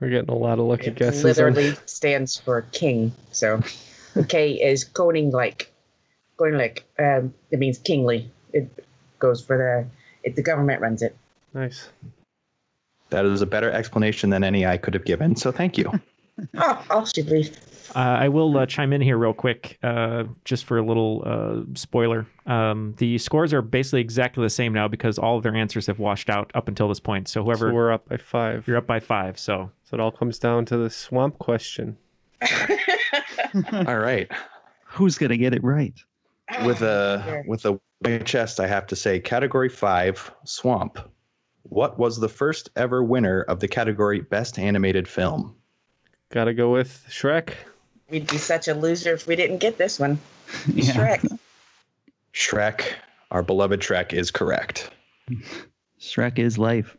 We're 0.00 0.10
getting 0.10 0.28
a 0.28 0.36
lot 0.36 0.58
of 0.58 0.66
lucky 0.66 0.88
It 0.88 0.96
guesses. 0.96 1.24
on- 1.24 1.28
literally 1.54 1.74
stands 1.86 2.36
for 2.36 2.60
king. 2.72 3.12
So 3.32 3.62
K 4.28 4.52
is 4.52 4.84
koning 4.84 5.30
like. 5.30 5.72
Koning 6.38 6.58
like. 6.58 6.84
Um, 6.98 7.32
it 7.50 7.58
means 7.58 7.78
kingly. 7.78 8.30
It 8.52 8.84
goes 9.18 9.40
for 9.40 9.56
the. 9.56 9.86
It, 10.28 10.36
the 10.36 10.42
government 10.42 10.80
runs 10.80 11.02
it. 11.02 11.16
Nice. 11.54 11.88
That 13.10 13.24
is 13.24 13.40
a 13.40 13.46
better 13.46 13.70
explanation 13.70 14.30
than 14.30 14.42
any 14.42 14.66
I 14.66 14.76
could 14.76 14.94
have 14.94 15.04
given. 15.04 15.36
So, 15.36 15.52
thank 15.52 15.78
you. 15.78 15.92
Oh, 16.58 16.84
I'll 16.90 17.06
should 17.06 17.30
leave. 17.30 17.58
Uh, 17.94 17.98
I 17.98 18.28
will 18.28 18.58
uh, 18.58 18.66
chime 18.66 18.92
in 18.92 19.00
here 19.00 19.16
real 19.16 19.32
quick, 19.32 19.78
uh, 19.82 20.24
just 20.44 20.66
for 20.66 20.76
a 20.76 20.84
little 20.84 21.22
uh, 21.24 21.62
spoiler. 21.74 22.26
Um, 22.44 22.94
the 22.98 23.16
scores 23.16 23.54
are 23.54 23.62
basically 23.62 24.02
exactly 24.02 24.42
the 24.42 24.50
same 24.50 24.74
now 24.74 24.86
because 24.86 25.18
all 25.18 25.38
of 25.38 25.42
their 25.42 25.54
answers 25.54 25.86
have 25.86 25.98
washed 25.98 26.28
out 26.28 26.50
up 26.54 26.68
until 26.68 26.88
this 26.88 27.00
point. 27.00 27.28
So 27.28 27.42
whoever 27.42 27.70
So 27.70 27.74
we're 27.74 27.90
up 27.90 28.06
by 28.08 28.18
five. 28.18 28.68
you're 28.68 28.76
up 28.76 28.86
by 28.86 29.00
five. 29.00 29.38
So 29.38 29.70
So 29.84 29.94
it 29.96 30.00
all 30.00 30.10
comes 30.10 30.38
down 30.38 30.66
to 30.66 30.76
the 30.76 30.90
swamp 30.90 31.38
question. 31.38 31.96
All 33.72 33.98
right. 33.98 34.30
Who's 34.84 35.16
going 35.16 35.30
to 35.30 35.38
get 35.38 35.54
it 35.54 35.64
right? 35.64 35.94
With 36.64 36.82
a 36.82 37.42
with 37.48 37.64
a 37.64 37.80
big 38.02 38.24
chest, 38.24 38.60
I 38.60 38.66
have 38.66 38.86
to 38.88 38.96
say, 38.96 39.20
category 39.20 39.68
five, 39.68 40.32
swamp. 40.44 40.98
What 41.62 41.98
was 41.98 42.18
the 42.18 42.28
first 42.28 42.70
ever 42.76 43.02
winner 43.02 43.42
of 43.42 43.58
the 43.60 43.68
category 43.68 44.20
Best 44.20 44.58
Animated 44.58 45.08
Film? 45.08 45.56
Gotta 46.30 46.54
go 46.54 46.70
with 46.70 47.04
Shrek. 47.10 47.54
We'd 48.08 48.28
be 48.28 48.38
such 48.38 48.68
a 48.68 48.74
loser 48.74 49.14
if 49.14 49.26
we 49.26 49.34
didn't 49.34 49.58
get 49.58 49.78
this 49.78 49.98
one. 49.98 50.18
Yeah. 50.72 50.92
Shrek. 50.92 51.38
Shrek, 52.32 52.94
our 53.32 53.42
beloved 53.42 53.80
Shrek, 53.80 54.12
is 54.12 54.30
correct. 54.30 54.90
Shrek 56.00 56.38
is 56.38 56.56
life. 56.56 56.96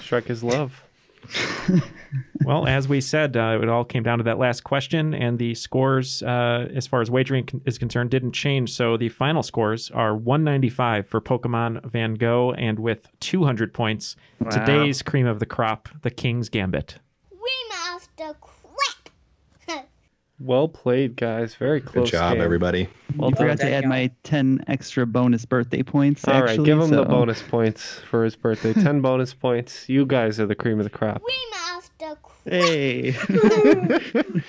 Shrek 0.00 0.30
is 0.30 0.42
love. 0.42 0.82
well, 2.44 2.66
as 2.66 2.88
we 2.88 3.00
said, 3.00 3.36
uh, 3.36 3.58
it 3.62 3.68
all 3.68 3.84
came 3.84 4.02
down 4.02 4.18
to 4.18 4.24
that 4.24 4.38
last 4.38 4.62
question, 4.64 5.12
and 5.14 5.38
the 5.38 5.54
scores, 5.54 6.22
uh, 6.22 6.68
as 6.74 6.86
far 6.86 7.00
as 7.00 7.10
wagering 7.10 7.44
con- 7.46 7.60
is 7.66 7.78
concerned, 7.78 8.10
didn't 8.10 8.32
change. 8.32 8.72
So 8.72 8.96
the 8.96 9.08
final 9.08 9.42
scores 9.42 9.90
are 9.90 10.14
195 10.16 11.06
for 11.06 11.20
Pokemon 11.20 11.84
Van 11.90 12.14
Gogh, 12.14 12.52
and 12.56 12.78
with 12.78 13.08
200 13.20 13.72
points, 13.74 14.16
Wow. 14.40 14.50
today's 14.50 15.02
cream 15.02 15.26
of 15.26 15.38
the 15.40 15.46
crop, 15.46 15.88
the 16.02 16.10
King's 16.10 16.48
Gambit. 16.48 16.98
Remaster 17.32 18.34
crap. 18.40 18.57
Well 20.40 20.68
played, 20.68 21.16
guys. 21.16 21.56
Very 21.56 21.80
close. 21.80 22.10
Good 22.10 22.18
job, 22.18 22.34
game. 22.34 22.42
everybody. 22.42 22.88
Well 23.16 23.30
I 23.32 23.36
forgot 23.36 23.58
to 23.58 23.70
add 23.70 23.86
my 23.86 24.10
10 24.22 24.64
extra 24.68 25.04
bonus 25.04 25.44
birthday 25.44 25.82
points. 25.82 26.26
All 26.28 26.34
right, 26.34 26.50
actually, 26.50 26.66
give 26.66 26.78
him 26.78 26.90
the 26.90 27.04
bonus 27.04 27.42
points 27.42 27.98
for 28.08 28.24
his 28.24 28.36
birthday. 28.36 28.72
10 28.74 29.00
bonus 29.00 29.34
points. 29.34 29.88
You 29.88 30.06
guys 30.06 30.38
are 30.38 30.46
the 30.46 30.54
cream 30.54 30.78
of 30.78 30.84
the 30.84 30.90
crop. 30.90 31.20
Remaster 31.22 32.16
crap. 32.22 32.52
Hey. 32.52 33.16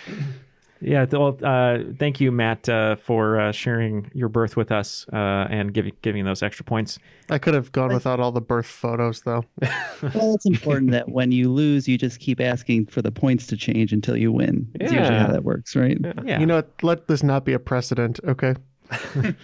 Yeah, 0.81 1.05
well, 1.11 1.37
uh, 1.43 1.79
thank 1.97 2.21
you, 2.21 2.31
Matt, 2.31 2.69
uh, 2.69 2.95
for 2.95 3.39
uh, 3.39 3.51
sharing 3.51 4.09
your 4.13 4.29
birth 4.29 4.55
with 4.55 4.71
us 4.71 5.05
uh, 5.11 5.15
and 5.49 5.73
giving 5.73 5.93
giving 6.01 6.23
those 6.25 6.41
extra 6.41 6.63
points. 6.63 6.99
I 7.29 7.37
could 7.37 7.53
have 7.53 7.71
gone 7.71 7.93
without 7.93 8.19
all 8.19 8.31
the 8.31 8.41
birth 8.41 8.65
photos, 8.65 9.21
though. 9.21 9.43
Well, 10.15 10.33
it's 10.35 10.45
important 10.45 10.91
that 10.91 11.09
when 11.09 11.33
you 11.33 11.51
lose, 11.51 11.85
you 11.87 11.97
just 11.97 12.19
keep 12.21 12.39
asking 12.39 12.85
for 12.85 13.01
the 13.01 13.11
points 13.11 13.45
to 13.47 13.57
change 13.57 13.91
until 13.91 14.15
you 14.15 14.31
win. 14.31 14.65
It's 14.75 14.93
usually 14.93 15.09
Yeah. 15.15 15.25
how 15.27 15.31
that 15.33 15.43
works, 15.43 15.75
right? 15.75 15.97
Yeah. 16.23 16.39
You 16.39 16.45
know 16.45 16.55
what? 16.55 16.71
Let 16.81 17.07
this 17.09 17.21
not 17.21 17.43
be 17.43 17.51
a 17.51 17.59
precedent, 17.59 18.21
okay? 18.25 18.55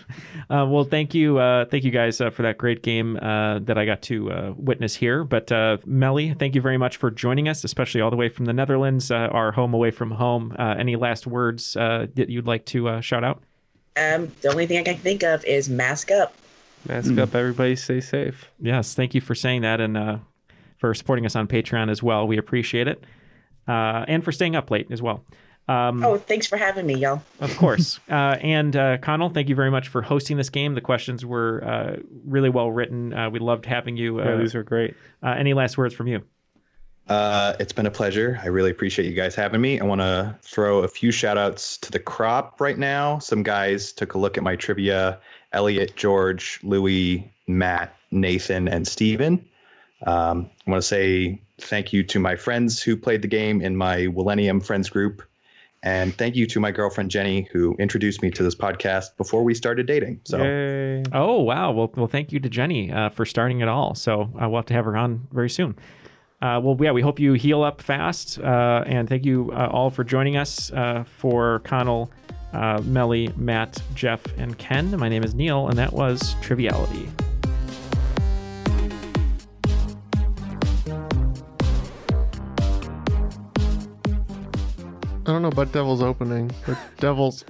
Uh, 0.48 0.64
well, 0.70 0.84
thank 0.84 1.16
you, 1.16 1.40
uh, 1.40 1.66
thank 1.66 1.84
you 1.84 1.90
guys 1.90 2.22
uh, 2.22 2.30
for 2.30 2.44
that 2.44 2.56
great 2.60 2.84
game 2.84 3.18
uh, 3.18 3.58
that 3.60 3.80
I 3.80 3.86
got 3.86 4.04
to 4.04 4.32
uh, 4.32 4.54
witness 4.56 4.94
here. 4.96 5.24
But 5.24 5.52
uh, 5.52 5.78
Melly, 5.88 6.36
thank 6.36 6.54
you 6.54 6.62
very 6.62 6.78
much 6.78 6.98
for 6.98 7.10
joining 7.10 7.50
us, 7.50 7.64
especially 7.64 8.00
all 8.00 8.12
the 8.12 8.16
way 8.16 8.30
from 8.30 8.46
the 8.46 8.54
Netherlands, 8.54 9.10
uh, 9.10 9.30
our 9.32 9.52
home 9.54 9.74
away 9.74 9.90
from 9.90 10.12
home. 10.12 10.56
Uh, 10.60 10.76
any 10.78 10.96
last 10.96 11.26
words 11.26 11.76
uh, 11.76 12.06
that 12.14 12.30
you'd 12.30 12.46
like 12.46 12.64
to 12.68 12.90
uh, 12.90 13.02
shout 13.02 13.24
out? 13.24 13.42
Um, 13.98 14.32
the 14.42 14.50
only 14.50 14.68
thing 14.68 14.78
I 14.78 14.84
can 14.84 14.98
think 14.98 15.24
of 15.24 15.44
is 15.46 15.68
mask 15.68 16.12
up. 16.12 16.36
Mask 16.88 17.18
up, 17.18 17.34
everybody 17.34 17.76
stay 17.76 18.02
safe. 18.02 18.52
Yes, 18.60 18.94
thank 18.94 19.16
you 19.16 19.22
for 19.22 19.34
saying 19.34 19.64
that 19.64 19.82
and 19.82 19.98
uh, 19.98 20.18
for 20.78 20.94
supporting 20.94 21.26
us 21.26 21.36
on 21.36 21.48
Patreon 21.48 21.90
as 21.90 22.04
well. 22.04 22.28
We 22.28 22.38
appreciate 22.38 22.88
it, 22.88 23.04
uh, 23.68 24.06
and 24.08 24.24
for 24.24 24.32
staying 24.32 24.56
up 24.56 24.70
late 24.70 24.92
as 24.92 25.02
well. 25.02 25.24
Um, 25.68 26.04
Oh, 26.04 26.18
thanks 26.18 26.46
for 26.46 26.58
having 26.58 26.86
me, 26.86 26.96
y'all. 26.96 27.24
Of 27.40 27.56
course. 27.58 28.00
uh, 28.10 28.38
and 28.42 28.76
uh, 28.76 28.98
Connal, 29.00 29.34
thank 29.34 29.50
you 29.50 29.56
very 29.56 29.72
much 29.72 29.88
for 29.88 30.02
hosting 30.02 30.38
this 30.38 30.50
game. 30.50 30.76
The 30.76 30.82
questions 30.82 31.26
were 31.26 31.64
uh, 31.64 31.96
really 32.26 32.50
well 32.50 32.72
written. 32.72 33.14
Uh, 33.14 33.30
we 33.30 33.40
loved 33.40 33.66
having 33.66 33.98
you. 33.98 34.22
Uh, 34.22 34.26
Yeah, 34.26 34.36
these 34.38 34.56
are 34.56 34.64
great. 34.64 34.96
Uh, 35.24 35.30
any 35.30 35.54
last 35.54 35.78
words 35.78 35.94
from 35.96 36.08
you? 36.08 36.22
Uh, 37.08 37.54
it's 37.60 37.74
been 37.74 37.86
a 37.86 37.92
pleasure. 37.92 38.40
I 38.42 38.48
really 38.48 38.72
appreciate 38.72 39.08
you 39.08 39.14
guys 39.14 39.36
having 39.36 39.62
me. 39.62 39.80
I 39.80 39.84
want 39.84 40.02
to 40.02 40.36
throw 40.42 40.80
a 40.80 40.88
few 40.88 41.12
shout 41.12 41.38
outs 41.38 41.78
to 41.80 41.92
the 41.92 42.00
crop 42.00 42.60
right 42.60 42.78
now. 42.78 43.20
Some 43.20 43.44
guys 43.44 43.92
took 43.92 44.16
a 44.16 44.18
look 44.18 44.38
at 44.38 44.44
my 44.44 44.56
trivia 44.56 45.20
Elliot, 45.52 45.96
George, 45.96 46.60
Louis, 46.64 47.32
Matt, 47.48 47.96
Nathan, 48.12 48.68
and 48.68 48.88
Steven. 48.88 49.46
Um, 50.08 50.50
I 50.68 50.72
want 50.72 50.82
to 50.82 50.88
say 50.88 51.42
thank 51.60 51.94
you 51.94 52.04
to 52.04 52.20
my 52.20 52.36
friends 52.36 52.82
who 52.82 52.98
played 52.98 53.22
the 53.22 53.28
game 53.28 53.62
in 53.62 53.76
my 53.78 54.08
Millennium 54.08 54.60
Friends 54.60 54.90
group. 54.90 55.22
And 55.86 56.16
thank 56.18 56.36
you 56.36 56.48
to 56.48 56.60
my 56.60 56.72
girlfriend 56.72 57.12
Jenny, 57.12 57.48
who 57.52 57.76
introduced 57.78 58.24
me 58.24 58.32
to 58.32 58.42
this 58.42 58.56
podcast 58.56 59.16
before 59.18 59.44
we 59.44 59.54
started 59.54 59.86
dating. 59.86 60.20
So, 60.24 60.40
Oh 61.14 61.42
wow! 61.42 61.72
Well, 61.72 61.94
well, 61.96 62.08
thank 62.08 62.32
you 62.32 62.40
to 62.40 62.50
Jenny 62.50 62.92
uh, 62.92 63.10
for 63.10 63.24
starting 63.24 63.62
it 63.62 63.68
all. 63.68 63.94
So 63.94 64.24
uh, 64.24 64.50
we'll 64.50 64.58
have 64.58 64.66
to 64.66 64.74
have 64.74 64.86
her 64.86 64.98
on 64.98 65.28
very 65.32 65.50
soon. 65.50 65.78
Uh, 66.42 66.60
well, 66.62 66.76
yeah, 66.80 66.92
we 66.92 67.02
hope 67.02 67.20
you 67.20 67.34
heal 67.34 67.62
up 67.64 67.82
fast, 67.82 68.40
uh, 68.40 68.84
and 68.88 69.08
thank 69.08 69.26
you 69.26 69.52
uh, 69.54 69.70
all 69.72 69.90
for 69.92 70.04
joining 70.04 70.38
us 70.38 70.72
uh, 70.74 71.04
for 71.18 71.62
Connal, 71.64 72.10
uh, 72.54 72.82
Melly, 72.84 73.30
Matt, 73.38 73.82
Jeff, 73.94 74.22
and 74.38 74.58
Ken. 74.58 74.98
My 75.00 75.08
name 75.08 75.24
is 75.24 75.36
Neal, 75.36 75.68
and 75.68 75.78
that 75.78 75.94
was 75.94 76.36
Triviality. 76.42 77.10
I 85.28 85.32
don't 85.32 85.42
know 85.42 85.48
about 85.48 85.72
Devil's 85.72 86.04
opening, 86.04 86.52
but 86.68 86.78
Devil's. 86.98 87.44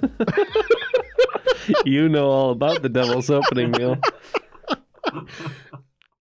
you 1.84 2.08
know 2.08 2.28
all 2.28 2.50
about 2.50 2.80
the 2.80 2.88
Devil's 2.88 3.28
opening 3.28 3.70
meal. 3.72 3.98